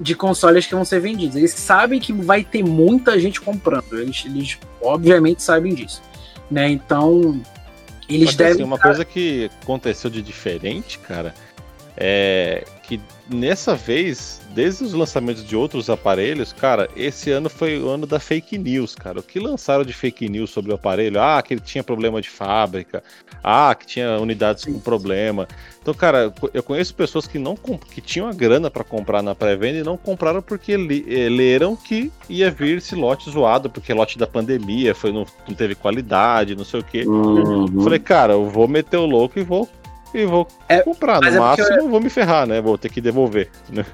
[0.00, 1.36] de consoles que vão ser vendidos.
[1.36, 3.98] Eles sabem que vai ter muita gente comprando.
[3.98, 6.02] Eles, eles obviamente sabem disso.
[6.50, 6.70] Né?
[6.70, 7.40] Então,
[8.08, 8.64] eles que, assim, devem.
[8.64, 11.34] uma coisa que aconteceu de diferente, cara,
[11.96, 12.98] é que
[13.28, 18.18] nessa vez, desde os lançamentos de outros aparelhos, cara, esse ano foi o ano da
[18.18, 19.20] fake news, cara.
[19.20, 21.20] O que lançaram de fake news sobre o aparelho?
[21.20, 23.04] Ah, que ele tinha problema de fábrica.
[23.44, 25.46] Ah, que tinha unidades com problema.
[25.80, 29.78] Então, cara, eu conheço pessoas que não que tinham a grana pra comprar na pré-venda
[29.78, 34.18] e não compraram porque li- eh, leram que ia vir esse lote zoado, porque lote
[34.18, 37.04] da pandemia, foi não, não teve qualidade, não sei o quê.
[37.06, 37.82] Uhum.
[37.82, 39.68] Falei, cara, eu vou meter o louco e vou
[40.14, 41.20] e vou É, comprar.
[41.20, 42.60] No é máximo, eu vou me ferrar, né?
[42.60, 43.50] Vou ter que devolver.
[43.70, 43.84] Né?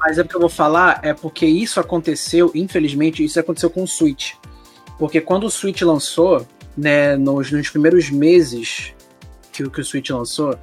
[0.00, 3.88] Mas é porque eu vou falar, é porque isso aconteceu, infelizmente, isso aconteceu com o
[3.88, 4.32] Switch.
[4.98, 8.92] Porque quando o Switch lançou, né, nos, nos primeiros meses
[9.52, 10.56] que, o- que o Switch lançou,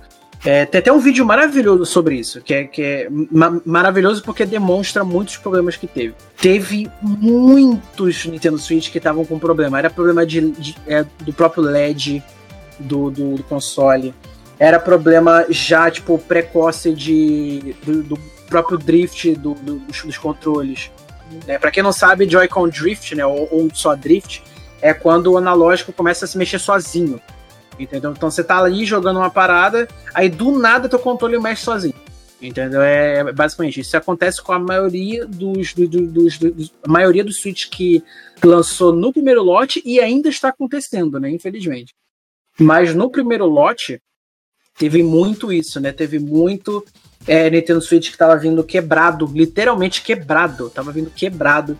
[0.43, 4.45] é, tem até um vídeo maravilhoso sobre isso, que é, que é ma- maravilhoso porque
[4.45, 6.15] demonstra muitos problemas que teve.
[6.41, 9.77] Teve muitos Nintendo Switch que estavam com problema.
[9.80, 12.23] Era problema de, de- é, do próprio LED
[12.80, 14.13] do, do, do console.
[14.61, 18.17] Era problema já, tipo, precoce de, do, do
[18.47, 20.91] próprio drift do- do- dos, dos controles.
[21.47, 24.43] É, para quem não sabe, Joy-Con Drift, né, ou, ou só Drift,
[24.79, 27.19] é quando o analógico começa a se mexer sozinho.
[27.79, 28.11] Entendeu?
[28.11, 31.95] Então você tá ali jogando uma parada, aí do nada teu controle mexe sozinho.
[32.39, 32.83] Entendeu?
[32.83, 33.97] É basicamente isso.
[33.97, 38.03] acontece com a maioria dos, dos, dos, maioria dos Switch que
[38.43, 41.31] lançou no primeiro lote e ainda está acontecendo, né?
[41.31, 41.95] Infelizmente.
[42.59, 43.99] Mas no primeiro lote
[44.77, 45.91] teve muito isso, né?
[45.91, 46.84] Teve muito
[47.27, 51.77] é, Nintendo Switch que estava vindo quebrado, literalmente quebrado, tava vindo quebrado.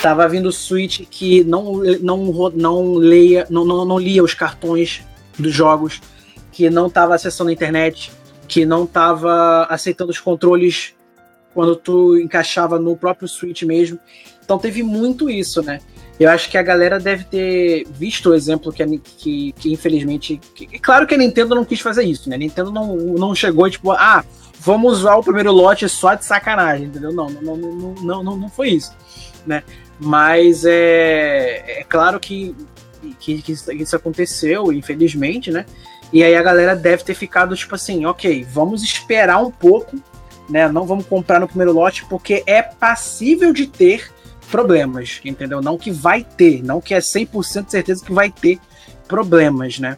[0.00, 5.02] Tava vindo Switch que não, não, não, leia, não, não, não lia os cartões
[5.36, 6.00] dos jogos,
[6.52, 8.12] que não estava acessando a internet,
[8.46, 10.94] que não estava aceitando os controles
[11.52, 13.98] quando tu encaixava no próprio Switch mesmo.
[14.44, 15.80] Então teve muito isso, né?
[16.18, 20.40] Eu acho que a galera deve ter visto o exemplo que, que, que infelizmente.
[20.54, 22.34] Que, claro que a Nintendo não quis fazer isso, né?
[22.34, 24.24] A Nintendo não, não chegou tipo, ah,
[24.58, 27.12] vamos usar o primeiro lote só de sacanagem, entendeu?
[27.12, 28.92] Não, não, não, não, não, não foi isso,
[29.46, 29.62] né?
[30.00, 32.54] Mas é, é claro que,
[33.20, 35.64] que, que isso aconteceu, infelizmente, né?
[36.12, 39.96] E aí a galera deve ter ficado tipo assim, ok, vamos esperar um pouco,
[40.48, 40.66] né?
[40.68, 44.10] Não vamos comprar no primeiro lote porque é passível de ter
[44.50, 45.60] problemas, entendeu?
[45.60, 48.58] Não que vai ter, não que é 100% de certeza que vai ter
[49.06, 49.96] problemas, né?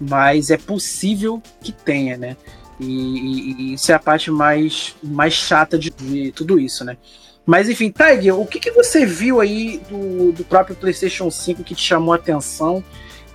[0.00, 2.36] Mas é possível que tenha, né?
[2.78, 6.96] E, e, e isso é a parte mais, mais chata de, de tudo isso, né?
[7.44, 11.74] Mas enfim, Tiger, o que, que você viu aí do, do próprio PlayStation 5 que
[11.74, 12.84] te chamou a atenção?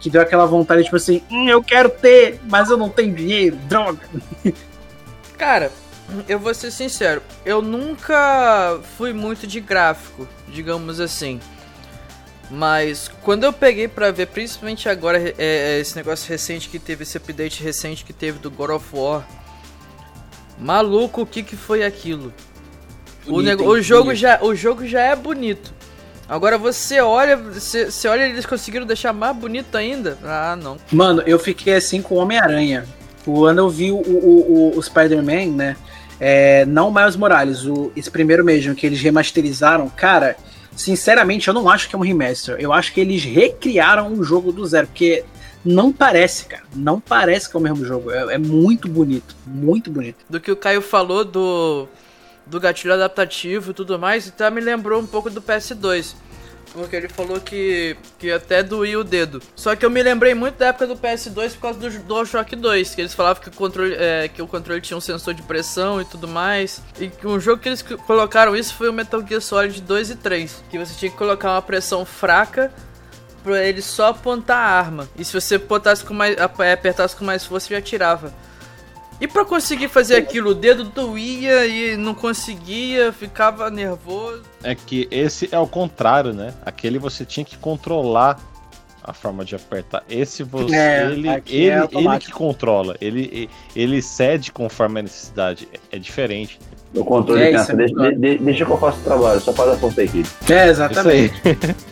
[0.01, 3.55] que deu aquela vontade, tipo assim, hum, eu quero ter, mas eu não tenho dinheiro,
[3.69, 3.99] droga.
[5.37, 5.71] Cara,
[6.27, 11.39] eu vou ser sincero, eu nunca fui muito de gráfico, digamos assim.
[12.49, 17.03] Mas quando eu peguei pra ver, principalmente agora, é, é, esse negócio recente que teve,
[17.03, 19.25] esse update recente que teve do God of War.
[20.59, 22.33] Maluco, o que, que foi aquilo?
[23.25, 25.73] Bonito, o, o, jogo já, o jogo já é bonito.
[26.27, 30.17] Agora você olha, você, você olha eles conseguiram deixar mais bonito ainda?
[30.23, 30.77] Ah, não.
[30.91, 32.85] Mano, eu fiquei assim com o Homem-Aranha.
[33.23, 35.77] Quando eu vi o, o, o, o Spider-Man, né?
[36.23, 40.37] É, não o Miles Morales, o, esse primeiro mesmo que eles remasterizaram, cara,
[40.77, 42.57] sinceramente eu não acho que é um remaster.
[42.59, 45.25] Eu acho que eles recriaram o jogo do zero, porque
[45.65, 46.61] não parece, cara.
[46.75, 48.11] Não parece que é o mesmo jogo.
[48.11, 50.23] É, é muito bonito, muito bonito.
[50.29, 51.87] Do que o Caio falou do
[52.45, 56.15] do gatilho adaptativo e tudo mais, então me lembrou um pouco do PS2.
[56.73, 59.41] Porque ele falou que, que até doía o dedo.
[59.55, 62.95] Só que eu me lembrei muito da época do PS2 por causa do DualShock 2.
[62.95, 66.01] Que eles falavam que o controle, é, que o controle tinha um sensor de pressão
[66.01, 66.81] e tudo mais.
[66.99, 70.63] E um jogo que eles colocaram isso foi o Metal Gear Solid 2 e 3.
[70.69, 72.71] Que você tinha que colocar uma pressão fraca
[73.43, 75.09] pra ele só apontar a arma.
[75.17, 78.33] E se você apertasse com mais, apertasse com mais força, ele atirava.
[79.21, 84.41] E para conseguir fazer aquilo, o dedo doía e não conseguia, ficava nervoso.
[84.63, 86.55] É que esse é o contrário, né?
[86.65, 88.39] Aquele você tinha que controlar
[89.03, 90.03] a forma de apertar.
[90.09, 92.95] Esse você, é, ele, ele, é ele que controla.
[92.99, 95.67] Ele, ele cede conforme a necessidade.
[95.91, 96.59] É diferente.
[96.93, 100.01] O controle é deixa, de, deixa que eu faço o trabalho, só faz a ponta
[100.01, 100.23] aqui.
[100.49, 101.33] É, exatamente.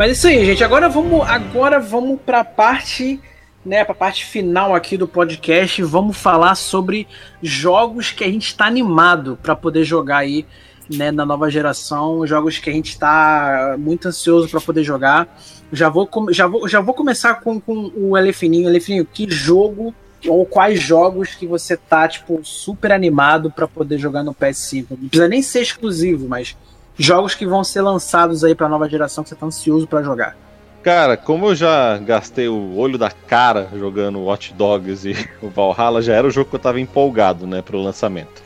[0.00, 0.64] Mas é isso aí, gente.
[0.64, 3.20] Agora vamos, agora vamos para a parte,
[3.62, 5.82] né, para parte final aqui do podcast.
[5.82, 7.06] Vamos falar sobre
[7.42, 10.46] jogos que a gente está animado para poder jogar aí,
[10.90, 12.26] né, na nova geração.
[12.26, 15.38] Jogos que a gente está muito ansioso para poder jogar.
[15.70, 18.70] Já vou, já vou, já vou começar com, com o Elefininho.
[18.70, 19.94] Elefininho, que jogo
[20.26, 24.86] ou quais jogos que você tá tipo super animado para poder jogar no PS5?
[24.92, 26.56] Não precisa nem ser exclusivo, mas
[26.96, 30.36] jogos que vão ser lançados aí para nova geração que você tá ansioso para jogar?
[30.82, 35.14] Cara, como eu já gastei o olho da cara jogando Watch Dogs e
[35.44, 38.42] o Valhalla, já era o jogo que eu tava empolgado, né, pro lançamento.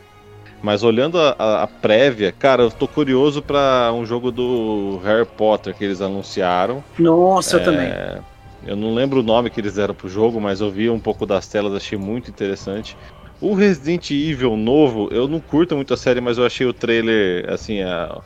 [0.61, 5.75] Mas olhando a, a, prévia, cara, eu tô curioso para um jogo do Harry Potter
[5.75, 6.83] que eles anunciaram.
[6.97, 7.93] Nossa, é, eu também.
[8.65, 11.25] Eu não lembro o nome que eles deram pro jogo, mas eu vi um pouco
[11.25, 12.97] das telas, achei muito interessante.
[13.39, 17.47] O Resident Evil novo, eu não curto muito a série, mas eu achei o trailer,
[17.47, 18.21] assim, a,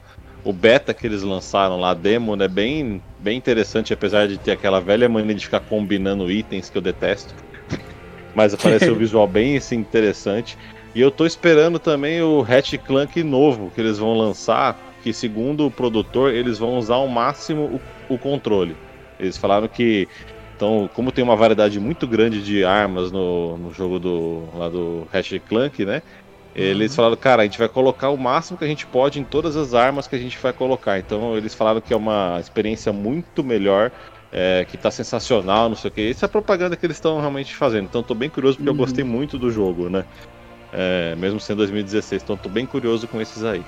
[0.50, 4.52] o beta que eles lançaram lá, a demo, né, bem, bem interessante, apesar de ter
[4.52, 7.36] aquela velha mania de ficar combinando itens que eu detesto.
[8.34, 10.58] Mas apareceu o visual bem assim, interessante.
[10.96, 15.68] E eu tô esperando também o Hatch Clank novo que eles vão lançar, que segundo
[15.68, 18.76] o produtor, eles vão usar ao máximo o, o controle.
[19.20, 20.08] Eles falaram que
[20.56, 25.08] então, como tem uma variedade muito grande de armas no, no jogo do, lá do
[25.14, 26.02] Hatch Clank, né?
[26.62, 29.56] Eles falaram, cara, a gente vai colocar o máximo que a gente pode em todas
[29.56, 31.00] as armas que a gente vai colocar.
[31.00, 33.92] Então eles falaram que é uma experiência muito melhor
[34.32, 36.02] é, que tá sensacional, não sei o que.
[36.02, 37.86] Isso é a propaganda que eles estão realmente fazendo.
[37.86, 38.76] Então tô bem curioso porque Uhum.
[38.76, 40.06] eu gostei muito do jogo, né?
[40.72, 43.64] É, mesmo sendo 2016, então tô bem curioso com esses aí.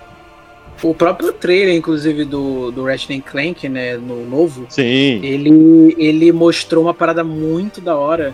[0.84, 6.84] O próprio trailer, inclusive, do, do Ratchet Clank, né, no novo, Sim, ele, ele mostrou
[6.84, 8.34] uma parada muito da hora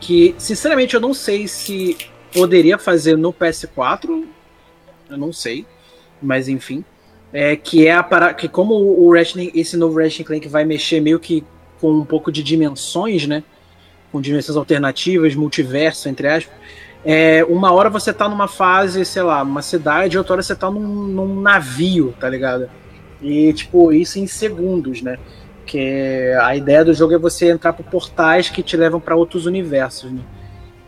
[0.00, 1.96] que, sinceramente, eu não sei se
[2.32, 4.24] poderia fazer no PS4,
[5.10, 5.66] eu não sei,
[6.20, 6.84] mas enfim,
[7.32, 11.00] é que é a parada que como o Ratchet, esse novo Ratchet Clank vai mexer
[11.00, 11.44] meio que
[11.80, 13.42] com um pouco de dimensões, né,
[14.10, 16.56] com dimensões alternativas, multiverso, entre aspas,
[17.04, 20.70] é, uma hora você tá numa fase, sei lá, uma cidade, outra hora você tá
[20.70, 22.68] num, num navio, tá ligado?
[23.22, 25.18] E, tipo, isso em segundos, né?
[25.64, 29.46] Que a ideia do jogo é você entrar por portais que te levam para outros
[29.46, 30.20] universos, né?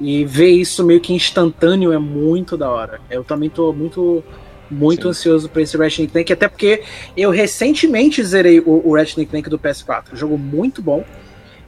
[0.01, 3.01] E ver isso meio que instantâneo é muito da hora.
[3.11, 4.25] Eu também tô muito
[4.71, 5.09] muito Sim.
[5.09, 6.85] ansioso pra esse Ratchet Clank, até porque
[7.17, 10.15] eu recentemente zerei o, o Ratchet Clank do PS4.
[10.15, 11.05] Jogo muito bom.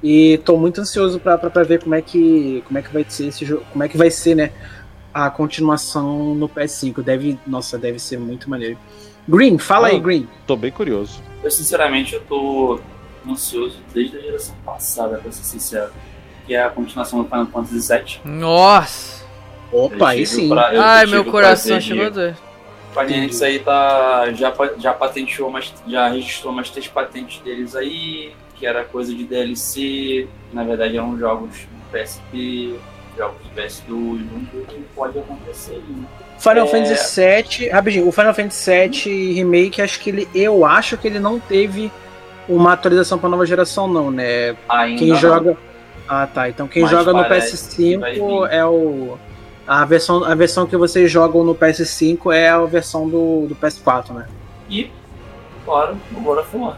[0.02, 3.04] E tô muito ansioso pra, pra, pra ver como é que como é que vai
[3.08, 4.50] ser esse jogo, como é que vai ser, né,
[5.12, 7.02] a continuação no PS5.
[7.02, 8.78] Deve, nossa, deve ser muito maneiro.
[9.28, 10.00] Green, fala aí, Ah.
[10.00, 10.28] Green.
[10.46, 11.20] tô bem curioso.
[11.42, 12.80] Eu, sinceramente, eu tô
[13.28, 15.90] ansioso desde a geração passada, pra ser sincero.
[16.46, 18.20] Que é a continuação do Final Fantasy VII.
[18.24, 19.22] Nossa!
[19.72, 20.48] Opa, aí sim.
[20.48, 22.34] pra- Ai, meu coração chegou a doer.
[22.90, 28.32] Square Enix aí tá, já, já patenteou, mais, já registrou mais três patentes deles aí,
[28.56, 32.74] que era coisa de DLC, na verdade eram jogos do PSP,
[33.16, 35.82] jogos do PS2, vamos ver o que pode acontecer aí.
[35.88, 36.06] né?
[36.38, 36.68] Final É.
[36.68, 41.18] Fantasy VII, rapidinho, o Final Fantasy VII Remake, acho que ele, eu acho que ele
[41.18, 41.90] não teve
[42.46, 44.54] uma atualização para nova geração, não, né?
[44.68, 45.16] Ainda Quem não.
[45.16, 45.56] joga.
[46.14, 46.48] Ah, tá.
[46.48, 48.52] Então quem Mas joga no parece que vai PS5 vir.
[48.54, 49.16] é o.
[49.66, 54.10] A versão, a versão que vocês jogam no PS5 é a versão do, do PS4,
[54.12, 54.26] né?
[54.68, 54.90] E,
[55.64, 56.76] claro, o God of War.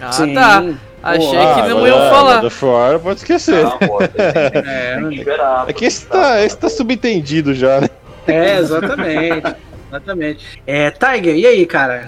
[0.00, 0.64] Ah, tá.
[1.02, 2.34] Achei que não agora- iam falar.
[2.36, 3.66] God of War, pode esquecer.
[3.86, 5.68] Pô, É, esperar.
[5.68, 7.90] É que esse tá, esse tá subentendido já, né?
[8.26, 9.56] É, exatamente.
[9.90, 10.62] exatamente.
[10.66, 12.06] É, Tiger, e aí, cara?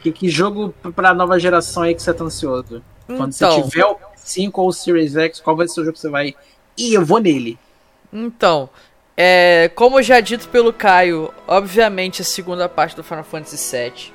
[0.00, 2.82] Que, que jogo pra nova geração aí que você tá ansioso?
[3.06, 5.94] Quando você Então, tiver o 5 ou o Series X, qual vai ser o jogo
[5.94, 6.34] que você vai.
[6.76, 7.58] Ih, eu vou nele.
[8.12, 8.68] então
[9.16, 14.12] é, como já dito pelo Caio, obviamente a segunda parte do Final Fantasy VII,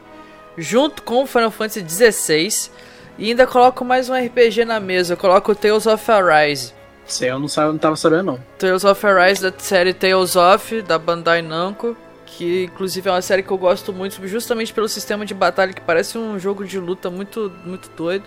[0.57, 2.71] junto com o Final Fantasy XVI,
[3.17, 6.73] e ainda coloco mais um RPG na mesa, eu coloco o Tales of Arise.
[7.07, 8.39] Isso eu não, sabe, não tava sabendo, não.
[8.57, 11.95] Tales of Arise da série Tales of, da Bandai Namco,
[12.25, 15.81] que inclusive é uma série que eu gosto muito, justamente pelo sistema de batalha que
[15.81, 18.25] parece um jogo de luta muito, muito doido.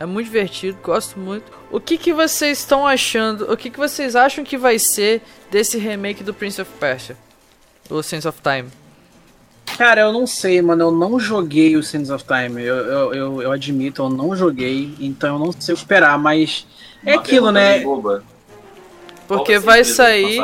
[0.00, 1.52] É muito divertido, gosto muito.
[1.70, 3.52] O que, que vocês estão achando?
[3.52, 5.20] O que, que vocês acham que vai ser
[5.50, 7.18] desse remake do Prince of Persia?
[7.90, 8.70] O Sense of Time.
[9.76, 10.84] Cara, eu não sei, mano.
[10.84, 12.62] Eu não joguei o Sands of Time.
[12.62, 14.94] Eu, eu, eu, eu admito, eu não joguei.
[14.98, 16.66] Então eu não sei o que esperar, mas.
[17.04, 17.82] É Uma aquilo, né?
[19.28, 20.40] Porque a vai sair.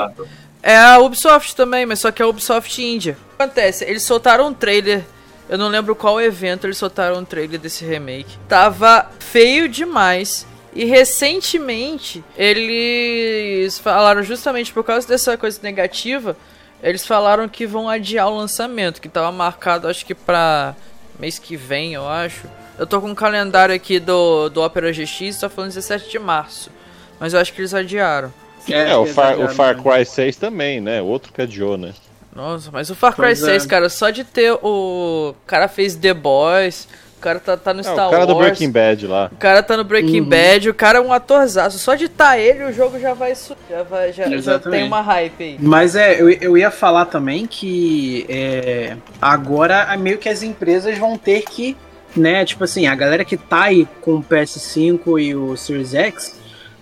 [0.63, 3.17] É a Ubisoft também, mas só que é a Ubisoft Índia.
[3.33, 3.85] O que acontece?
[3.87, 5.03] Eles soltaram um trailer.
[5.49, 8.37] Eu não lembro qual evento eles soltaram um trailer desse remake.
[8.49, 10.47] Tava feio demais.
[10.75, 16.37] E recentemente eles falaram justamente por causa dessa coisa negativa.
[16.83, 20.75] Eles falaram que vão adiar o lançamento, que tava marcado acho que pra
[21.19, 22.47] mês que vem, eu acho.
[22.79, 26.71] Eu tô com um calendário aqui do, do Opera GX, tá falando 17 de março.
[27.19, 28.33] Mas eu acho que eles adiaram.
[28.69, 29.81] É, o, Far, o Far?
[29.81, 31.01] Cry 6 também, né?
[31.01, 31.95] Outro que adiou, né?
[32.37, 33.47] Nossa, mas o Far Cry Pois é.
[33.53, 35.31] 6, cara, só de ter o.
[35.31, 36.87] O cara fez The Boys,
[37.19, 38.27] o cara tá, tá no É, Star o cara Wars.
[38.29, 39.31] do Breaking Bad lá.
[39.33, 40.29] O cara tá no Breaking Uhum.
[40.29, 41.79] Bad, o cara é um atorzaço.
[41.79, 45.01] Só de estar ele, o jogo já vai su- já vai já, já tem uma
[45.01, 45.57] hype aí.
[45.61, 50.97] Mas é, eu, eu ia falar também que é, agora é meio que as empresas
[50.99, 51.75] vão ter que,
[52.15, 56.37] né, tipo assim, a galera que tá aí com o PS5 e o Series X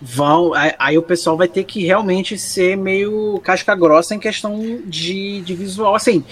[0.05, 0.52] vão.
[0.78, 5.55] aí- o pessoal vai ter que realmente ser meio casca grossa em questão de, de
[5.55, 5.94] visual.
[5.94, 6.22] Assim,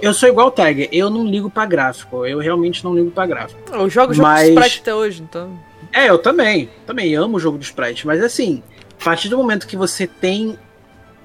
[0.00, 3.26] eu sou igual o Tiger, eu não ligo pra gráfico, eu realmente não ligo pra
[3.26, 3.60] gráfico.
[3.70, 5.58] Eu jogo jogo Mas- de Sprite até hoje, então.
[5.92, 6.70] É, eu também.
[6.86, 8.06] Também amo o jogo de sprite.
[8.06, 8.62] Mas assim,
[8.98, 10.58] a partir do momento que você tem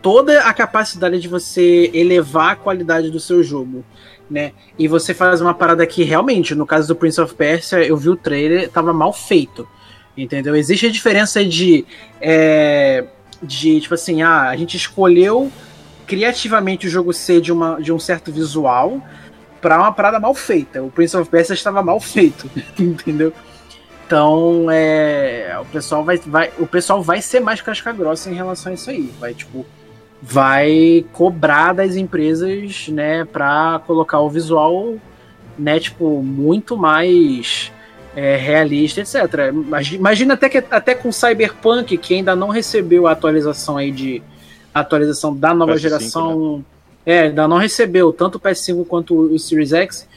[0.02, 3.84] toda a capacidade de você elevar a qualidade do seu jogo,
[4.30, 4.52] né?
[4.78, 8.10] E você faz uma parada que realmente, no caso do Prince of Persia, eu vi
[8.10, 9.66] o trailer, tava mal feito.
[10.18, 10.56] Entendeu?
[10.56, 11.86] Existe a diferença de.
[12.20, 13.06] é,
[13.42, 15.52] de, tipo assim, ah, a gente escolheu
[16.06, 19.02] criativamente o jogo ser de, uma, de um certo visual
[19.62, 20.82] pra uma parada mal feita.
[20.82, 22.50] O Prince of Persia estava mal feito,
[22.80, 23.34] entendeu?
[24.06, 28.72] Então, é, o pessoal vai, vai, o pessoal vai ser mais casca grossa em relação
[28.72, 29.12] a isso aí.
[29.20, 29.66] Vai tipo,
[30.22, 34.96] vai cobrar das empresas, né, para colocar o visual,
[35.60, 37.72] né, tipo, muito mais
[38.20, 39.16] é, realista, etc.
[39.54, 44.24] Imagi- Imagina até que até com Cyberpunk, que ainda não recebeu a atualização aí de
[44.74, 46.66] a atualização da nova PS5, geração.
[47.06, 50.08] É, ainda não recebeu, tanto o PS5 quanto o Series X.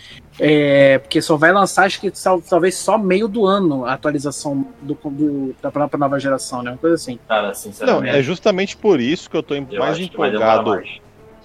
[0.43, 2.11] É, porque só vai lançar, acho que
[2.49, 6.71] talvez só meio do ano a atualização do, do, da própria nova geração, né?
[6.71, 7.19] Uma coisa assim.
[7.29, 8.17] Cara, Não, sinceramente.
[8.17, 10.71] é justamente por isso que eu tô mais empolgado.
[10.71, 10.89] mais.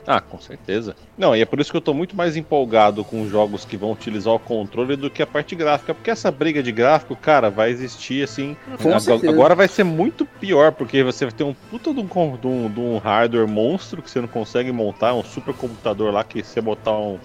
[0.07, 0.95] Ah, com certeza.
[1.17, 3.91] Não, e é por isso que eu tô muito mais empolgado com jogos que vão
[3.91, 5.95] utilizar o controle do que a parte gráfica.
[5.95, 8.55] Porque essa briga de gráfico, cara, vai existir assim.
[8.95, 8.99] Agora-.
[9.33, 12.05] Agora vai ser muito pior, porque você vai ter um puta de um,
[12.37, 16.43] de um- de um hardware monstro que você não consegue montar, um supercomputador lá que
[16.43, 17.17] você botar um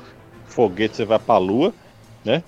[0.46, 1.74] foguete você vai pra lua,
[2.24, 2.42] né?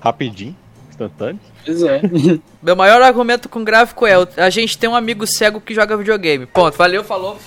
[0.00, 0.56] Rapidinho,
[1.04, 1.40] instantâneo.
[1.64, 2.00] Pois é.
[2.62, 6.46] Meu maior argumento com gráfico é: a gente tem um amigo cego que joga videogame.
[6.46, 6.76] Ponto.
[6.76, 7.38] Valeu, falou.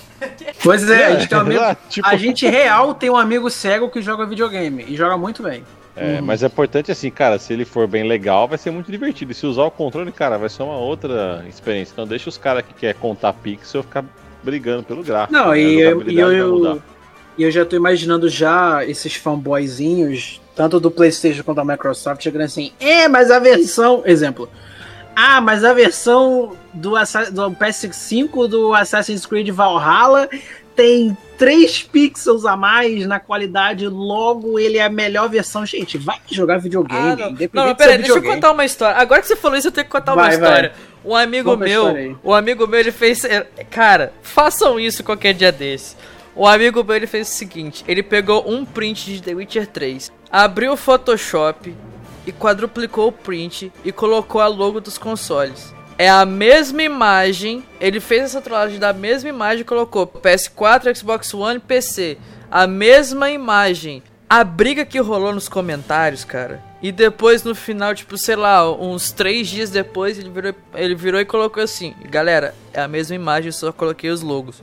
[0.62, 1.62] Pois é, a gente tem um amigo.
[1.88, 5.64] tipo, A gente real tem um amigo cego que joga videogame e joga muito bem.
[5.94, 9.32] É, mas é importante assim, cara, se ele for bem legal, vai ser muito divertido.
[9.32, 11.92] E se usar o controle, cara, vai ser uma outra experiência.
[11.92, 14.04] Então deixa os caras que quer contar pixel ficar
[14.42, 15.32] brigando pelo gráfico.
[15.32, 15.60] Não, né?
[15.60, 16.82] E eu, e eu,
[17.38, 22.72] eu já tô imaginando já esses fanboyzinhos, tanto do PlayStation quanto da Microsoft, chegando assim:
[22.80, 24.02] é, mas a versão.
[24.04, 24.48] Exemplo.
[25.14, 30.28] Ah, mas a versão do, do PS5 do Assassin's Creed Valhalla
[30.74, 35.64] tem 3 pixels a mais na qualidade, logo ele é a melhor versão.
[35.64, 37.00] Gente, vai jogar videogame.
[37.00, 37.36] Ah, não.
[37.52, 39.00] Não, é peraí, deixa eu contar uma história.
[39.00, 40.48] Agora que você falou isso, eu tenho que contar uma Vai, vai.
[40.48, 40.72] história.
[41.02, 43.24] Um amigo meu, um amigo meu, ele fez.
[43.24, 45.96] é, Cara, façam isso qualquer dia desse.
[46.36, 50.12] Um amigo meu, ele fez o seguinte: ele pegou um print de The Witcher 3,
[50.30, 51.74] abriu o Photoshop
[52.26, 55.74] e quadruplicou o print e colocou a logo dos consoles.
[55.96, 61.32] É a mesma imagem, ele fez essa trollagem da mesma imagem e colocou PS4, Xbox
[61.32, 62.18] One PC.
[62.50, 64.02] A mesma imagem.
[64.28, 66.62] A briga que rolou nos comentários, cara.
[66.82, 71.20] E depois no final, tipo, sei lá, uns três dias depois, ele virou, ele virou
[71.20, 74.62] e colocou assim: Galera, é a mesma imagem, só coloquei os logos.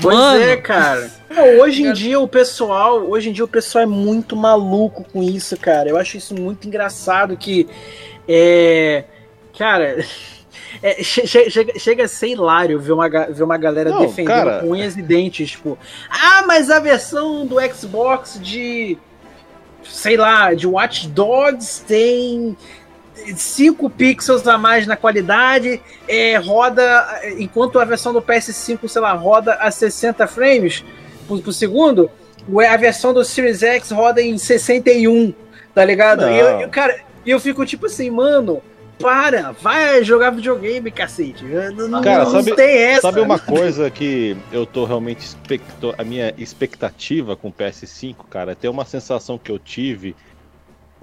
[0.00, 0.42] Pois Mano.
[0.42, 1.10] é, cara.
[1.30, 5.22] Não, hoje em dia o pessoal, hoje em dia o pessoal é muito maluco com
[5.22, 5.88] isso, cara.
[5.88, 7.66] Eu acho isso muito engraçado que
[8.28, 9.04] é,
[9.58, 10.04] cara,
[10.82, 14.34] é, che- che- chega, chega a ser hilário ver uma, ver uma galera Não, defendendo
[14.44, 14.60] cara.
[14.60, 15.78] com unhas e dentes, tipo,
[16.10, 18.98] ah, mas a versão do Xbox de
[19.82, 22.56] sei lá, de Watch Dogs tem
[23.34, 29.12] 5 pixels a mais na qualidade, é, roda, enquanto a versão do PS5, sei lá,
[29.12, 30.84] roda a 60 frames
[31.26, 32.10] por, por segundo,
[32.70, 35.34] a versão do Series X roda em 61,
[35.74, 36.22] tá ligado?
[36.22, 36.30] Não.
[36.30, 38.62] E eu, eu, cara, eu fico tipo assim, mano,
[38.98, 41.44] para, vai jogar videogame, cacete.
[41.44, 43.02] Não, Cara, não sabe- tem essa.
[43.02, 45.94] Sabe uma coisa que eu tô realmente expecto...
[45.98, 50.14] a minha expectativa com o PS5, cara, é ter uma sensação que eu tive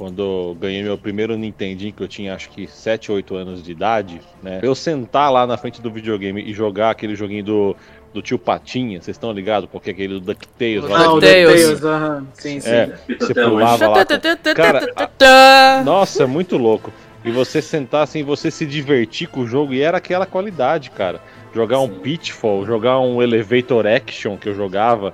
[0.04, 3.72] quando eu ganhei meu primeiro Nintendinho, que eu tinha acho que 7, 8 anos de
[3.72, 4.60] idade, né?
[4.62, 7.76] Eu sentar lá na frente do videogame e jogar aquele joguinho do,
[8.14, 9.70] do tio Patinha, vocês estão ligados?
[9.72, 11.06] Porque é aquele do DuckTales lá.
[11.06, 11.84] Ah, o DuckTales.
[11.86, 12.28] Aham.
[12.34, 12.70] Sim, sim.
[12.70, 13.94] É, você pulava lá.
[14.06, 14.80] com- Cara,
[15.18, 16.92] Cara, Nossa, é muito louco.
[17.24, 21.22] E você sentar assim, você se divertir com o jogo, e era aquela qualidade, cara.
[21.56, 25.14] Jogar um Pitfall, jogar um Elevator Action que eu jogava,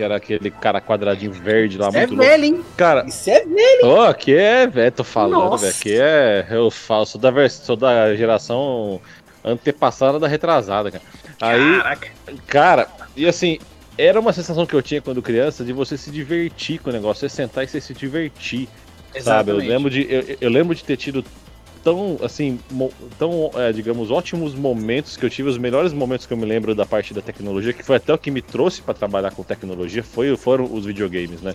[0.00, 2.30] que era aquele cara quadradinho verde lá, Isso é muito louco.
[2.30, 2.64] velho, hein?
[2.74, 3.84] Cara, Isso é velho.
[3.84, 5.70] ó, aqui é, velho, tô falando, velho.
[5.70, 6.46] Aqui é.
[6.50, 8.98] Eu falo, sou da, sou da geração
[9.44, 11.04] antepassada da retrasada, cara.
[11.38, 12.08] Aí, Caraca.
[12.46, 13.58] Cara, e assim,
[13.98, 17.28] era uma sensação que eu tinha quando criança de você se divertir com o negócio,
[17.28, 18.68] você sentar e você se divertir,
[19.20, 19.50] sabe?
[19.50, 19.68] Eu Exatamente.
[19.68, 21.22] lembro de, eu, eu lembro de ter tido
[21.82, 22.58] tão, assim,
[23.18, 26.74] tão, é, digamos, ótimos momentos que eu tive, os melhores momentos que eu me lembro
[26.74, 30.02] da parte da tecnologia, que foi até o que me trouxe para trabalhar com tecnologia,
[30.02, 31.54] foi, foram os videogames, né?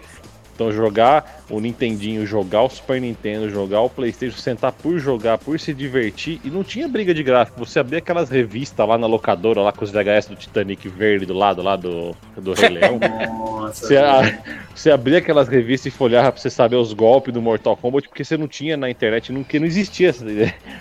[0.56, 5.60] Então jogar o Nintendinho, jogar o Super Nintendo, jogar o Playstation, sentar por jogar, por
[5.60, 9.60] se divertir, e não tinha briga de gráfico, você abria aquelas revistas lá na locadora,
[9.62, 12.98] lá com os VHS do Titanic verde do lado lá do, do Rei Leão.
[13.38, 14.40] Nossa, Você, a-
[14.74, 18.24] você abria aquelas revistas e folhava pra você saber os golpes do Mortal Kombat, porque
[18.24, 20.26] você não tinha na internet, não, porque não existia essa-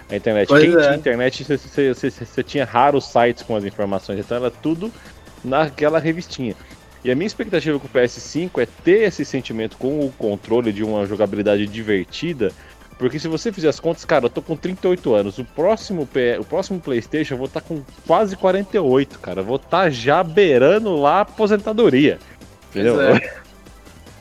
[0.09, 0.47] a internet.
[0.47, 0.83] Pois Quem é.
[0.83, 4.93] tinha internet, você, você- você- você tinha raros sites com as informações, então era tudo
[5.45, 6.55] naquela revistinha.
[7.05, 10.83] E a minha expectativa com o PS5 é ter esse sentimento com o controle de
[10.83, 12.51] uma jogabilidade divertida,
[12.99, 16.39] porque se você fizer as contas, cara, eu tô com 38 anos, o próximo, P-
[16.39, 20.97] o próximo PlayStation eu vou estar com quase 48, cara, eu vou estar já beirando
[20.97, 22.19] lá a aposentadoria.
[22.71, 23.01] Entendeu?
[23.01, 23.45] É.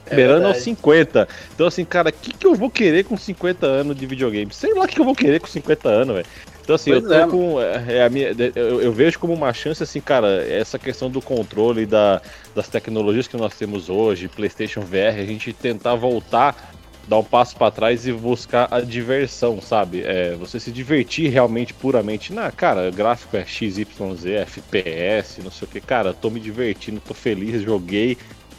[0.06, 0.64] É beirando aos verdade.
[0.66, 1.28] 50.
[1.56, 4.54] Então, assim, cara, o que, que eu vou querer com 50 anos de videogame?
[4.54, 6.28] Sei lá o que eu vou querer com 50 anos, velho.
[6.64, 7.62] Então, assim, Pois eu tô é, com.
[7.62, 11.22] É, é a minha, eu, eu vejo como uma chance, assim, cara, essa questão do
[11.22, 12.22] controle da,
[12.56, 16.74] das tecnologias que nós temos hoje, PlayStation VR, a gente tentar voltar
[17.08, 20.04] dar um passo para trás e buscar a diversão, sabe?
[20.04, 22.32] É, você se divertir realmente puramente.
[22.32, 25.82] Na, cara, gráfico é XYZ, FPS, não sei o que.
[25.82, 28.18] Cara, tô me divertindo, tô feliz, joguei,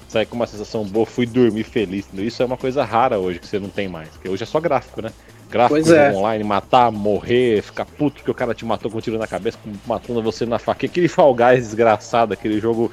[0.08, 2.06] saí com uma sensação boa, fui dormir feliz.
[2.12, 4.10] Isso é uma coisa rara hoje que você não tem mais.
[4.10, 5.10] Porque hoje é só gráfico, né?
[5.50, 6.10] Gráfico Pois é.
[6.12, 9.58] online, matar, morrer, ficar puto que o cara te matou com um tiro na cabeça,
[9.86, 10.86] matando você na faca.
[10.86, 12.90] Aquele Fall Guys desgraçado, aquele jogo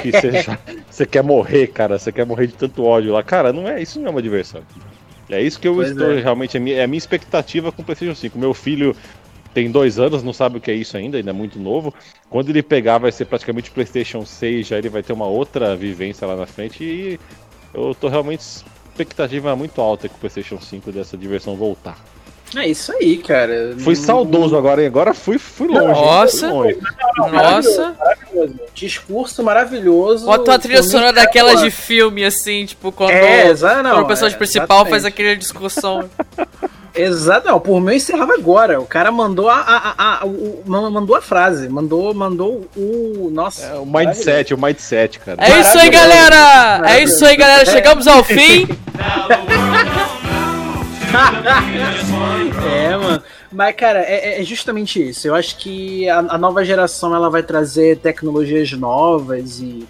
[0.00, 0.12] que
[0.90, 1.98] você quer morrer, cara.
[1.98, 3.22] Você quer morrer de tanto ódio lá.
[3.22, 4.62] Cara, não é, isso não é uma diversão.
[5.28, 6.20] É isso que eu Pois estou é.
[6.20, 6.56] realmente.
[6.56, 8.38] É a, minha, é a minha expectativa com o PlayStation 5.
[8.38, 8.94] Meu filho
[9.54, 11.94] tem dois anos, não sabe o que é isso ainda, ainda é muito novo.
[12.28, 16.26] Quando ele pegar, vai ser praticamente PlayStation 6, já ele vai ter uma outra vivência
[16.26, 16.82] lá na frente.
[16.84, 17.20] E
[17.72, 18.64] eu tô realmente.
[18.94, 21.98] Expectativa muito alta com o PlayStation 5 dessa diversão voltar.
[22.56, 23.74] É isso aí, cara.
[23.80, 24.86] Fui saudoso agora, hein?
[24.86, 26.00] Agora fui, fui longe.
[26.00, 26.48] Nossa.
[26.48, 26.78] Fui longe.
[27.32, 27.96] Nossa.
[27.98, 28.60] Maravilhoso.
[28.72, 30.26] Discurso maravilhoso.
[30.26, 33.52] Bota uma trilha sonora daquelas de filme, assim, tipo, quando, É,
[33.82, 36.08] não, quando o personagem é, principal faz aquele discussão.
[36.94, 38.80] Exato, não, por mim eu encerrava agora.
[38.80, 43.30] O cara mandou a, a, a- a- o- mandou a frase, mandou, mandou o.
[43.32, 43.66] Nossa.
[43.66, 45.42] É, o mindset, o mindset, cara.
[45.44, 46.82] É isso aí, galera!
[46.88, 47.66] É isso aí, galera.
[47.66, 48.68] Chegamos ao fim.
[52.66, 53.22] É, mano.
[53.52, 55.28] Mas, cara, é, é justamente isso.
[55.28, 59.86] Eu acho que a, a nova geração ela vai trazer tecnologias novas e,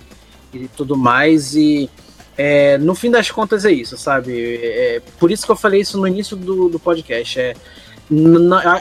[0.52, 1.54] e tudo mais.
[1.54, 1.88] E
[2.36, 4.56] é, no fim das contas é isso, sabe?
[4.62, 7.38] É, por isso que eu falei isso no início do, do podcast.
[7.38, 7.54] É,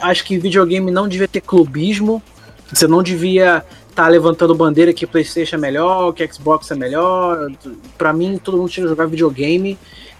[0.02, 2.22] acho que videogame não devia ter clubismo.
[2.72, 7.50] Você não devia estar levantando bandeira que PlayStation é melhor, que Xbox é melhor.
[7.96, 9.78] Pra mim, todo mundo tinha que jogar videogame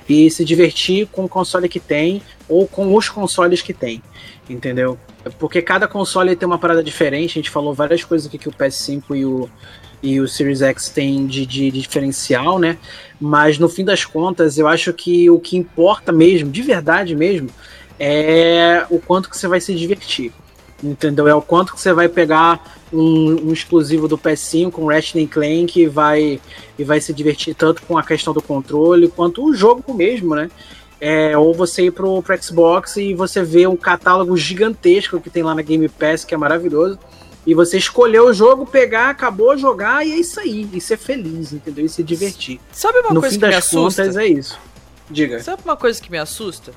[0.09, 4.03] e se divertir com o console que tem ou com os consoles que tem,
[4.49, 4.99] entendeu?
[5.39, 7.33] Porque cada console tem uma parada diferente.
[7.33, 9.49] A gente falou várias coisas aqui que o PS5 e o,
[10.03, 12.77] e o Series X têm de, de, de diferencial, né?
[13.19, 17.49] Mas no fim das contas, eu acho que o que importa mesmo, de verdade mesmo,
[17.99, 20.33] é o quanto que você vai se divertir.
[20.85, 21.27] Entendeu?
[21.27, 22.63] É o quanto que você vai pegar
[22.93, 26.41] um, um exclusivo do PS5, um Ratchet Clank, e vai,
[26.79, 30.51] e vai se divertir tanto com a questão do controle, quanto o jogo mesmo, né?
[31.01, 35.43] É, ou você ir pro, pro Xbox e você vê um catálogo gigantesco que tem
[35.43, 36.99] lá na Game Pass, que é maravilhoso.
[37.47, 40.69] E você escolher o jogo, pegar, acabou, jogar, e é isso aí.
[40.73, 41.85] E ser feliz, entendeu?
[41.85, 42.59] E se divertir.
[42.73, 44.03] Sabe uma no coisa fim que me das assusta?
[44.03, 44.59] contas, é isso.
[45.11, 45.43] Diga.
[45.43, 46.73] Sabe uma coisa que me assusta?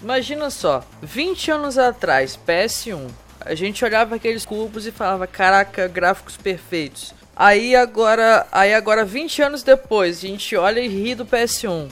[0.00, 3.08] Imagina só, 20 anos atrás, PS1,
[3.40, 7.14] a gente olhava aqueles cubos e falava, caraca, gráficos perfeitos.
[7.36, 11.88] Aí agora, aí agora 20 anos depois, a gente olha e ri do PS1.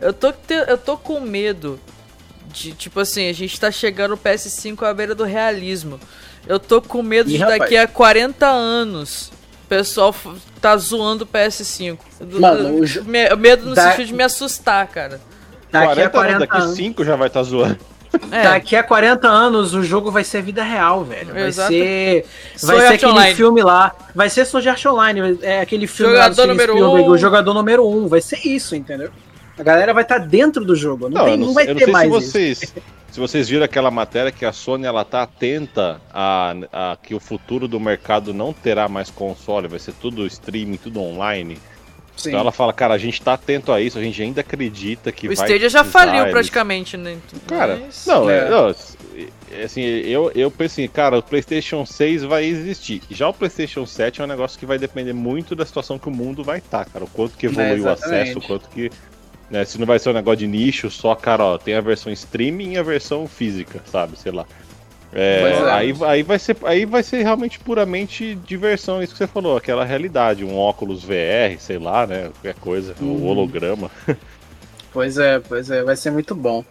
[0.00, 1.78] Eu tô, te- eu tô com medo
[2.46, 6.00] de, tipo assim, a gente tá chegando o PS5 à beira do realismo.
[6.46, 7.58] Eu tô com medo Ih, de rapaz.
[7.60, 9.30] daqui a 40 anos
[9.64, 10.14] o pessoal
[10.62, 11.98] tá zoando o PS5.
[12.20, 12.80] Do- Mano,
[13.36, 15.20] medo no da- sentido de me assustar, cara.
[15.70, 16.76] Daqui a 40 anos, 40 daqui anos.
[16.76, 17.78] 5 já vai estar zoando.
[18.30, 18.42] É.
[18.42, 21.32] Daqui a 40 anos o jogo vai ser vida real, velho.
[21.32, 21.68] Vai Exato.
[21.68, 22.24] ser.
[22.62, 23.34] Vai ser Art aquele Online.
[23.34, 23.94] filme lá.
[24.14, 25.38] Vai ser Sword Art Online.
[25.42, 27.12] É aquele filme lá do Jogador número Spielberg, um.
[27.12, 28.08] o jogador número um.
[28.08, 29.10] Vai ser isso, entendeu?
[29.58, 31.08] A galera vai estar dentro do jogo.
[31.08, 32.30] Não, tem, eu não, não, vai eu não ter sei mais se isso.
[32.30, 32.74] vocês,
[33.10, 37.20] se vocês viram aquela matéria que a Sony ela tá atenta a, a que o
[37.20, 41.58] futuro do mercado não terá mais console, vai ser tudo streaming, tudo online.
[42.18, 42.30] Sim.
[42.30, 45.26] Então ela fala, cara, a gente tá atento a isso, a gente ainda acredita que
[45.28, 47.16] O vai Stadia já faliu eles- praticamente, né?
[47.46, 48.38] Cara, Mas- não, é.
[48.38, 48.50] É.
[48.50, 48.74] não,
[49.52, 53.00] é assim, eu, eu penso assim, cara, o PlayStation 6 vai existir.
[53.08, 56.12] Já o PlayStation 7 é um negócio que vai depender muito da situação que o
[56.12, 57.04] mundo vai estar, cara.
[57.04, 58.22] O quanto que evoluiu o exatamente.
[58.30, 58.90] acesso, o quanto que.
[59.50, 62.12] Né, se não vai ser um negócio de nicho, só, cara, ó, tem a versão
[62.12, 64.18] streaming e a versão física, sabe?
[64.18, 64.44] Sei lá.
[65.20, 65.70] É, é.
[65.72, 69.84] Aí, aí, vai ser, aí vai ser realmente puramente diversão, isso que você falou, aquela
[69.84, 72.30] realidade, um óculos VR, sei lá, né?
[72.34, 73.24] Qualquer coisa, Uhum.
[73.24, 73.90] um holograma.
[74.90, 76.64] Pois é, pois é, vai ser muito bom.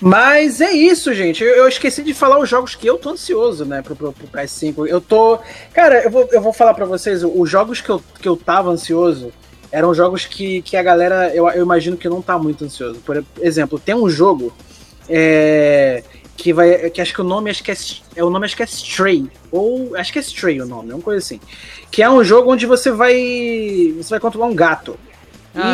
[0.00, 1.42] Mas é isso, gente.
[1.42, 4.26] Eu, eu esqueci de falar os jogos que eu tô ansioso, né, pro, pro, pro
[4.26, 4.86] PS5.
[4.88, 5.38] Eu tô.
[5.72, 8.70] Cara, eu vou, eu vou falar pra vocês, os jogos que eu, que eu tava
[8.70, 9.32] ansioso
[9.70, 13.00] eram jogos que, que a galera, eu, eu imagino que não tá muito ansioso.
[13.00, 14.52] Por exemplo, tem um jogo
[15.08, 16.02] é,
[16.36, 16.90] que vai.
[16.90, 17.76] que acho que o nome acho que é,
[18.16, 18.24] é.
[18.24, 19.30] O nome acho que é Stray.
[19.50, 19.96] Ou.
[19.96, 21.40] Acho que é Stray o nome, é uma coisa assim.
[21.90, 23.94] Que é um jogo onde você vai.
[23.96, 24.98] Você vai controlar um gato.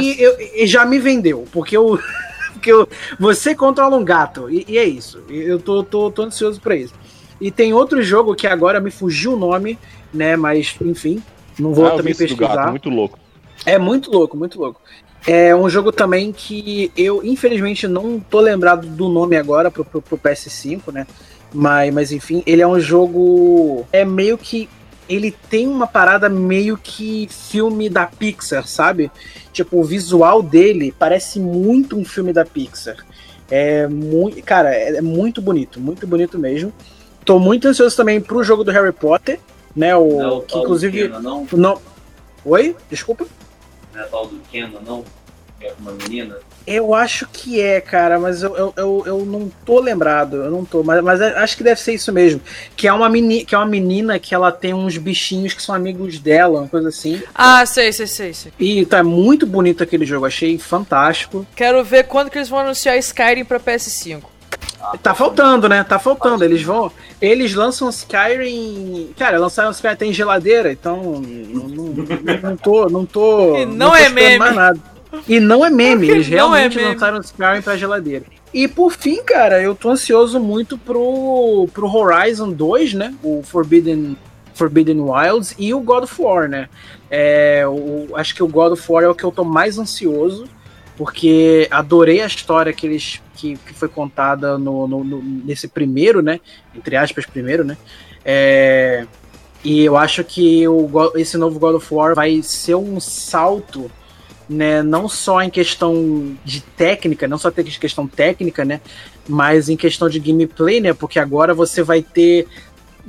[0.02, 1.98] E, eu, e já me vendeu, porque eu.
[2.52, 2.86] porque eu,
[3.18, 5.22] você controla um gato, e, e é isso.
[5.30, 6.92] Eu tô, tô, tô ansioso pra isso.
[7.40, 9.78] E tem outro jogo que agora me fugiu o nome,
[10.12, 10.36] né?
[10.36, 11.22] Mas, enfim,
[11.58, 12.56] não vou Ah, também pesquisar.
[12.56, 13.18] gato, muito louco.
[13.64, 14.80] É muito louco, muito louco.
[15.26, 20.00] É um jogo também que eu, infelizmente, não tô lembrado do nome agora pro, pro,
[20.00, 21.06] pro PS5, né?
[21.52, 23.86] Mas, mas enfim, ele é um jogo.
[23.92, 24.68] É meio que.
[25.08, 29.10] ele tem uma parada meio que filme da Pixar, sabe?
[29.52, 32.96] Tipo, o visual dele parece muito um filme da Pixar.
[33.50, 36.72] É muito, cara, é muito bonito, muito bonito mesmo.
[37.24, 39.40] Tô muito ansioso também pro jogo do Harry Potter,
[39.74, 39.94] né?
[39.96, 41.46] O Não, que inclusive Kenan, não?
[41.52, 41.80] não.
[42.44, 42.76] Oi?
[42.88, 43.26] Desculpa.
[43.92, 45.04] Não é tal do Kenan, não?
[45.58, 46.38] Que é uma menina?
[46.66, 50.64] Eu acho que é, cara, mas eu, eu, eu, eu não tô lembrado, eu não
[50.64, 52.40] tô, mas, mas acho que deve ser isso mesmo.
[52.76, 55.74] Que é, uma meni, que é uma menina que ela tem uns bichinhos que são
[55.74, 57.20] amigos dela, uma coisa assim.
[57.34, 58.52] Ah, sei, sei, sei, sei.
[58.58, 61.46] E tá muito bonito aquele jogo, achei fantástico.
[61.56, 64.22] Quero ver quando que eles vão anunciar Skyrim pra PS5.
[64.98, 65.84] Tá faltando, né?
[65.84, 66.44] Tá faltando.
[66.44, 66.90] Eles vão.
[67.20, 69.10] Eles lançam Skyrim.
[69.16, 71.20] Cara, lançaram Skyrim tem geladeira, então.
[71.22, 71.94] Não, não,
[72.42, 72.88] não tô.
[72.88, 73.56] Não tô.
[73.60, 74.38] E não tô é meme.
[74.38, 74.80] mais nada.
[75.28, 76.92] E não é meme, eles não é realmente meme.
[76.92, 78.24] lançaram Skyrim pra geladeira.
[78.52, 83.14] E por fim, cara, eu tô ansioso muito pro, pro Horizon 2, né?
[83.22, 84.16] O Forbidden,
[84.54, 86.68] Forbidden Wilds e o God of War, né?
[87.10, 90.46] É, o, acho que o God of War é o que eu tô mais ansioso,
[91.00, 96.20] porque adorei a história que eles que, que foi contada no, no- no- nesse primeiro,
[96.20, 96.38] né?
[96.76, 97.78] Entre aspas, primeiro, né?
[98.22, 99.06] É,
[99.64, 103.90] e eu acho que o, esse novo God of War vai ser um salto,
[104.46, 104.82] né?
[104.82, 108.82] Não só em questão de técnica, não só ter questão técnica, né?
[109.26, 110.92] Mas em questão de gameplay, né?
[110.92, 112.46] Porque agora você vai ter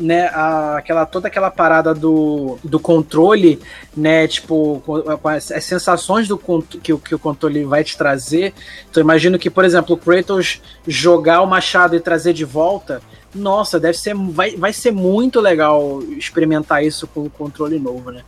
[0.01, 3.59] né, a- aquela, toda aquela parada do, do controle,
[3.95, 6.37] né, tipo, com, as, as sensações do
[6.81, 8.53] que, que o controle vai te trazer.
[8.89, 13.01] Então, imagino que, por exemplo, o Kratos jogar o machado e trazer de volta,
[13.33, 18.23] nossa, deve ser, vai, vai ser muito legal experimentar isso com o controle novo, né?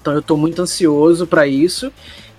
[0.00, 1.92] Então, eu tô muito ansioso para isso.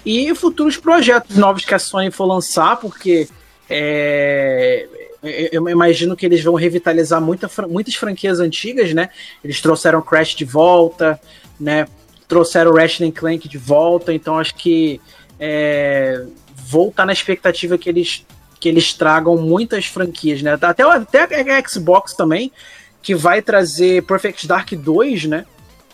[0.05, 3.27] E futuros projetos novos que a Sony for lançar, porque
[3.69, 4.85] é,
[5.24, 9.10] eu imagino que eles vão revitalizar muita, muitas franquias antigas, né?
[9.44, 11.20] Eles trouxeram Crash de volta,
[11.60, 11.86] né?
[12.28, 15.00] Trouxeram Ratchet Clank de volta, então acho que
[15.40, 16.24] é,
[16.68, 18.26] vou estar na expectativa que eles,
[18.60, 20.58] que eles tragam muitas franquias, né?
[20.62, 22.52] Até, o- até a Xbox também,
[23.02, 25.45] que vai trazer Perfect Dark 2, né?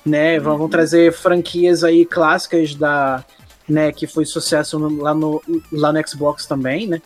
[0.05, 0.39] né?
[0.39, 3.23] Vão, vão trazer franquias aí clássicas da,
[3.67, 5.41] né, que foi sucesso lá no,
[5.71, 7.01] lá no Xbox também, né?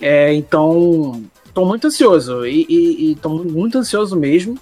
[0.00, 1.24] É, então,
[1.58, 4.56] tô muito ansioso e, e, e tô muito ansioso mesmo.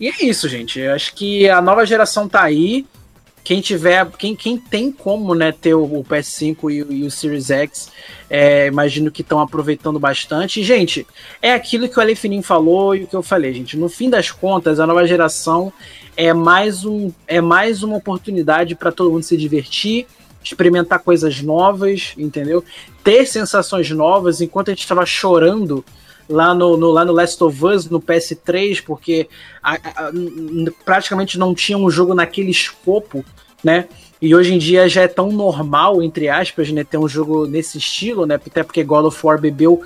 [0.00, 0.80] E é isso, gente.
[0.80, 2.86] Eu acho que a nova geração tá aí.
[3.44, 7.10] Quem tiver, quem, quem tem como né, ter o, o PS5 e, o- e o
[7.10, 7.90] Series X,
[8.30, 10.60] é, imagino que estão aproveitando bastante.
[10.60, 11.06] E, gente,
[11.42, 13.76] é aquilo que o Alefinim falou e o que eu falei, gente.
[13.76, 15.70] No fim das contas, a nova geração
[16.16, 20.06] é mais, um, é mais uma oportunidade para todo mundo se divertir,
[20.42, 22.64] experimentar coisas novas, entendeu?
[23.04, 25.84] Ter sensações novas, enquanto a gente estava chorando
[26.28, 29.28] lá no, no- lá no Last of Us, no PS3, porque
[29.62, 30.12] a- a-
[30.84, 33.24] praticamente não tinha um jogo naquele escopo,
[33.62, 33.86] né?
[34.20, 37.78] E hoje em dia já é tão normal, entre aspas, né, ter um jogo nesse
[37.78, 38.36] estilo, né?
[38.36, 39.82] Até porque God of War bebeu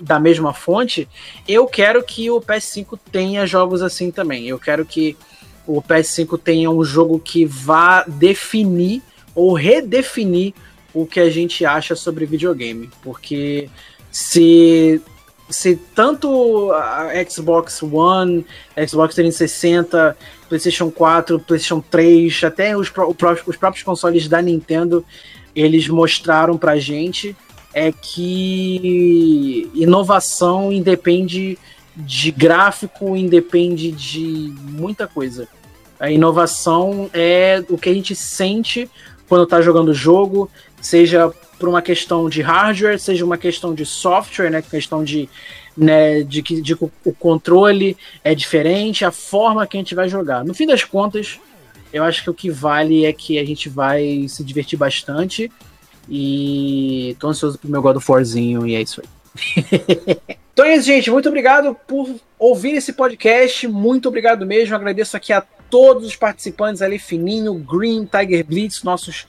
[0.00, 1.06] da mesma fonte.
[1.46, 4.46] Eu quero que o PS5 tenha jogos assim também.
[4.48, 5.14] Eu quero que
[5.66, 9.02] o PS5 tenha um jogo que vá definir
[9.34, 10.54] ou redefinir
[10.94, 12.88] o que a gente acha sobre videogame.
[13.02, 13.68] Porque
[14.10, 15.02] se,
[15.48, 18.44] se tanto a Xbox One,
[18.88, 20.16] Xbox 360,
[20.48, 23.14] PlayStation 4, PlayStation 3, até os, pró-
[23.46, 25.04] os próprios consoles da Nintendo,
[25.54, 27.36] eles mostraram pra gente
[27.72, 31.58] é que inovação independe
[31.96, 35.48] de gráfico, independe de muita coisa.
[35.98, 38.88] A inovação é o que a gente sente
[39.28, 40.50] quando está jogando o jogo,
[40.80, 45.28] seja por uma questão de hardware, seja uma questão de software, né, questão de,
[45.76, 50.44] né, de que de o controle é diferente, a forma que a gente vai jogar.
[50.44, 51.38] No fim das contas,
[51.92, 55.50] eu acho que o que vale é que a gente vai se divertir bastante
[56.08, 60.36] e tô ansioso pro meu God of Warzinho e é isso aí.
[60.54, 61.10] Então é isso, gente.
[61.10, 62.08] Muito obrigado por
[62.38, 63.66] ouvir esse podcast.
[63.66, 64.76] Muito obrigado mesmo.
[64.76, 69.26] Agradeço aqui a todos os participantes ali, Fininho, Green, Tiger Blitz, nossos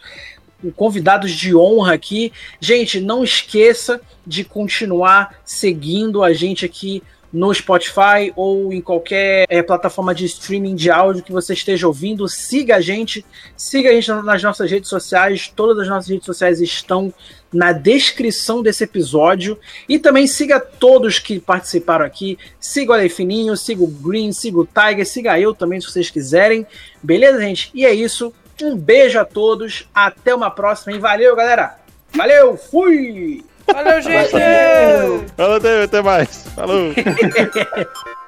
[0.71, 2.31] convidados de honra aqui.
[2.59, 7.01] Gente, não esqueça de continuar seguindo a gente aqui
[7.35, 12.27] no Spotify ou em qualquer eh, plataforma de streaming de áudio que você esteja ouvindo.
[12.29, 13.25] Siga a gente,
[13.57, 15.51] siga a gente nas nossas redes sociais.
[15.53, 17.13] Todas as nossas redes sociais estão
[17.51, 19.59] na descrição desse episódio.
[19.87, 22.37] E também siga todos que participaram aqui.
[22.57, 26.65] Siga o Alefininho, siga o Green, siga o Tiger, siga eu também, se vocês quiserem.
[27.03, 27.69] Beleza, gente?
[27.73, 28.33] E é isso.
[28.61, 29.87] Um beijo a todos.
[29.93, 30.95] Até uma próxima.
[30.95, 31.75] E valeu, galera.
[32.13, 33.43] Valeu, fui!
[33.67, 34.31] Valeu, gente!
[35.35, 36.47] Falou, até até mais.
[36.55, 36.93] Falou.